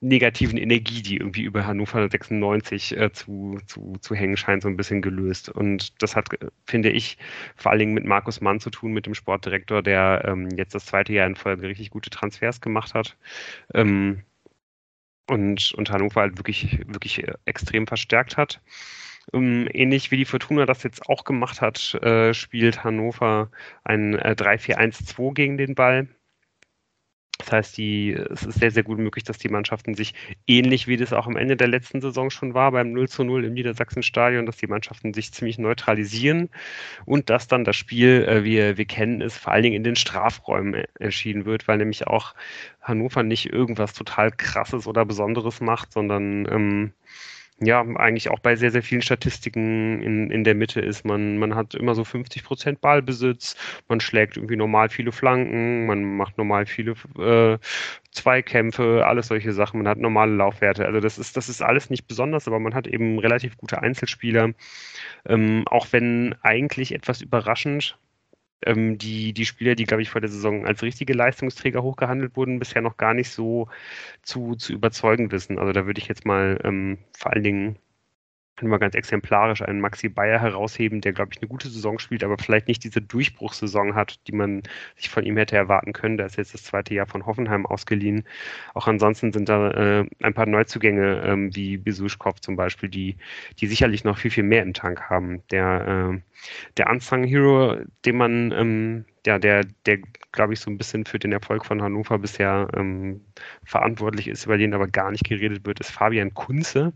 negativen 0.00 0.56
Energie, 0.56 1.02
die 1.02 1.16
irgendwie 1.18 1.42
über 1.42 1.66
Hannover 1.66 2.08
96 2.08 2.96
äh, 2.96 3.12
zu, 3.12 3.58
zu, 3.66 3.94
zu 4.00 4.14
hängen 4.14 4.36
scheint, 4.36 4.62
so 4.62 4.68
ein 4.68 4.76
bisschen 4.76 5.02
gelöst. 5.02 5.48
Und 5.48 6.02
das 6.02 6.16
hat, 6.16 6.28
finde 6.66 6.90
ich, 6.90 7.18
vor 7.56 7.70
allen 7.70 7.80
Dingen 7.80 7.94
mit 7.94 8.04
Markus 8.04 8.40
Mann 8.40 8.60
zu 8.60 8.70
tun, 8.70 8.92
mit 8.92 9.06
dem 9.06 9.14
Sportdirektor, 9.14 9.82
der 9.82 10.24
ähm, 10.26 10.48
jetzt 10.56 10.74
das 10.74 10.86
zweite 10.86 11.12
Jahr 11.12 11.26
in 11.26 11.36
Folge 11.36 11.68
richtig 11.68 11.90
gute 11.90 12.10
Transfers 12.10 12.60
gemacht 12.60 12.94
hat. 12.94 13.16
Ähm, 13.74 14.22
und, 15.28 15.72
und 15.74 15.90
Hannover 15.90 16.22
halt 16.22 16.38
wirklich, 16.38 16.80
wirklich 16.86 17.24
extrem 17.44 17.86
verstärkt 17.86 18.36
hat. 18.36 18.60
Ähm, 19.32 19.68
ähnlich 19.72 20.10
wie 20.10 20.16
die 20.16 20.24
Fortuna 20.24 20.66
das 20.66 20.82
jetzt 20.82 21.08
auch 21.08 21.24
gemacht 21.24 21.60
hat, 21.60 21.94
äh, 22.02 22.34
spielt 22.34 22.84
Hannover 22.84 23.50
ein 23.84 24.14
äh, 24.18 24.34
3-4-1-2 24.36 25.34
gegen 25.34 25.56
den 25.56 25.74
Ball. 25.74 26.08
Das 27.40 27.52
heißt, 27.52 27.78
die, 27.78 28.12
es 28.12 28.42
ist 28.42 28.60
sehr, 28.60 28.70
sehr 28.70 28.82
gut 28.82 28.98
möglich, 28.98 29.24
dass 29.24 29.38
die 29.38 29.48
Mannschaften 29.48 29.94
sich 29.94 30.14
ähnlich 30.46 30.86
wie 30.86 30.98
das 30.98 31.12
auch 31.12 31.26
am 31.26 31.36
Ende 31.36 31.56
der 31.56 31.68
letzten 31.68 32.00
Saison 32.02 32.28
schon 32.28 32.52
war, 32.52 32.70
beim 32.72 32.92
0 32.92 33.08
zu 33.08 33.24
0 33.24 33.46
im 33.46 33.54
Niedersachsen-Stadion, 33.54 34.44
dass 34.44 34.58
die 34.58 34.66
Mannschaften 34.66 35.14
sich 35.14 35.32
ziemlich 35.32 35.58
neutralisieren 35.58 36.50
und 37.06 37.30
dass 37.30 37.48
dann 37.48 37.64
das 37.64 37.76
Spiel, 37.76 38.24
äh, 38.28 38.44
wie 38.44 38.76
wir 38.76 38.84
kennen 38.84 39.22
es, 39.22 39.38
vor 39.38 39.52
allen 39.52 39.62
Dingen 39.62 39.76
in 39.76 39.84
den 39.84 39.96
Strafräumen 39.96 40.74
äh, 40.74 40.86
entschieden 40.98 41.46
wird, 41.46 41.66
weil 41.66 41.78
nämlich 41.78 42.06
auch 42.06 42.34
Hannover 42.82 43.22
nicht 43.22 43.52
irgendwas 43.52 43.94
total 43.94 44.30
Krasses 44.30 44.86
oder 44.86 45.06
Besonderes 45.06 45.60
macht, 45.60 45.92
sondern 45.92 46.46
ähm, 46.50 46.92
ja, 47.62 47.82
eigentlich 47.82 48.30
auch 48.30 48.38
bei 48.38 48.56
sehr, 48.56 48.70
sehr 48.70 48.82
vielen 48.82 49.02
Statistiken 49.02 50.02
in, 50.02 50.30
in 50.30 50.44
der 50.44 50.54
Mitte 50.54 50.80
ist. 50.80 51.04
Man, 51.04 51.36
man 51.38 51.54
hat 51.54 51.74
immer 51.74 51.94
so 51.94 52.04
50 52.04 52.42
Prozent 52.42 52.80
Ballbesitz, 52.80 53.54
man 53.88 54.00
schlägt 54.00 54.36
irgendwie 54.38 54.56
normal 54.56 54.88
viele 54.88 55.12
Flanken, 55.12 55.86
man 55.86 56.16
macht 56.16 56.38
normal 56.38 56.64
viele 56.64 56.94
äh, 57.18 57.58
Zweikämpfe, 58.12 59.04
alles 59.06 59.28
solche 59.28 59.52
Sachen, 59.52 59.78
man 59.78 59.88
hat 59.88 59.98
normale 59.98 60.32
Laufwerte. 60.32 60.86
Also 60.86 61.00
das 61.00 61.18
ist, 61.18 61.36
das 61.36 61.50
ist 61.50 61.60
alles 61.62 61.90
nicht 61.90 62.08
besonders, 62.08 62.48
aber 62.48 62.58
man 62.60 62.74
hat 62.74 62.86
eben 62.86 63.18
relativ 63.18 63.58
gute 63.58 63.82
Einzelspieler. 63.82 64.52
Ähm, 65.26 65.64
auch 65.66 65.88
wenn 65.90 66.34
eigentlich 66.42 66.92
etwas 66.92 67.20
überraschend 67.20 67.98
ähm, 68.66 68.98
die, 68.98 69.32
die 69.32 69.46
Spieler, 69.46 69.74
die, 69.74 69.84
glaube 69.84 70.02
ich, 70.02 70.10
vor 70.10 70.20
der 70.20 70.30
Saison 70.30 70.66
als 70.66 70.82
richtige 70.82 71.12
Leistungsträger 71.14 71.82
hochgehandelt 71.82 72.36
wurden, 72.36 72.58
bisher 72.58 72.82
noch 72.82 72.96
gar 72.96 73.14
nicht 73.14 73.30
so 73.30 73.68
zu, 74.22 74.56
zu 74.56 74.72
überzeugen 74.72 75.32
wissen. 75.32 75.58
Also 75.58 75.72
da 75.72 75.86
würde 75.86 76.00
ich 76.00 76.08
jetzt 76.08 76.26
mal 76.26 76.58
ähm, 76.64 76.98
vor 77.16 77.32
allen 77.32 77.44
Dingen 77.44 77.78
mal 78.62 78.78
ganz 78.78 78.94
exemplarisch 78.94 79.62
einen 79.62 79.80
Maxi 79.80 80.08
Bayer 80.08 80.40
herausheben, 80.40 81.00
der, 81.00 81.12
glaube 81.12 81.30
ich, 81.32 81.40
eine 81.40 81.48
gute 81.48 81.68
Saison 81.68 81.98
spielt, 81.98 82.22
aber 82.22 82.36
vielleicht 82.38 82.68
nicht 82.68 82.84
diese 82.84 83.00
Durchbruchssaison 83.00 83.94
hat, 83.94 84.20
die 84.26 84.32
man 84.32 84.62
sich 84.96 85.08
von 85.08 85.24
ihm 85.24 85.36
hätte 85.36 85.56
erwarten 85.56 85.92
können. 85.92 86.18
Da 86.18 86.26
ist 86.26 86.36
jetzt 86.36 86.54
das 86.54 86.64
zweite 86.64 86.94
Jahr 86.94 87.06
von 87.06 87.26
Hoffenheim 87.26 87.66
ausgeliehen. 87.66 88.24
Auch 88.74 88.86
ansonsten 88.86 89.32
sind 89.32 89.48
da 89.48 89.70
äh, 89.70 90.06
ein 90.22 90.34
paar 90.34 90.46
Neuzugänge, 90.46 91.22
ähm, 91.24 91.54
wie 91.54 91.76
Besuschkow 91.78 92.40
zum 92.40 92.56
Beispiel, 92.56 92.88
die, 92.88 93.16
die 93.58 93.66
sicherlich 93.66 94.04
noch 94.04 94.18
viel, 94.18 94.30
viel 94.30 94.44
mehr 94.44 94.62
im 94.62 94.74
Tank 94.74 95.08
haben. 95.08 95.42
Der, 95.50 96.12
äh, 96.12 96.20
der 96.76 96.90
Unsung 96.90 97.24
Hero, 97.24 97.76
den 98.04 98.16
man, 98.16 98.52
ähm, 98.52 99.04
ja, 99.26 99.38
der, 99.38 99.64
der, 99.86 99.98
glaube 100.32 100.54
ich, 100.54 100.60
so 100.60 100.70
ein 100.70 100.78
bisschen 100.78 101.04
für 101.04 101.18
den 101.18 101.32
Erfolg 101.32 101.64
von 101.64 101.82
Hannover 101.82 102.18
bisher 102.18 102.68
ähm, 102.74 103.22
verantwortlich 103.64 104.28
ist, 104.28 104.46
über 104.46 104.58
den 104.58 104.74
aber 104.74 104.86
gar 104.88 105.10
nicht 105.10 105.24
geredet 105.24 105.66
wird, 105.66 105.80
ist 105.80 105.90
Fabian 105.90 106.34
Kunze 106.34 106.92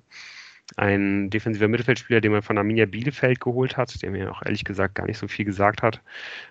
ein 0.77 1.31
defensiver 1.31 1.69
Mittelfeldspieler, 1.69 2.21
den 2.21 2.33
man 2.33 2.43
von 2.43 2.59
Arminia 2.59 2.87
Bielefeld 2.87 3.41
geholt 3.41 3.77
hat, 3.77 4.03
der 4.03 4.11
mir 4.11 4.31
auch 4.31 4.43
ehrlich 4.43 4.65
gesagt 4.65 4.95
gar 4.95 5.07
nicht 5.07 5.19
so 5.19 5.29
viel 5.29 5.45
gesagt 5.45 5.83
hat, 5.83 6.01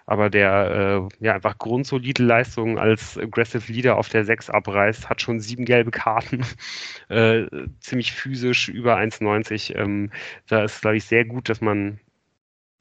aber 0.06 0.30
der 0.30 1.10
äh, 1.20 1.26
ja 1.26 1.34
einfach 1.34 1.58
grundsolide 1.58 2.24
Leistungen 2.24 2.78
als 2.78 3.18
Aggressive 3.18 3.72
Leader 3.72 3.98
auf 3.98 4.10
der 4.10 4.26
6 4.26 4.50
abreißt, 4.50 5.10
hat 5.10 5.22
schon 5.22 5.40
sieben 5.40 5.66
gelbe 5.66 5.92
Karten, 5.92 6.46
äh, 7.10 7.46
ziemlich 7.80 8.14
physisch, 8.14 8.70
über 8.70 8.98
1,90. 8.98 9.76
Ähm, 9.76 10.12
da 10.48 10.64
ist, 10.64 10.82
glaube 10.82 10.98
ich, 10.98 11.06
sehr 11.06 11.26
gut, 11.26 11.50
dass 11.50 11.62
man 11.62 12.00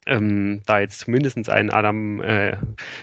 ähm, 0.05 0.61
da 0.65 0.79
jetzt 0.79 0.99
zumindest 0.99 1.49
einen 1.49 1.69
Adam, 1.69 2.21
äh, 2.21 2.57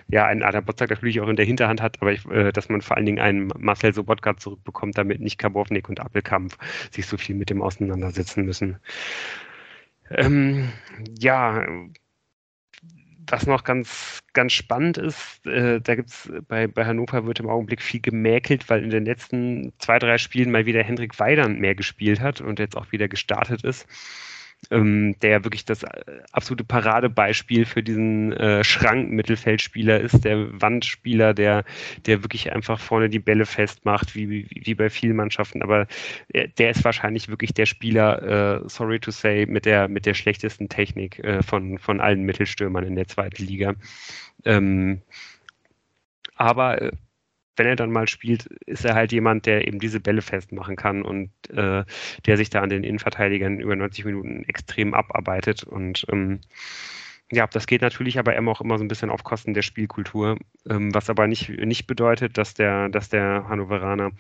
ja, 0.09 0.27
einen 0.27 0.43
Adam 0.43 0.65
Botzak 0.65 0.91
natürlich 0.91 1.21
auch 1.21 1.29
in 1.29 1.37
der 1.37 1.45
Hinterhand 1.45 1.81
hat, 1.81 2.01
aber 2.01 2.13
ich, 2.13 2.27
äh, 2.31 2.53
dass 2.53 2.69
man 2.69 2.83
vor 2.83 2.97
allen 2.97 3.07
Dingen 3.07 3.21
einen 3.21 3.53
Marcel 3.59 3.95
Sobotka 3.95 4.37
zurückbekommt, 4.37 4.99
damit 4.99 5.21
nicht 5.21 5.39
Karbovnik 5.39 5.89
und 5.89 6.01
Appelkampf 6.01 6.57
sich 6.91 7.07
so 7.07 7.17
viel 7.17 7.37
mit 7.37 7.51
dem 7.51 7.63
auseinandersetzen 7.63 8.45
müssen. 8.45 8.79
Ähm, 10.11 10.73
ja, 11.19 11.65
was 13.29 13.47
noch 13.47 13.63
ganz, 13.63 14.21
ganz 14.33 14.53
spannend 14.53 14.99
ist, 14.99 15.47
äh, 15.47 15.81
da 15.81 15.95
gibt 15.95 16.11
es 16.11 16.33
bei, 16.49 16.67
bei 16.67 16.85
Hannover 16.85 17.27
wird 17.27 17.41
im 17.41 17.49
Augenblick 17.49 17.81
viel 17.81 18.01
gemäkelt, 18.01 18.69
weil 18.69 18.83
in 18.83 18.91
den 18.91 19.05
letzten 19.05 19.73
zwei, 19.79 19.99
drei 19.99 20.19
Spielen 20.19 20.51
mal 20.51 20.67
wieder 20.67 20.83
Hendrik 20.83 21.19
Weidand 21.21 21.61
mehr 21.61 21.77
gespielt 21.77 22.21
hat 22.21 22.41
und 22.41 22.59
jetzt 22.59 22.77
auch 22.77 22.91
wieder 22.93 23.09
gestartet 23.09 23.63
ist 23.63 23.87
ähm, 24.71 25.17
der 25.21 25.45
wirklich 25.45 25.65
das 25.65 25.83
äh, 25.83 25.89
absolute 26.33 26.65
Paradebeispiel 26.65 27.65
für 27.65 27.83
diesen 27.83 28.33
äh, 28.33 28.63
Schrank-Mittelfeldspieler 28.63 30.01
ist, 30.01 30.25
der 30.25 30.61
Wandspieler, 30.61 31.35
der, 31.35 31.65
der 32.07 32.23
wirklich 32.23 32.53
einfach 32.53 32.79
vorne 32.79 33.09
die 33.09 33.19
Bälle 33.19 33.47
festmacht, 33.47 34.15
wie, 34.15 34.29
wie, 34.29 34.47
wie 34.51 34.75
bei 34.75 34.91
vielen 34.91 35.17
Mannschaften. 35.17 35.63
Aber 35.63 35.87
der, 36.33 36.49
der 36.49 36.71
ist 36.71 36.85
wahrscheinlich 36.85 37.29
wirklich 37.29 37.55
der 37.55 37.67
Spieler, 37.67 38.63
äh, 38.63 38.69
sorry 38.69 39.01
to 39.01 39.11
say, 39.11 39.47
mit 39.47 39.65
der, 39.65 39.89
mit 39.89 40.07
der 40.07 40.15
schlechtesten 40.15 40.69
Technik 40.69 41.19
äh, 41.21 41.43
von, 41.43 41.79
von 41.79 42.01
allen 42.01 42.23
Mittelstürmern 42.23 42.85
in 42.85 42.97
der 42.97 43.09
zweiten 43.09 43.45
Liga. 43.45 43.75
Ähm, 44.45 45.03
aber 46.37 46.81
äh, 46.81 46.93
wenn 47.57 47.67
er 47.67 47.77
dann 47.77 47.91
mal 47.91 48.09
spielt, 48.09 48.47
ist 48.67 48.85
er 48.85 48.95
halt 48.95 49.13
jemand, 49.13 49.47
der 49.47 49.67
eben 49.67 49.79
diese 49.79 50.01
Bälle 50.01 50.23
festmachen 50.23 50.77
kann 50.77 51.03
und 51.03 51.31
äh, 51.51 51.85
der 52.27 52.37
sich 52.37 52.51
da 52.51 52.61
an 52.61 52.71
den 52.71 52.85
Innenverteidigern 52.85 53.61
über 53.61 53.77
90 53.77 54.05
Minuten 54.05 54.45
extrem 54.45 54.95
abarbeitet. 54.95 55.65
Und 55.65 56.07
ähm, 56.11 56.41
ja, 57.33 57.47
das 57.47 57.67
geht 57.67 57.81
natürlich 57.83 58.19
aber 58.19 58.35
immer 58.35 58.51
auch 58.51 58.61
immer 58.61 58.77
so 58.77 58.85
ein 58.85 58.89
bisschen 58.89 59.11
auf 59.11 59.23
Kosten 59.23 59.55
der 59.55 59.63
Spielkultur, 59.63 60.37
ähm, 60.69 60.93
was 60.93 61.09
aber 61.09 61.29
nicht, 61.29 61.49
nicht 61.49 61.87
bedeutet, 61.87 62.37
dass 62.37 62.55
der, 62.55 62.89
dass 62.89 63.09
der 63.09 63.49
Hannoveraner 63.49 64.11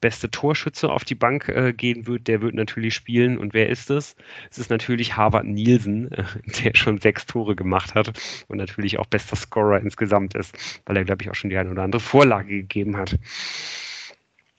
beste 0.00 0.30
Torschütze 0.30 0.90
auf 0.90 1.04
die 1.04 1.16
Bank 1.16 1.48
äh, 1.48 1.72
gehen 1.72 2.06
wird. 2.06 2.28
Der 2.28 2.42
wird 2.42 2.54
natürlich 2.54 2.94
spielen. 2.94 3.38
Und 3.38 3.54
wer 3.54 3.68
ist 3.68 3.90
es? 3.90 4.14
Es 4.50 4.58
ist 4.58 4.70
natürlich 4.70 5.16
Harvard 5.16 5.46
Nielsen, 5.46 6.12
äh, 6.12 6.24
der 6.62 6.76
schon 6.76 6.98
sechs 6.98 7.26
Tore 7.26 7.56
gemacht 7.56 7.94
hat 7.96 8.12
und 8.46 8.58
natürlich 8.58 8.98
auch 8.98 9.06
bester 9.06 9.36
Scorer 9.36 9.80
insgesamt 9.80 10.34
ist, 10.34 10.56
weil 10.86 10.96
er, 10.96 11.04
glaube 11.04 11.22
ich, 11.22 11.30
auch 11.30 11.34
schon 11.34 11.50
die 11.50 11.56
eine 11.56 11.70
oder 11.70 11.82
andere 11.82 12.00
Vorlage 12.00 12.48
gegeben 12.48 12.96
hat. 12.96 13.18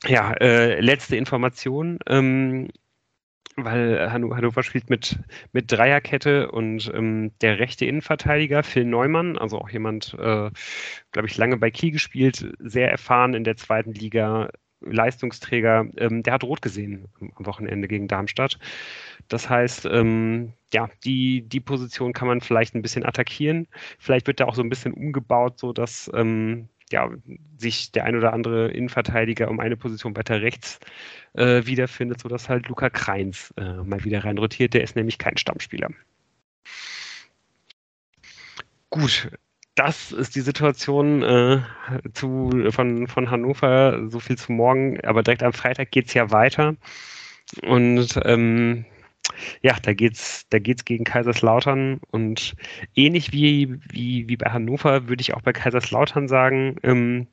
Ja, 0.06 0.34
äh, 0.34 0.82
letzte 0.82 1.16
Information. 1.16 2.00
Ähm, 2.08 2.68
weil 3.56 4.12
Hannover 4.12 4.64
spielt 4.64 4.90
mit, 4.90 5.20
mit 5.54 5.72
Dreierkette 5.72 6.52
und 6.52 6.92
ähm, 6.94 7.32
der 7.42 7.60
rechte 7.60 7.86
Innenverteidiger 7.86 8.64
Phil 8.64 8.86
Neumann, 8.86 9.38
also 9.38 9.60
auch 9.60 9.70
jemand, 9.70 10.14
äh, 10.16 10.50
glaube 11.12 11.28
ich, 11.28 11.38
lange 11.38 11.58
bei 11.58 11.72
Kiel 11.72 11.92
gespielt, 11.92 12.52
sehr 12.60 12.92
erfahren 12.92 13.34
in 13.34 13.44
der 13.44 13.56
zweiten 13.56 13.94
Liga, 13.94 14.50
Leistungsträger, 14.82 15.88
ähm, 15.98 16.22
der 16.24 16.34
hat 16.34 16.44
rot 16.44 16.62
gesehen 16.62 17.08
am 17.20 17.46
Wochenende 17.46 17.88
gegen 17.88 18.08
Darmstadt. 18.08 18.60
Das 19.28 19.50
heißt, 19.50 19.86
ähm, 19.86 20.54
ja, 20.74 20.90
die, 21.04 21.42
die 21.42 21.60
Position 21.60 22.14
kann 22.14 22.28
man 22.28 22.42
vielleicht 22.42 22.76
ein 22.76 22.82
bisschen 22.82 23.06
attackieren. 23.06 23.68
Vielleicht 24.00 24.28
wird 24.28 24.40
da 24.40 24.46
auch 24.46 24.56
so 24.56 24.62
ein 24.62 24.70
bisschen 24.70 24.94
umgebaut, 24.94 25.60
so 25.60 25.74
dass 25.74 26.12
ähm, 26.14 26.70
ja, 26.92 27.10
sich 27.58 27.92
der 27.92 28.06
ein 28.06 28.16
oder 28.16 28.34
andere 28.34 28.72
Innenverteidiger 28.72 29.50
um 29.50 29.60
eine 29.60 29.78
Position 29.78 30.16
weiter 30.16 30.42
rechts 30.42 30.80
äh, 31.34 31.66
wiederfindet, 31.66 32.22
sodass 32.22 32.50
halt 32.50 32.68
Luca 32.68 32.90
Kreins 32.90 33.54
äh, 33.58 33.84
mal 33.84 34.04
wieder 34.04 34.24
reinrotiert. 34.24 34.74
Der 34.74 34.84
ist 34.84 34.96
nämlich 34.96 35.18
kein 35.18 35.38
Stammspieler. 35.38 35.90
Gut, 38.90 39.30
das 39.76 40.12
ist 40.14 40.36
die 40.36 40.42
Situation 40.42 41.22
äh, 41.22 41.62
zu, 42.14 42.70
von, 42.70 43.08
von 43.08 43.30
Hannover. 43.30 44.10
So 44.10 44.20
viel 44.20 44.38
zu 44.38 44.52
morgen. 44.54 45.00
Aber 45.02 45.22
direkt 45.22 45.44
am 45.44 45.54
Freitag 45.54 45.92
geht 45.92 46.08
es 46.08 46.14
ja 46.14 46.32
weiter. 46.32 46.76
Und 47.64 48.20
ähm, 48.24 48.86
ja, 49.62 49.76
da 49.82 49.94
geht's, 49.94 50.48
da 50.50 50.60
geht's 50.60 50.86
gegen 50.86 51.04
Kaiserslautern 51.04 52.00
und 52.12 52.56
ähnlich 52.96 53.32
wie, 53.32 53.80
wie, 53.90 54.28
wie 54.28 54.38
bei 54.38 54.52
Hannover 54.52 55.08
würde 55.08 55.22
ich 55.22 55.34
auch 55.34 55.42
bei 55.42 55.54
Kaiserslautern 55.54 56.28
sagen, 56.28 56.78
ähm, 56.84 57.28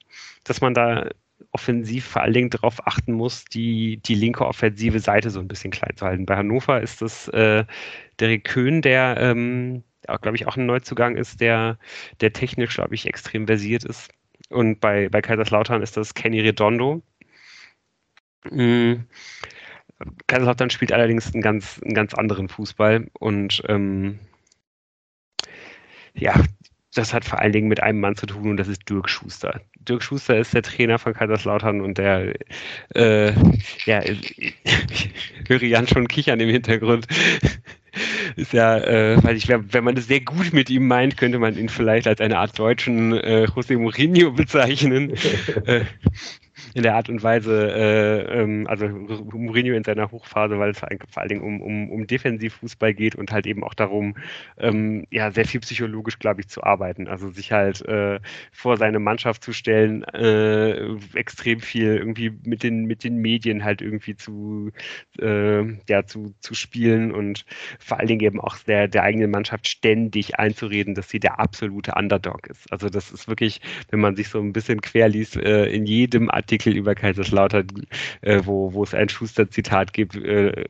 dass 0.44 0.60
man 0.60 0.74
da 0.74 1.08
offensiv 1.52 2.04
vor 2.06 2.22
allen 2.22 2.32
Dingen 2.32 2.50
darauf 2.50 2.86
achten 2.86 3.12
muss, 3.12 3.44
die, 3.44 3.98
die 3.98 4.14
linke 4.14 4.46
offensive 4.46 5.00
Seite 5.00 5.30
so 5.30 5.40
ein 5.40 5.48
bisschen 5.48 5.70
klein 5.70 5.96
zu 5.96 6.06
halten. 6.06 6.26
Bei 6.26 6.36
Hannover 6.36 6.80
ist 6.80 7.02
das 7.02 7.28
äh, 7.28 7.64
Derek 8.20 8.44
Köhn, 8.44 8.80
der, 8.80 9.16
ähm, 9.18 9.82
glaube 10.20 10.36
ich, 10.36 10.46
auch 10.46 10.56
ein 10.56 10.66
Neuzugang 10.66 11.16
ist, 11.16 11.40
der, 11.40 11.78
der 12.20 12.32
technisch, 12.32 12.74
glaube 12.74 12.94
ich, 12.94 13.06
extrem 13.06 13.46
versiert 13.46 13.84
ist. 13.84 14.10
Und 14.48 14.80
bei, 14.80 15.08
bei 15.08 15.20
Kaiserslautern 15.20 15.82
ist 15.82 15.96
das 15.96 16.14
Kenny 16.14 16.40
Redondo. 16.40 17.02
Mhm. 18.50 19.06
Kaiserslautern 20.26 20.70
spielt 20.70 20.92
allerdings 20.92 21.32
einen 21.32 21.42
ganz, 21.42 21.80
einen 21.82 21.94
ganz 21.94 22.14
anderen 22.14 22.48
Fußball 22.48 23.08
und 23.18 23.62
ähm, 23.68 24.18
ja, 26.14 26.34
das 26.94 27.14
hat 27.14 27.24
vor 27.24 27.38
allen 27.38 27.52
Dingen 27.52 27.68
mit 27.68 27.82
einem 27.82 28.00
Mann 28.00 28.16
zu 28.16 28.26
tun 28.26 28.50
und 28.50 28.56
das 28.58 28.68
ist 28.68 28.88
Dirk 28.88 29.08
Schuster. 29.08 29.62
Dirk 29.80 30.02
Schuster 30.02 30.38
ist 30.38 30.52
der 30.52 30.62
Trainer 30.62 30.98
von 30.98 31.14
Kaiserslautern 31.14 31.80
und 31.80 31.96
der, 31.98 32.34
äh, 32.94 33.32
ja, 33.86 34.02
ich 34.02 34.54
höre 35.48 35.62
Jan 35.62 35.88
schon 35.88 36.06
kichern 36.06 36.40
im 36.40 36.50
Hintergrund. 36.50 37.06
ist 38.36 38.52
ja, 38.52 38.78
äh, 38.78 39.22
weiß 39.22 39.36
ich, 39.36 39.48
wenn 39.48 39.84
man 39.84 39.94
das 39.94 40.06
sehr 40.06 40.20
gut 40.20 40.52
mit 40.52 40.70
ihm 40.70 40.86
meint, 40.86 41.16
könnte 41.16 41.38
man 41.38 41.56
ihn 41.56 41.68
vielleicht 41.68 42.06
als 42.06 42.20
eine 42.20 42.38
Art 42.38 42.58
deutschen 42.58 43.14
äh, 43.14 43.44
José 43.44 43.78
Mourinho 43.78 44.32
bezeichnen. 44.32 45.14
äh, 45.66 45.84
in 46.74 46.82
der 46.82 46.94
Art 46.94 47.08
und 47.08 47.22
Weise, 47.22 47.72
äh, 47.72 48.40
ähm, 48.40 48.66
also 48.66 48.88
Mourinho 48.88 49.74
in 49.74 49.84
seiner 49.84 50.10
Hochphase, 50.10 50.58
weil 50.58 50.70
es 50.70 50.78
vor 50.78 50.88
allen 50.88 51.28
Dingen 51.28 51.42
um, 51.42 51.60
um, 51.60 51.90
um 51.90 52.06
Defensivfußball 52.06 52.94
geht 52.94 53.14
und 53.14 53.32
halt 53.32 53.46
eben 53.46 53.64
auch 53.64 53.74
darum, 53.74 54.16
ähm, 54.58 55.06
ja, 55.10 55.30
sehr 55.30 55.44
viel 55.44 55.60
psychologisch, 55.60 56.18
glaube 56.18 56.40
ich, 56.40 56.48
zu 56.48 56.62
arbeiten. 56.62 57.08
Also 57.08 57.30
sich 57.30 57.52
halt 57.52 57.82
äh, 57.86 58.20
vor 58.52 58.76
seine 58.76 58.98
Mannschaft 58.98 59.44
zu 59.44 59.52
stellen, 59.52 60.04
äh, 60.04 60.94
extrem 61.14 61.60
viel 61.60 61.96
irgendwie 61.96 62.32
mit 62.44 62.62
den, 62.62 62.84
mit 62.86 63.04
den 63.04 63.16
Medien 63.16 63.64
halt 63.64 63.82
irgendwie 63.82 64.16
zu, 64.16 64.70
äh, 65.20 65.62
ja, 65.88 66.06
zu, 66.06 66.34
zu 66.40 66.54
spielen 66.54 67.12
und 67.12 67.44
vor 67.78 67.98
allen 67.98 68.08
Dingen 68.08 68.22
eben 68.22 68.40
auch 68.40 68.56
der, 68.58 68.88
der 68.88 69.02
eigenen 69.02 69.30
Mannschaft 69.30 69.68
ständig 69.68 70.38
einzureden, 70.38 70.94
dass 70.94 71.08
sie 71.08 71.20
der 71.20 71.38
absolute 71.38 71.92
Underdog 71.96 72.46
ist. 72.46 72.72
Also 72.72 72.88
das 72.88 73.10
ist 73.10 73.28
wirklich, 73.28 73.60
wenn 73.90 74.00
man 74.00 74.16
sich 74.16 74.28
so 74.28 74.38
ein 74.38 74.52
bisschen 74.52 74.80
querliest, 74.80 75.36
äh, 75.36 75.66
in 75.66 75.86
jedem 75.86 76.30
Artikel 76.30 76.51
Artikel 76.52 76.76
über 76.76 76.94
Kaiserslautern, 76.94 77.66
äh, 78.20 78.42
wo, 78.44 78.74
wo 78.74 78.82
es 78.82 78.92
ein 78.92 79.08
Schuster-Zitat 79.08 79.94
gibt, 79.94 80.16
äh, 80.16 80.66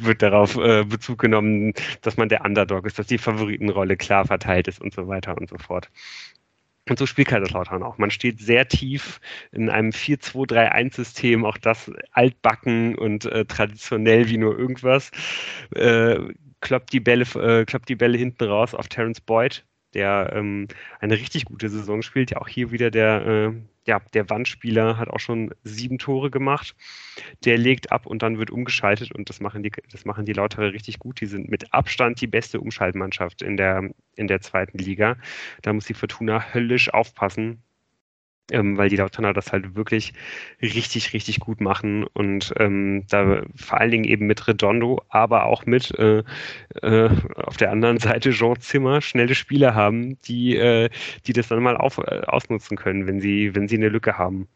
wird 0.00 0.22
darauf 0.22 0.56
äh, 0.56 0.84
Bezug 0.84 1.18
genommen, 1.18 1.74
dass 2.00 2.16
man 2.16 2.30
der 2.30 2.42
Underdog 2.42 2.86
ist, 2.86 2.98
dass 2.98 3.08
die 3.08 3.18
Favoritenrolle 3.18 3.98
klar 3.98 4.24
verteilt 4.24 4.68
ist 4.68 4.80
und 4.80 4.94
so 4.94 5.06
weiter 5.06 5.36
und 5.36 5.50
so 5.50 5.58
fort. 5.58 5.90
Und 6.88 6.98
so 6.98 7.04
spielt 7.04 7.28
Kaiserslautern 7.28 7.82
auch. 7.82 7.98
Man 7.98 8.10
steht 8.10 8.40
sehr 8.40 8.66
tief 8.68 9.20
in 9.52 9.68
einem 9.68 9.90
4-2-3-1-System, 9.90 11.44
auch 11.44 11.58
das 11.58 11.92
altbacken 12.12 12.96
und 12.96 13.26
äh, 13.26 13.44
traditionell 13.44 14.30
wie 14.30 14.38
nur 14.38 14.58
irgendwas. 14.58 15.10
Äh, 15.74 16.20
kloppt, 16.62 16.90
die 16.94 17.00
Bälle, 17.00 17.24
äh, 17.34 17.66
kloppt 17.66 17.90
die 17.90 17.96
Bälle 17.96 18.16
hinten 18.16 18.44
raus 18.44 18.74
auf 18.74 18.88
Terence 18.88 19.20
Boyd, 19.20 19.62
der 19.94 20.32
ähm, 20.34 20.68
eine 21.00 21.14
richtig 21.14 21.44
gute 21.44 21.68
Saison 21.68 22.02
spielt. 22.02 22.30
Ja, 22.30 22.38
auch 22.38 22.48
hier 22.48 22.70
wieder 22.70 22.90
der, 22.90 23.26
äh, 23.26 23.52
ja, 23.86 24.00
der 24.14 24.28
Wandspieler 24.28 24.98
hat 24.98 25.08
auch 25.08 25.20
schon 25.20 25.54
sieben 25.64 25.98
Tore 25.98 26.30
gemacht. 26.30 26.74
Der 27.44 27.58
legt 27.58 27.92
ab 27.92 28.06
und 28.06 28.22
dann 28.22 28.38
wird 28.38 28.50
umgeschaltet 28.50 29.12
und 29.12 29.28
das 29.28 29.40
machen 29.40 29.62
die, 29.62 29.72
das 29.90 30.04
machen 30.04 30.24
die 30.26 30.32
Lautere 30.32 30.72
richtig 30.72 30.98
gut. 30.98 31.20
Die 31.20 31.26
sind 31.26 31.48
mit 31.48 31.72
Abstand 31.72 32.20
die 32.20 32.26
beste 32.26 32.60
Umschaltmannschaft 32.60 33.42
in 33.42 33.56
der, 33.56 33.90
in 34.16 34.26
der 34.26 34.40
zweiten 34.40 34.78
Liga. 34.78 35.16
Da 35.62 35.72
muss 35.72 35.86
die 35.86 35.94
Fortuna 35.94 36.52
höllisch 36.52 36.92
aufpassen, 36.92 37.62
ähm, 38.52 38.76
weil 38.78 38.88
die 38.88 38.96
Lauternner 38.96 39.32
das 39.32 39.52
halt 39.52 39.74
wirklich 39.74 40.12
richtig, 40.62 41.12
richtig 41.12 41.40
gut 41.40 41.60
machen 41.60 42.04
und 42.04 42.54
ähm, 42.58 43.04
da 43.08 43.42
vor 43.56 43.80
allen 43.80 43.90
Dingen 43.90 44.04
eben 44.04 44.26
mit 44.26 44.46
Redondo, 44.46 45.02
aber 45.08 45.46
auch 45.46 45.66
mit 45.66 45.90
äh, 45.98 46.22
äh, 46.82 47.10
auf 47.36 47.56
der 47.56 47.70
anderen 47.70 47.98
Seite 48.00 48.30
Jean 48.30 48.60
Zimmer 48.60 49.00
schnelle 49.00 49.34
Spieler 49.34 49.74
haben, 49.74 50.18
die, 50.22 50.56
äh, 50.56 50.90
die 51.26 51.32
das 51.32 51.48
dann 51.48 51.62
mal 51.62 51.76
auf, 51.76 51.98
äh, 51.98 52.22
ausnutzen 52.26 52.76
können, 52.76 53.06
wenn 53.06 53.20
sie, 53.20 53.54
wenn 53.54 53.68
sie 53.68 53.76
eine 53.76 53.88
Lücke 53.88 54.16
haben. 54.16 54.48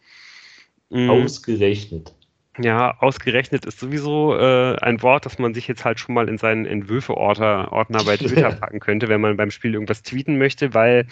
Mhm. 0.91 1.11
Ausgerechnet. 1.11 2.15
Ja, 2.59 2.99
ausgerechnet 2.99 3.65
ist 3.65 3.79
sowieso 3.79 4.37
äh, 4.37 4.77
ein 4.81 5.03
Wort, 5.03 5.25
das 5.25 5.39
man 5.39 5.55
sich 5.55 5.69
jetzt 5.69 5.85
halt 5.85 6.01
schon 6.01 6.15
mal 6.15 6.29
in 6.29 6.37
seinen 6.37 6.67
Entwürfe-Ordner 6.67 7.69
Ordner 7.71 8.05
bei 8.05 8.17
Twitter 8.17 8.51
packen 8.61 8.81
könnte, 8.81 9.09
wenn 9.09 9.21
man 9.21 9.37
beim 9.37 9.51
Spiel 9.51 9.75
irgendwas 9.75 10.03
tweeten 10.03 10.37
möchte, 10.37 10.75
weil 10.75 11.07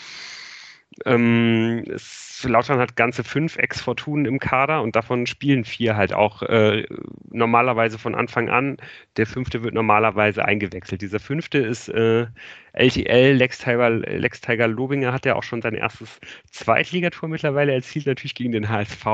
ähm, 1.05 1.85
es 1.89 2.45
Lautern 2.45 2.79
hat 2.79 2.97
ganze 2.97 3.25
fünf 3.25 3.57
Ex-Fortunen 3.57 4.25
im 4.25 4.39
Kader 4.39 4.83
und 4.83 4.95
davon 4.95 5.27
spielen 5.27 5.65
vier 5.65 5.97
halt 5.97 6.13
auch 6.13 6.43
äh, 6.43 6.87
normalerweise 7.31 7.99
von 7.99 8.15
Anfang 8.15 8.49
an. 8.49 8.77
Der 9.17 9.27
fünfte 9.27 9.63
wird 9.63 9.75
normalerweise 9.75 10.45
eingewechselt. 10.45 11.03
Dieser 11.03 11.21
fünfte 11.21 11.59
ist 11.59 11.89
äh, 11.89 12.27
LTL, 12.73 13.35
Lex 13.35 13.59
Tiger, 13.59 13.91
Lex 13.91 14.41
Tiger 14.41 14.69
Lobinger 14.69 15.13
hat 15.13 15.27
ja 15.27 15.35
auch 15.35 15.43
schon 15.43 15.63
sein 15.63 15.75
erstes 15.75 16.21
Zweitligator 16.51 17.29
mittlerweile 17.29 17.73
erzielt, 17.73 18.07
natürlich 18.07 18.35
gegen 18.35 18.53
den 18.53 18.69
HSV. 18.69 19.05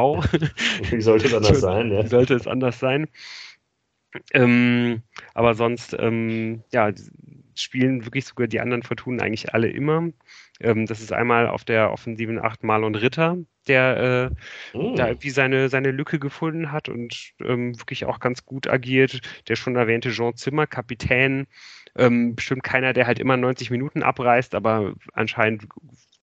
Wie 0.91 1.01
sollte 1.01 1.27
es 1.27 1.35
anders 1.35 1.61
sein? 1.61 1.91
Ja? 1.91 2.07
Sollte 2.07 2.35
es 2.35 2.47
anders 2.47 2.79
sein. 2.79 3.09
Ähm, 4.33 5.03
aber 5.33 5.55
sonst, 5.55 5.97
ähm, 5.99 6.63
ja, 6.73 6.93
spielen 7.55 8.05
wirklich 8.05 8.27
sogar 8.27 8.47
die 8.47 8.61
anderen 8.61 8.83
Fortunen 8.83 9.21
eigentlich 9.21 9.55
alle 9.55 9.69
immer. 9.69 10.11
Ähm, 10.61 10.87
das 10.87 11.01
ist 11.01 11.13
einmal 11.13 11.49
auf 11.49 11.65
der 11.65 11.93
offensiven 11.93 12.39
Acht 12.39 12.63
Marlon 12.63 12.95
Ritter, 12.95 13.39
der 13.67 14.33
äh, 14.75 14.79
mm. 14.79 14.97
da 14.97 15.09
irgendwie 15.09 15.31
seine, 15.31 15.69
seine 15.69 15.91
Lücke 15.91 16.19
gefunden 16.19 16.71
hat 16.71 16.89
und 16.89 17.33
ähm, 17.41 17.79
wirklich 17.79 18.05
auch 18.05 18.21
ganz 18.21 18.45
gut 18.45 18.69
agiert. 18.69 19.21
Der 19.49 19.57
schon 19.57 19.77
erwähnte 19.77 20.11
Jean 20.11 20.37
Zimmer, 20.37 20.67
Kapitän, 20.67 21.47
ähm, 21.97 22.35
bestimmt 22.35 22.63
keiner, 22.63 22.93
der 22.93 23.07
halt 23.07 23.19
immer 23.19 23.37
90 23.37 23.71
Minuten 23.71 24.03
abreißt, 24.03 24.55
aber 24.55 24.95
anscheinend 25.13 25.67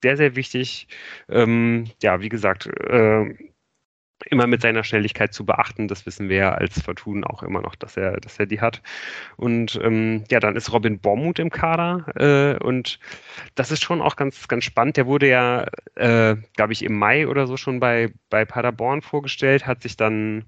sehr, 0.02 0.16
sehr 0.16 0.36
wichtig. 0.36 0.88
Ähm, 1.28 1.86
ja, 2.02 2.20
wie 2.20 2.28
gesagt, 2.28 2.66
äh, 2.66 3.34
immer 4.26 4.46
mit 4.46 4.62
seiner 4.62 4.84
Schnelligkeit 4.84 5.32
zu 5.32 5.44
beachten. 5.44 5.88
Das 5.88 6.06
wissen 6.06 6.28
wir 6.28 6.36
ja 6.36 6.52
als 6.52 6.80
Fortun 6.82 7.24
auch 7.24 7.42
immer 7.42 7.60
noch, 7.60 7.74
dass 7.74 7.96
er, 7.96 8.18
dass 8.20 8.38
er 8.38 8.46
die 8.46 8.60
hat. 8.60 8.82
Und 9.36 9.78
ähm, 9.82 10.24
ja, 10.30 10.40
dann 10.40 10.56
ist 10.56 10.72
Robin 10.72 10.98
Bormuth 11.00 11.38
im 11.38 11.50
Kader 11.50 12.06
äh, 12.16 12.62
und 12.64 12.98
das 13.54 13.70
ist 13.70 13.82
schon 13.82 14.02
auch 14.02 14.16
ganz, 14.16 14.48
ganz 14.48 14.64
spannend. 14.64 14.96
Der 14.96 15.06
wurde 15.06 15.28
ja, 15.28 15.66
äh, 15.94 16.36
glaube 16.56 16.72
ich, 16.72 16.84
im 16.84 16.98
Mai 16.98 17.26
oder 17.28 17.46
so 17.46 17.56
schon 17.56 17.80
bei, 17.80 18.12
bei 18.30 18.44
Paderborn 18.44 19.02
vorgestellt, 19.02 19.66
hat 19.66 19.82
sich 19.82 19.96
dann 19.96 20.44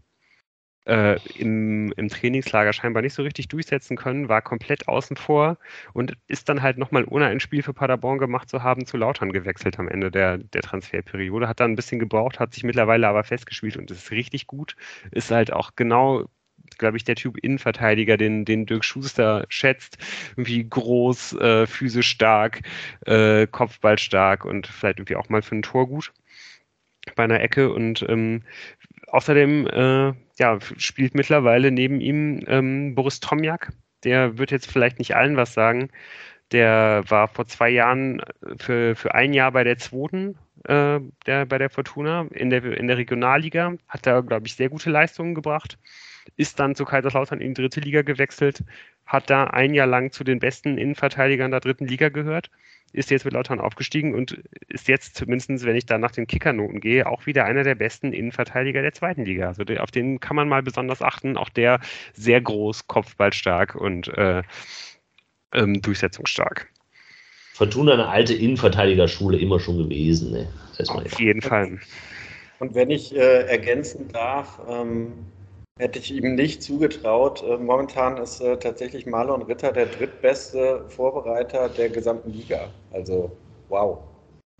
äh, 0.91 1.21
im, 1.39 1.93
im 1.93 2.09
Trainingslager 2.09 2.73
scheinbar 2.73 3.03
nicht 3.03 3.15
so 3.15 3.23
richtig 3.23 3.47
durchsetzen 3.49 3.97
können, 3.97 4.29
war 4.29 4.43
komplett 4.43 4.89
außen 4.89 5.17
vor 5.17 5.57
und 5.93 6.15
ist 6.27 6.49
dann 6.49 6.63
halt 6.63 6.79
nochmal, 6.79 7.05
ohne 7.07 7.27
ein 7.27 7.39
Spiel 7.39 7.63
für 7.63 7.73
Paderborn 7.73 8.19
gemacht 8.19 8.51
zu 8.51 8.65
haben, 8.65 8.87
zu 8.87 8.97
Lautern 8.97 9.33
gewechselt 9.33 9.79
am 9.79 9.89
Ende 9.89 10.11
der, 10.11 10.39
der 10.39 10.63
Transferperiode. 10.63 11.47
Hat 11.47 11.61
dann 11.61 11.73
ein 11.73 11.77
bisschen 11.77 12.01
gebraucht, 12.01 12.41
hat 12.41 12.53
sich 12.55 12.65
mittlerweile 12.65 13.07
aber 13.07 13.23
festgespielt 13.23 13.77
und 13.77 13.91
ist 13.91 14.11
richtig 14.11 14.49
gut. 14.49 14.75
Ist 15.13 15.31
halt 15.31 15.53
auch 15.53 15.77
genau 15.77 16.27
glaube 16.79 16.97
ich, 16.97 17.05
der 17.05 17.17
Typ 17.17 17.37
Innenverteidiger, 17.39 18.17
den, 18.17 18.45
den 18.45 18.65
Dirk 18.65 18.85
Schuster 18.85 19.45
schätzt. 19.49 19.99
Irgendwie 20.37 20.69
groß, 20.69 21.35
äh, 21.35 21.67
physisch 21.67 22.09
stark, 22.09 22.61
äh, 23.07 23.47
Kopfball 23.47 23.99
stark 23.99 24.45
und 24.45 24.67
vielleicht 24.67 24.99
irgendwie 24.99 25.17
auch 25.17 25.29
mal 25.29 25.43
für 25.43 25.57
ein 25.57 25.63
Tor 25.63 25.89
gut 25.89 26.13
bei 27.17 27.25
einer 27.25 27.41
Ecke. 27.41 27.73
Und 27.73 28.05
ähm, 28.09 28.43
außerdem 29.11 29.67
äh, 29.67 30.13
ja, 30.39 30.59
spielt 30.77 31.15
mittlerweile 31.15 31.71
neben 31.71 32.01
ihm 32.01 32.43
ähm, 32.47 32.95
Boris 32.95 33.21
Tomjak. 33.21 33.73
Der 34.05 34.39
wird 34.39 34.51
jetzt 34.51 34.71
vielleicht 34.71 34.99
nicht 34.99 35.15
allen 35.15 35.37
was 35.37 35.53
sagen. 35.53 35.91
Der 36.53 37.05
war 37.09 37.29
vor 37.29 37.47
zwei 37.47 37.71
Jahren 37.71 38.23
für, 38.59 38.97
für 38.97 39.15
ein 39.15 39.33
Jahr 39.33 39.53
bei 39.53 39.63
der 39.63 39.79
zweiten, 39.79 40.37
äh, 40.65 40.99
der, 41.27 41.47
bei 41.47 41.59
der 41.59 41.71
Fortuna 41.71 42.27
in 42.33 42.51
der, 42.51 42.65
in 42.65 42.89
der 42.89 42.97
Regionalliga, 42.97 43.75
hat 43.89 44.07
da, 44.07 44.21
glaube 44.21 44.47
ich, 44.47 44.57
sehr 44.57 44.69
gute 44.69 44.91
Leistungen 44.91 45.35
gebracht, 45.35 45.79
ist 46.37 46.59
dann 46.59 46.75
zu 46.75 46.85
Kaiserslautern 46.85 47.41
in 47.41 47.55
die 47.55 47.63
dritte 47.63 47.81
Liga 47.81 48.03
gewechselt, 48.03 48.65
hat 49.07 49.31
da 49.31 49.45
ein 49.45 49.75
Jahr 49.75 49.87
lang 49.87 50.11
zu 50.11 50.25
den 50.25 50.41
besten 50.41 50.77
Innenverteidigern 50.77 51.51
der 51.51 51.61
dritten 51.61 51.87
Liga 51.87 52.09
gehört 52.09 52.51
ist 52.93 53.11
jetzt 53.11 53.25
mit 53.25 53.35
Lautern 53.35 53.61
aufgestiegen 53.61 54.15
und 54.15 54.43
ist 54.69 54.89
jetzt 54.89 55.17
zumindest, 55.17 55.65
wenn 55.65 55.77
ich 55.77 55.87
da 55.87 55.99
nach 55.99 56.11
den 56.11 56.27
Kickernoten 56.27 56.81
gehe, 56.81 57.07
auch 57.07 57.27
wieder 57.27 57.45
einer 57.45 57.63
der 57.63 57.75
besten 57.75 58.13
Innenverteidiger 58.13 58.83
der 58.83 58.93
zweiten 58.93 59.25
Liga. 59.25 59.49
Also 59.49 59.63
auf 59.79 59.91
den 59.91 60.21
kann 60.21 60.37
man 60.37 60.49
mal 60.49 60.63
besonders 60.63 61.03
achten. 61.03 61.37
Auch 61.37 61.49
der 61.49 61.81
sehr 62.15 62.41
groß, 62.41 62.87
kopfballstark 62.89 63.75
und 63.75 64.09
äh, 64.17 64.43
ähm, 65.53 65.81
durchsetzungsstark. 65.81 66.69
Fortuna 67.53 67.93
eine 67.93 68.09
alte 68.09 68.35
Innenverteidigerschule 68.35 69.39
immer 69.39 69.61
schon 69.61 69.79
gewesen. 69.79 70.33
Ne? 70.33 70.49
Auf 70.89 71.21
jeden 71.21 71.43
Fall. 71.43 71.79
Und 72.59 72.75
wenn 72.75 72.91
ich 72.91 73.15
äh, 73.15 73.47
ergänzen 73.47 74.09
darf, 74.09 74.61
ähm, 74.69 75.13
Hätte 75.81 75.99
ich 75.99 76.13
ihm 76.13 76.35
nicht 76.35 76.63
zugetraut. 76.63 77.43
Äh, 77.43 77.57
momentan 77.57 78.19
ist 78.19 78.43
äh, 78.43 78.59
tatsächlich 78.59 79.07
Marlon 79.07 79.41
Ritter 79.41 79.73
der 79.73 79.87
drittbeste 79.87 80.85
Vorbereiter 80.89 81.71
der 81.71 81.89
gesamten 81.89 82.31
Liga. 82.35 82.69
Also, 82.93 83.31
wow. 83.71 83.99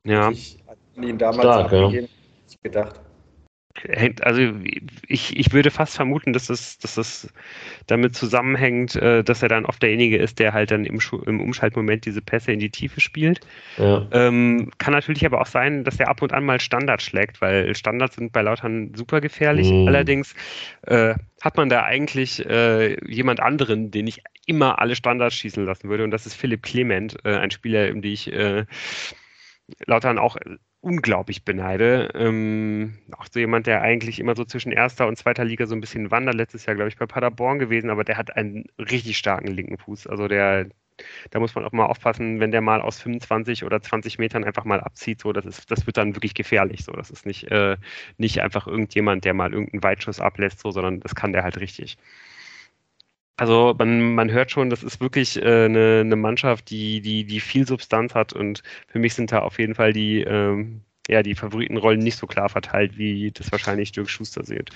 Ja. 0.05 0.31
Ich 0.31 0.59
hatte 0.67 1.07
ihn 1.07 1.19
damals 1.19 1.43
Stark, 1.43 1.73
ja. 1.73 1.91
gedacht 2.63 3.01
also 4.23 4.43
ich, 5.07 5.37
ich 5.39 5.53
würde 5.53 5.71
fast 5.71 5.95
vermuten, 5.95 6.33
dass 6.33 6.47
das, 6.47 6.79
dass 6.79 6.97
das 6.97 7.33
damit 7.87 8.17
zusammenhängt, 8.17 8.97
äh, 8.97 9.23
dass 9.23 9.43
er 9.43 9.49
dann 9.49 9.65
oft 9.65 9.83
derjenige 9.83 10.19
ist, 10.19 10.39
der 10.39 10.53
halt 10.53 10.71
dann 10.71 10.85
im, 10.85 10.99
im 11.27 11.41
Umschaltmoment 11.41 12.05
diese 12.05 12.21
Pässe 12.21 12.53
in 12.53 12.59
die 12.59 12.71
Tiefe 12.71 13.01
spielt. 13.01 13.41
Ja. 13.79 14.07
Ähm, 14.11 14.71
kann 14.79 14.93
natürlich 14.93 15.25
aber 15.25 15.41
auch 15.41 15.47
sein, 15.47 15.85
dass 15.85 16.01
er 16.01 16.09
ab 16.09 16.21
und 16.21 16.33
an 16.33 16.45
mal 16.45 16.61
Standard 16.61 17.01
schlägt, 17.01 17.41
weil 17.41 17.75
Standards 17.75 18.17
sind 18.17 18.33
bei 18.33 18.43
Lautern 18.43 18.93
super 18.95 19.21
gefährlich. 19.21 19.71
Mhm. 19.71 19.87
Allerdings 19.87 20.35
äh, 20.83 21.15
hat 21.41 21.57
man 21.57 21.69
da 21.69 21.85
eigentlich 21.85 22.45
äh, 22.47 22.97
jemand 23.09 23.41
anderen, 23.41 23.91
den 23.91 24.09
ich 24.09 24.23
immer 24.47 24.81
alle 24.81 24.97
Standards 24.97 25.37
schießen 25.37 25.65
lassen 25.65 25.89
würde, 25.89 26.05
und 26.05 26.11
das 26.11 26.27
ist 26.27 26.35
Philipp 26.35 26.63
Clement, 26.63 27.17
äh, 27.25 27.37
ein 27.37 27.53
Spieler, 27.53 27.89
im 27.89 28.03
den 28.03 28.13
ich 28.13 28.33
äh, 28.33 28.65
Lautern 29.87 30.19
auch 30.19 30.37
unglaublich 30.81 31.45
beneide. 31.45 32.11
Ähm, 32.15 32.99
auch 33.17 33.27
so 33.31 33.39
jemand, 33.39 33.67
der 33.67 33.83
eigentlich 33.83 34.19
immer 34.19 34.35
so 34.35 34.45
zwischen 34.45 34.73
erster 34.73 35.07
und 35.07 35.17
zweiter 35.17 35.45
Liga 35.45 35.67
so 35.67 35.75
ein 35.75 35.81
bisschen 35.81 36.11
wandert. 36.11 36.35
Letztes 36.35 36.67
Jahr, 36.67 36.77
glaube 36.77 36.89
ich, 36.89 36.97
bei 36.97 37.07
Paderborn 37.07 37.59
gewesen, 37.59 37.91
aber 37.91 38.05
der 38.05 38.17
hat 38.17 38.37
einen 38.37 38.65
richtig 38.79 39.19
starken 39.19 39.49
linken 39.49 39.79
Fuß. 39.79 40.07
Also 40.07 40.27
der, 40.29 40.69
da 41.31 41.41
muss 41.41 41.55
man 41.55 41.65
auch 41.65 41.73
mal 41.73 41.87
aufpassen, 41.87 42.41
wenn 42.41 42.51
der 42.51 42.63
mal 42.63 42.81
aus 42.81 43.01
25 43.01 43.65
oder 43.65 43.83
20 43.83 44.19
Metern 44.19 44.45
einfach 44.45 44.65
mal 44.65 44.81
abzieht. 44.81 45.21
So, 45.21 45.33
das 45.33 45.45
ist, 45.47 45.71
das 45.71 45.87
wird 45.87 45.97
dann 45.99 46.17
wirklich 46.17 46.35
gefährlich. 46.35 46.85
So, 46.85 46.93
das 46.93 47.11
ist 47.11 47.27
nicht, 47.27 47.51
äh, 47.51 47.77
nicht 48.17 48.41
einfach 48.41 48.67
irgendjemand, 48.67 49.25
der 49.25 49.35
mal 49.35 49.53
irgendeinen 49.53 49.83
Weitschuss 49.83 50.21
ablässt, 50.21 50.61
so, 50.61 50.71
sondern 50.71 51.01
das 51.01 51.15
kann 51.15 51.33
der 51.33 51.43
halt 51.43 51.59
richtig. 51.61 51.99
Also 53.37 53.75
man, 53.79 54.15
man 54.15 54.31
hört 54.31 54.51
schon, 54.51 54.71
das 54.71 54.83
ist 54.83 55.01
wirklich 55.01 55.37
äh, 55.41 55.65
eine, 55.65 56.01
eine 56.01 56.17
Mannschaft, 56.17 56.71
die, 56.71 57.01
die, 57.01 57.25
die 57.25 57.41
viel 57.41 57.67
Substanz 57.67 58.15
hat 58.15 58.33
und 58.35 58.63
für 58.89 58.99
mich 58.99 59.15
sind 59.15 59.33
da 59.33 59.41
auf 59.41 59.59
jeden 59.59 59.75
Fall 59.75 59.93
die, 59.95 60.21
ähm, 60.23 60.83
ja, 61.09 61.23
die 61.23 61.35
Favoritenrollen 61.35 62.01
nicht 62.01 62.17
so 62.17 62.27
klar 62.27 62.49
verteilt, 62.51 62.99
wie 62.99 63.31
das 63.33 63.51
wahrscheinlich 63.51 63.93
Dirk 63.93 64.11
Schuster 64.11 64.45
sieht. 64.45 64.71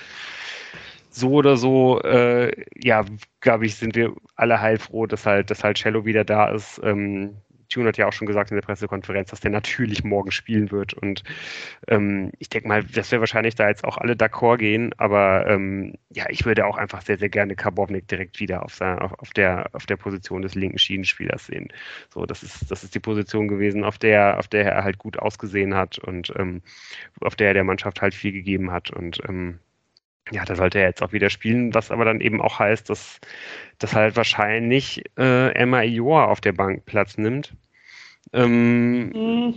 So 1.10 1.30
oder 1.32 1.56
so, 1.56 2.00
äh, 2.02 2.50
ja, 2.76 3.04
glaube 3.40 3.66
ich, 3.66 3.76
sind 3.76 3.94
wir 3.94 4.14
alle 4.34 4.60
heilfroh, 4.60 5.06
dass 5.06 5.26
halt, 5.26 5.50
dass 5.50 5.62
halt 5.62 5.78
Cello 5.78 6.04
wieder 6.04 6.24
da 6.24 6.48
ist. 6.48 6.80
Ähm, 6.82 7.36
Tune 7.68 7.88
hat 7.88 7.96
ja 7.96 8.06
auch 8.06 8.12
schon 8.12 8.26
gesagt 8.26 8.50
in 8.50 8.56
der 8.56 8.62
Pressekonferenz, 8.62 9.30
dass 9.30 9.40
der 9.40 9.50
natürlich 9.50 10.04
morgen 10.04 10.30
spielen 10.30 10.70
wird. 10.70 10.94
Und 10.94 11.22
ähm, 11.88 12.32
ich 12.38 12.48
denke 12.48 12.68
mal, 12.68 12.84
dass 12.84 13.10
wir 13.10 13.20
wahrscheinlich 13.20 13.54
da 13.54 13.68
jetzt 13.68 13.84
auch 13.84 13.98
alle 13.98 14.14
d'accord 14.14 14.58
gehen. 14.58 14.92
Aber 14.98 15.46
ähm, 15.48 15.94
ja, 16.10 16.26
ich 16.28 16.44
würde 16.44 16.66
auch 16.66 16.76
einfach 16.76 17.02
sehr, 17.02 17.18
sehr 17.18 17.28
gerne 17.28 17.56
Karbovnik 17.56 18.08
direkt 18.08 18.40
wieder 18.40 18.64
auf, 18.64 18.74
seiner, 18.74 19.02
auf, 19.02 19.12
auf, 19.18 19.30
der, 19.30 19.68
auf 19.72 19.86
der 19.86 19.96
Position 19.96 20.42
des 20.42 20.54
linken 20.54 20.78
Schienenspielers 20.78 21.46
sehen. 21.46 21.68
So, 22.12 22.26
das 22.26 22.42
ist, 22.42 22.70
das 22.70 22.84
ist 22.84 22.94
die 22.94 23.00
Position 23.00 23.48
gewesen, 23.48 23.84
auf 23.84 23.98
der, 23.98 24.38
auf 24.38 24.48
der 24.48 24.64
er 24.64 24.84
halt 24.84 24.98
gut 24.98 25.18
ausgesehen 25.18 25.74
hat 25.74 25.98
und 25.98 26.32
ähm, 26.36 26.62
auf 27.20 27.36
der 27.36 27.48
er 27.48 27.54
der 27.54 27.64
Mannschaft 27.64 28.02
halt 28.02 28.14
viel 28.14 28.32
gegeben 28.32 28.70
hat. 28.70 28.90
Und 28.90 29.20
ähm, 29.28 29.58
ja, 30.30 30.44
da 30.44 30.56
sollte 30.56 30.78
er 30.78 30.88
jetzt 30.88 31.02
auch 31.02 31.12
wieder 31.12 31.30
spielen, 31.30 31.74
was 31.74 31.90
aber 31.90 32.04
dann 32.04 32.20
eben 32.20 32.40
auch 32.40 32.58
heißt, 32.58 32.88
dass, 32.88 33.20
dass 33.78 33.94
halt 33.94 34.16
wahrscheinlich 34.16 35.02
äh, 35.18 35.52
Emma 35.54 35.82
Ior 35.82 36.28
auf 36.28 36.40
der 36.40 36.52
Bank 36.52 36.86
Platz 36.86 37.18
nimmt. 37.18 37.54
Ähm, 38.32 39.10
hm. 39.12 39.54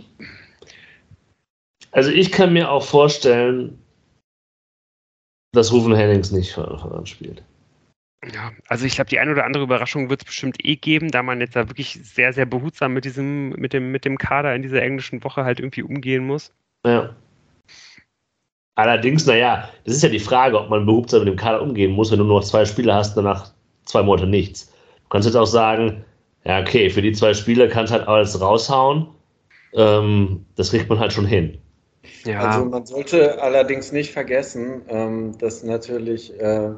also 1.90 2.10
ich 2.10 2.30
kann 2.30 2.52
mir 2.52 2.70
auch 2.70 2.84
vorstellen, 2.84 3.78
dass 5.52 5.72
Rufen 5.72 5.94
Hennings 5.94 6.30
nicht 6.30 6.52
von 6.52 7.06
spielt. 7.06 7.42
Ja, 8.32 8.52
also 8.66 8.84
ich 8.84 8.96
glaube, 8.96 9.10
die 9.10 9.20
eine 9.20 9.30
oder 9.30 9.44
andere 9.44 9.62
Überraschung 9.62 10.10
wird 10.10 10.22
es 10.22 10.26
bestimmt 10.26 10.64
eh 10.64 10.76
geben, 10.76 11.10
da 11.10 11.22
man 11.22 11.40
jetzt 11.40 11.54
da 11.54 11.68
wirklich 11.68 11.98
sehr, 12.02 12.32
sehr 12.32 12.46
behutsam 12.46 12.92
mit 12.92 13.04
diesem, 13.04 13.50
mit 13.50 13.72
dem, 13.72 13.92
mit 13.92 14.04
dem 14.04 14.18
Kader 14.18 14.54
in 14.54 14.62
dieser 14.62 14.82
englischen 14.82 15.22
Woche 15.22 15.44
halt 15.44 15.60
irgendwie 15.60 15.82
umgehen 15.82 16.26
muss. 16.26 16.52
Ja. 16.84 17.14
Allerdings, 18.78 19.26
naja, 19.26 19.68
das 19.84 19.96
ist 19.96 20.02
ja 20.04 20.08
die 20.08 20.20
Frage, 20.20 20.56
ob 20.56 20.70
man 20.70 20.86
behutsam 20.86 21.24
mit 21.24 21.28
dem 21.28 21.36
Kader 21.36 21.60
umgehen 21.60 21.90
muss, 21.90 22.12
wenn 22.12 22.20
du 22.20 22.24
nur 22.24 22.38
noch 22.38 22.46
zwei 22.46 22.64
Spiele 22.64 22.94
hast, 22.94 23.16
danach 23.16 23.50
zwei 23.86 24.04
Monate 24.04 24.28
nichts. 24.28 24.66
Du 24.66 25.08
kannst 25.10 25.26
jetzt 25.26 25.34
auch 25.34 25.48
sagen, 25.48 26.04
ja, 26.44 26.60
okay, 26.60 26.88
für 26.88 27.02
die 27.02 27.10
zwei 27.10 27.34
Spiele 27.34 27.68
kannst 27.68 27.92
du 27.92 27.98
halt 27.98 28.06
alles 28.06 28.40
raushauen. 28.40 29.08
Ähm, 29.74 30.46
das 30.54 30.70
kriegt 30.70 30.88
man 30.88 31.00
halt 31.00 31.12
schon 31.12 31.26
hin. 31.26 31.58
Ja. 32.24 32.38
Also 32.38 32.66
man 32.66 32.86
sollte 32.86 33.42
allerdings 33.42 33.90
nicht 33.90 34.12
vergessen, 34.12 34.82
ähm, 34.88 35.36
dass 35.38 35.64
natürlich 35.64 36.32
äh, 36.38 36.70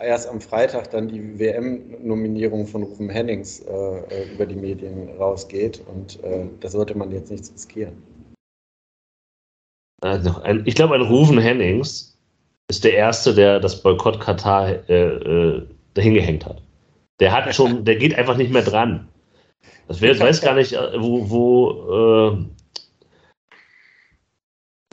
erst 0.00 0.28
am 0.28 0.40
Freitag 0.40 0.92
dann 0.92 1.08
die 1.08 1.40
WM-Nominierung 1.40 2.68
von 2.68 2.84
Rufen 2.84 3.10
Hennings 3.10 3.62
äh, 3.62 3.72
äh, 3.72 4.32
über 4.32 4.46
die 4.46 4.54
Medien 4.54 5.08
rausgeht 5.18 5.82
und 5.92 6.22
äh, 6.22 6.46
da 6.60 6.68
sollte 6.68 6.96
man 6.96 7.10
jetzt 7.10 7.32
nichts 7.32 7.52
riskieren. 7.52 8.00
Also 10.00 10.40
ein, 10.42 10.62
ich 10.64 10.74
glaube, 10.74 10.94
ein 10.94 11.02
Ruven 11.02 11.38
Hennings 11.38 12.16
ist 12.68 12.84
der 12.84 12.94
Erste, 12.94 13.34
der 13.34 13.60
das 13.60 13.82
Boykott 13.82 14.20
Katar 14.20 14.88
äh, 14.88 14.94
äh, 14.94 15.62
dahin 15.94 16.14
gehängt 16.14 16.46
hat. 16.46 16.62
Der 17.20 17.32
hat 17.32 17.52
schon, 17.54 17.84
der 17.84 17.96
geht 17.96 18.14
einfach 18.14 18.36
nicht 18.36 18.52
mehr 18.52 18.62
dran. 18.62 19.08
Das 19.88 20.00
wäre, 20.00 20.18
weiß 20.20 20.42
gar 20.42 20.54
nicht, 20.54 20.72
äh, 20.72 21.00
wo, 21.00 21.30
wo 21.30 22.30
äh, 22.30 22.44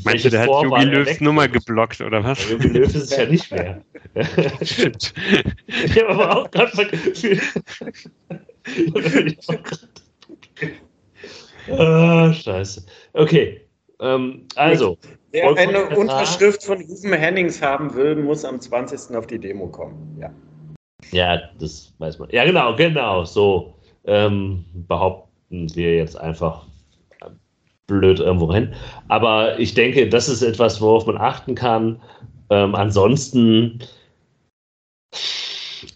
Meinst 0.06 0.26
du, 0.26 0.30
der 0.30 0.42
hat 0.42 0.48
Jogi 0.48 0.86
Löws 0.86 1.20
Nummer 1.20 1.48
geblockt, 1.48 2.00
oder 2.00 2.24
was? 2.24 2.48
Jogi 2.50 2.68
Löw 2.68 2.86
ist 2.86 2.96
es 2.96 3.18
ja 3.18 3.26
nicht 3.26 3.52
mehr. 3.52 3.82
Stimmt. 4.62 5.14
Ich 5.68 6.00
habe 6.00 6.10
aber 6.10 6.38
auch 6.38 6.52
gerade 6.52 6.72
ah, 11.72 12.32
Scheiße. 12.32 12.86
Okay. 13.14 13.65
Ähm, 14.00 14.48
also. 14.56 14.98
Wer 15.32 15.56
eine 15.58 15.90
Unterschrift 15.98 16.64
von 16.64 16.82
Rufen 16.82 17.12
Hennings 17.12 17.62
haben 17.62 17.94
will, 17.94 18.16
muss 18.16 18.46
am 18.46 18.60
20. 18.60 19.16
auf 19.16 19.28
die 19.28 19.40
Demo 19.40 19.68
kommen. 19.68 20.18
Ja. 20.20 20.32
Ja, 21.12 21.42
das 21.60 21.94
weiß 22.00 22.20
man. 22.20 22.30
Ja, 22.30 22.46
genau, 22.46 22.76
genau. 22.76 23.26
So 23.26 23.76
ähm, 24.06 24.64
behaupten 24.88 25.74
wir 25.76 25.96
jetzt 25.98 26.18
einfach 26.18 26.66
blöd 27.88 28.20
irgendwo 28.20 28.54
hin. 28.54 28.74
Aber 29.08 29.60
ich 29.60 29.74
denke, 29.74 30.08
das 30.10 30.30
ist 30.30 30.42
etwas, 30.42 30.82
worauf 30.82 31.06
man 31.06 31.18
achten 31.18 31.56
kann. 31.56 32.02
Ähm, 32.50 32.76
ansonsten 32.76 33.80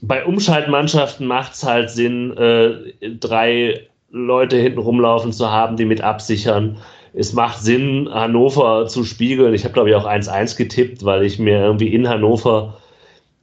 bei 0.02 0.24
Umschaltmannschaften 0.26 1.26
macht 1.26 1.54
es 1.54 1.64
halt 1.64 1.90
Sinn, 1.90 2.36
äh, 2.38 2.94
drei 3.20 3.88
Leute 4.10 4.58
hinten 4.58 4.80
rumlaufen 4.80 5.34
zu 5.34 5.50
haben, 5.50 5.78
die 5.78 5.86
mit 5.86 6.02
absichern. 6.02 6.78
Es 7.14 7.34
macht 7.34 7.62
Sinn, 7.62 8.10
Hannover 8.12 8.88
zu 8.88 9.04
spiegeln. 9.04 9.54
Ich 9.54 9.64
habe, 9.64 9.74
glaube 9.74 9.90
ich, 9.90 9.96
auch 9.96 10.06
1-1 10.06 10.58
getippt, 10.58 11.04
weil 11.04 11.24
ich 11.24 11.40
mir 11.40 11.60
irgendwie 11.60 11.94
in 11.94 12.08
Hannover, 12.08 12.78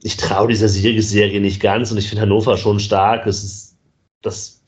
ich 0.03 0.17
traue 0.17 0.47
dieser 0.47 0.69
Siegesserie 0.69 1.41
nicht 1.41 1.61
ganz 1.61 1.91
und 1.91 1.97
ich 1.97 2.07
finde 2.07 2.21
Hannover 2.21 2.57
schon 2.57 2.79
stark. 2.79 3.27
Es 3.27 3.43
ist 3.43 3.77
das 4.21 4.63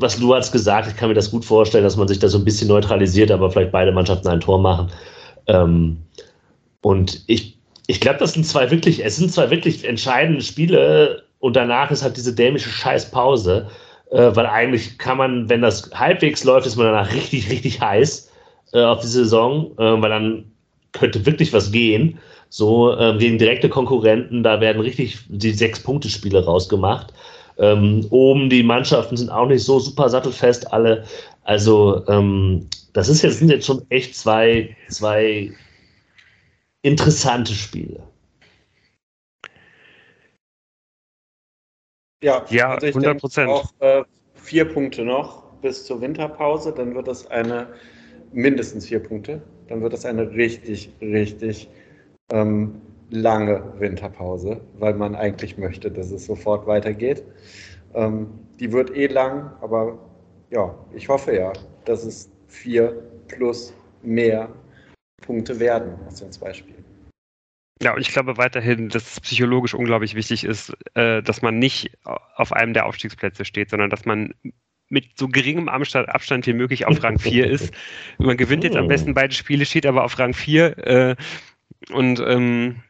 was 0.00 0.18
du 0.18 0.34
hast 0.34 0.52
gesagt, 0.52 0.88
ich 0.88 0.96
kann 0.96 1.08
mir 1.08 1.14
das 1.14 1.30
gut 1.30 1.44
vorstellen, 1.44 1.84
dass 1.84 1.96
man 1.96 2.08
sich 2.08 2.18
da 2.18 2.28
so 2.28 2.38
ein 2.38 2.44
bisschen 2.44 2.68
neutralisiert, 2.68 3.30
aber 3.30 3.50
vielleicht 3.50 3.72
beide 3.72 3.92
Mannschaften 3.92 4.28
ein 4.28 4.40
Tor 4.40 4.58
machen. 4.58 4.90
Ähm, 5.46 5.98
und 6.82 7.22
ich, 7.26 7.58
ich 7.86 8.00
glaube, 8.00 8.18
das 8.18 8.32
sind 8.32 8.46
zwei 8.46 8.70
wirklich, 8.70 9.04
es 9.04 9.16
sind 9.16 9.32
zwei 9.32 9.50
wirklich 9.50 9.84
entscheidende 9.84 10.42
Spiele 10.42 11.24
und 11.38 11.56
danach 11.56 11.90
ist 11.90 12.02
halt 12.02 12.16
diese 12.16 12.34
dämische 12.34 12.70
Scheißpause, 12.70 13.68
äh, 14.10 14.34
weil 14.34 14.46
eigentlich 14.46 14.98
kann 14.98 15.18
man, 15.18 15.48
wenn 15.48 15.62
das 15.62 15.90
halbwegs 15.94 16.44
läuft, 16.44 16.66
ist 16.66 16.76
man 16.76 16.86
danach 16.86 17.12
richtig, 17.12 17.50
richtig 17.50 17.80
heiß 17.80 18.30
äh, 18.72 18.82
auf 18.82 19.00
die 19.00 19.06
Saison, 19.06 19.72
äh, 19.78 20.00
weil 20.02 20.10
dann 20.10 20.44
könnte 20.92 21.24
wirklich 21.26 21.52
was 21.52 21.70
gehen. 21.72 22.18
So 22.48 22.96
ähm, 22.98 23.18
gegen 23.18 23.38
direkte 23.38 23.68
Konkurrenten, 23.68 24.42
da 24.42 24.60
werden 24.60 24.82
richtig 24.82 25.18
die 25.28 25.52
Sechs-Punkte-Spiele 25.52 26.44
rausgemacht. 26.44 27.12
Ähm, 27.58 28.06
oben 28.10 28.50
die 28.50 28.64
Mannschaften 28.64 29.16
sind 29.16 29.30
auch 29.30 29.46
nicht 29.46 29.62
so 29.62 29.78
super 29.78 30.08
sattelfest 30.08 30.72
alle. 30.72 31.04
Also 31.44 32.04
ähm, 32.08 32.66
das 32.92 33.08
ist 33.08 33.22
jetzt, 33.22 33.38
sind 33.38 33.50
jetzt 33.50 33.66
schon 33.66 33.82
echt 33.90 34.16
zwei, 34.16 34.76
zwei 34.88 35.52
interessante 36.82 37.52
Spiele. 37.52 38.02
Ja, 42.22 42.44
ja 42.50 42.70
also 42.70 42.86
100 42.86 43.20
Prozent. 43.20 43.50
Auch 43.50 43.70
äh, 43.80 44.02
vier 44.34 44.66
Punkte 44.66 45.04
noch 45.04 45.44
bis 45.60 45.84
zur 45.84 46.00
Winterpause, 46.00 46.72
dann 46.72 46.94
wird 46.94 47.08
das 47.08 47.26
eine 47.30 47.68
mindestens 48.32 48.86
vier 48.86 49.00
Punkte. 49.00 49.42
Dann 49.68 49.82
wird 49.82 49.92
das 49.92 50.04
eine 50.04 50.30
richtig, 50.32 50.92
richtig 51.00 51.68
ähm, 52.32 52.80
lange 53.10 53.62
Winterpause, 53.78 54.60
weil 54.78 54.94
man 54.94 55.14
eigentlich 55.14 55.58
möchte, 55.58 55.90
dass 55.90 56.10
es 56.10 56.26
sofort 56.26 56.66
weitergeht. 56.66 57.24
Ähm, 57.94 58.28
die 58.58 58.72
wird 58.72 58.94
eh 58.96 59.06
lang, 59.06 59.52
aber 59.60 59.98
ja, 60.50 60.74
ich 60.94 61.08
hoffe 61.08 61.34
ja, 61.34 61.52
dass 61.84 62.04
es 62.04 62.30
vier 62.48 63.02
plus 63.28 63.72
mehr 64.02 64.48
Punkte 65.22 65.58
werden 65.60 65.94
aus 66.06 66.16
den 66.16 66.32
zwei 66.32 66.52
Spielen. 66.52 66.79
Ja, 67.82 67.94
und 67.94 68.00
ich 68.02 68.12
glaube 68.12 68.36
weiterhin, 68.36 68.90
dass 68.90 69.12
es 69.12 69.20
psychologisch 69.20 69.72
unglaublich 69.72 70.14
wichtig 70.14 70.44
ist, 70.44 70.76
äh, 70.94 71.22
dass 71.22 71.40
man 71.40 71.58
nicht 71.58 71.90
auf 72.04 72.52
einem 72.52 72.74
der 72.74 72.86
Aufstiegsplätze 72.86 73.44
steht, 73.44 73.70
sondern 73.70 73.88
dass 73.88 74.04
man 74.04 74.34
mit 74.90 75.18
so 75.18 75.28
geringem 75.28 75.68
Abstand 75.68 76.46
wie 76.46 76.52
möglich 76.52 76.86
auf 76.86 77.02
Rang 77.02 77.18
4 77.18 77.46
ist. 77.46 77.72
Man 78.18 78.36
gewinnt 78.36 78.64
jetzt 78.64 78.76
am 78.76 78.88
besten 78.88 79.14
beide 79.14 79.32
Spiele, 79.32 79.64
steht 79.64 79.86
aber 79.86 80.02
auf 80.02 80.18
Rang 80.18 80.34
4 80.34 80.78
äh, 80.78 81.16
und 81.92 82.20
ähm, 82.26 82.82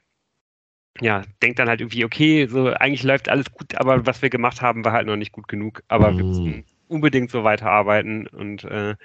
ja, 1.01 1.23
denkt 1.43 1.59
dann 1.59 1.69
halt 1.69 1.81
irgendwie, 1.81 2.05
okay, 2.05 2.47
so 2.47 2.73
eigentlich 2.73 3.03
läuft 3.03 3.29
alles 3.29 3.53
gut, 3.53 3.75
aber 3.77 4.07
was 4.07 4.23
wir 4.23 4.31
gemacht 4.31 4.63
haben, 4.63 4.85
war 4.85 4.93
halt 4.93 5.07
noch 5.07 5.17
nicht 5.17 5.33
gut 5.33 5.47
genug. 5.47 5.83
Aber 5.89 6.11
mm. 6.11 6.17
wir 6.17 6.25
müssen 6.25 6.65
unbedingt 6.89 7.31
so 7.31 7.45
weiterarbeiten 7.45 8.27
und 8.27 8.65
äh, 8.65 8.97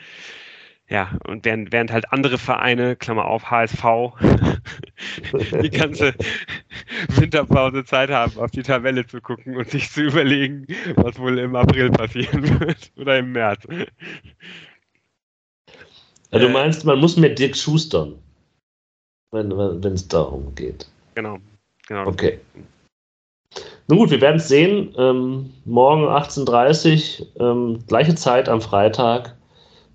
ja, 0.87 1.17
und 1.25 1.45
während, 1.45 1.71
während 1.71 1.91
halt 1.91 2.11
andere 2.11 2.37
Vereine, 2.37 2.95
Klammer 2.95 3.25
auf, 3.25 3.49
HSV, 3.49 3.83
die 5.61 5.69
ganze 5.69 6.13
Winterpause 7.09 7.85
Zeit 7.85 8.09
haben, 8.09 8.37
auf 8.37 8.51
die 8.51 8.63
Tabelle 8.63 9.05
zu 9.05 9.21
gucken 9.21 9.55
und 9.55 9.69
sich 9.69 9.89
zu 9.91 10.01
überlegen, 10.01 10.67
was 10.95 11.17
wohl 11.19 11.37
im 11.39 11.55
April 11.55 11.91
passieren 11.91 12.59
wird 12.59 12.91
oder 12.97 13.19
im 13.19 13.31
März. 13.31 13.63
Ja, 16.31 16.39
du 16.39 16.47
äh. 16.47 16.51
meinst, 16.51 16.85
man 16.85 16.99
muss 16.99 17.17
mit 17.17 17.39
Dirk 17.39 17.55
schustern, 17.55 18.15
wenn 19.31 19.51
es 19.83 20.07
darum 20.07 20.53
geht. 20.55 20.87
Genau. 21.15 21.37
Genau. 21.87 22.07
Okay. 22.07 22.39
Nun 23.87 23.99
gut, 23.99 24.09
wir 24.09 24.21
werden 24.21 24.37
es 24.37 24.47
sehen. 24.47 24.93
Ähm, 24.97 25.53
morgen 25.65 26.05
18.30 26.05 27.21
Uhr, 27.21 27.41
ähm, 27.41 27.79
gleiche 27.87 28.15
Zeit 28.15 28.49
am 28.49 28.59
Freitag, 28.59 29.35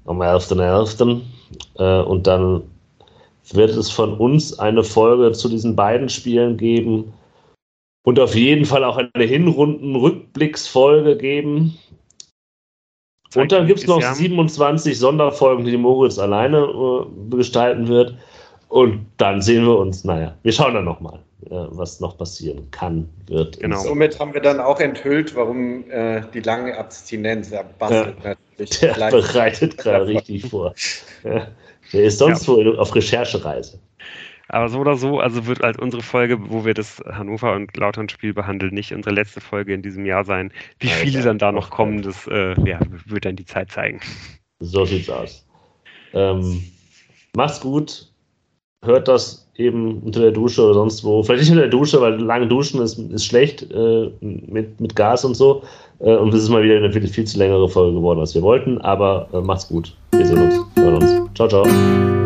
am 0.05 0.23
11.11. 0.23 1.23
.11. 1.77 2.03
Äh, 2.03 2.05
und 2.05 2.27
dann 2.27 2.63
wird 3.55 3.71
es 3.71 3.91
von 3.91 4.15
uns 4.15 4.59
eine 4.59 4.85
Folge 4.85 5.33
zu 5.33 5.49
diesen 5.49 5.77
beiden 5.77 6.09
Spielen 6.09 6.57
geben 6.57 7.13
und 8.05 8.19
auf 8.19 8.35
jeden 8.35 8.65
Fall 8.65 8.85
auch 8.85 8.97
eine 8.97 9.25
Hinrunden-Rückblicksfolge 9.25 11.17
geben. 11.17 11.79
Und 13.35 13.53
dann 13.53 13.67
gibt 13.67 13.81
es 13.81 13.87
noch 13.87 14.03
27 14.03 14.99
Sonderfolgen, 14.99 15.65
die 15.65 15.77
Moritz 15.77 16.19
alleine 16.19 16.59
äh, 16.59 17.37
gestalten 17.37 17.87
wird. 17.89 18.17
Und 18.69 19.07
dann 19.19 19.41
sehen 19.41 19.65
wir 19.65 19.79
uns, 19.79 20.05
naja, 20.05 20.35
wir 20.43 20.53
schauen 20.53 20.75
dann 20.75 20.85
nochmal. 20.85 21.21
Äh, 21.47 21.69
was 21.71 22.01
noch 22.01 22.19
passieren 22.19 22.71
kann, 22.71 23.09
wird. 23.27 23.59
Genau. 23.61 23.81
Somit 23.81 24.21
haben 24.21 24.35
wir 24.35 24.43
dann 24.43 24.61
auch 24.61 24.79
enthüllt, 24.79 25.35
warum 25.35 25.91
äh, 25.91 26.23
die 26.35 26.41
lange 26.41 26.77
Abstinenz 26.77 27.51
er 27.51 27.65
bastelt 27.65 28.17
ja, 28.23 28.35
natürlich. 28.59 28.81
Der 28.81 29.11
bereitet 29.11 29.79
gerade 29.79 30.07
richtig 30.09 30.51
vor. 30.51 30.75
Ja. 31.25 31.49
Der 31.93 32.05
ist 32.05 32.19
sonst 32.19 32.47
ja. 32.47 32.55
wo 32.55 32.71
auf 32.73 32.95
Recherchereise. 32.95 33.81
Aber 34.49 34.69
so 34.69 34.81
oder 34.81 34.97
so, 34.97 35.21
also 35.21 35.47
wird 35.47 35.61
halt 35.61 35.79
unsere 35.79 36.03
Folge, 36.03 36.51
wo 36.51 36.65
wir 36.65 36.75
das 36.75 37.01
Hannover 37.07 37.55
und 37.55 37.77
Lautern-Spiel 37.77 38.35
behandeln, 38.35 38.75
nicht 38.75 38.93
unsere 38.93 39.15
letzte 39.15 39.41
Folge 39.41 39.73
in 39.73 39.83
diesem 39.83 40.05
Jahr 40.05 40.25
sein. 40.25 40.53
Wie 40.81 40.89
viele 40.89 41.23
dann 41.23 41.39
da 41.39 41.53
noch 41.53 41.71
kommen, 41.71 42.03
das 42.03 42.27
äh, 42.27 42.61
ja, 42.69 42.81
wird 43.07 43.25
dann 43.25 43.37
die 43.37 43.45
Zeit 43.45 43.71
zeigen. 43.71 44.01
So 44.59 44.85
sieht's 44.85 45.09
aus. 45.09 45.47
Ähm, 46.13 46.65
mach's 47.37 47.61
gut. 47.61 48.10
Hört 48.83 49.09
das 49.09 49.47
eben 49.57 49.99
unter 50.03 50.21
der 50.21 50.31
Dusche 50.31 50.63
oder 50.65 50.75
sonst 50.75 51.05
wo. 51.05 51.23
Vielleicht 51.23 51.43
nicht 51.43 51.51
unter 51.51 51.63
der 51.63 51.71
Dusche, 51.71 52.01
weil 52.01 52.19
lange 52.19 52.49
Duschen 52.49 52.81
ist, 52.81 52.99
ist 52.99 53.27
schlecht 53.27 53.71
äh, 53.71 54.11
mit, 54.21 54.81
mit 54.81 54.97
Gas 54.97 55.25
und 55.25 55.35
so. 55.35 55.63
Äh, 55.99 56.17
und 56.17 56.33
das 56.33 56.43
ist 56.43 56.49
mal 56.49 56.63
wieder 56.63 56.77
eine 56.77 56.91
viel, 56.91 57.07
viel 57.07 57.27
zu 57.27 57.39
längere 57.39 57.69
Folge 57.69 57.97
geworden, 57.97 58.21
als 58.21 58.35
wir 58.35 58.43
wollten. 58.43 58.79
Aber 58.79 59.29
äh, 59.35 59.41
macht's 59.41 59.69
gut. 59.69 59.95
Wir 60.13 60.27
sehen 60.27 60.41
uns. 60.41 60.55
Hören 60.77 60.95
uns. 60.95 61.31
Ciao, 61.35 61.49
ciao. 61.49 62.20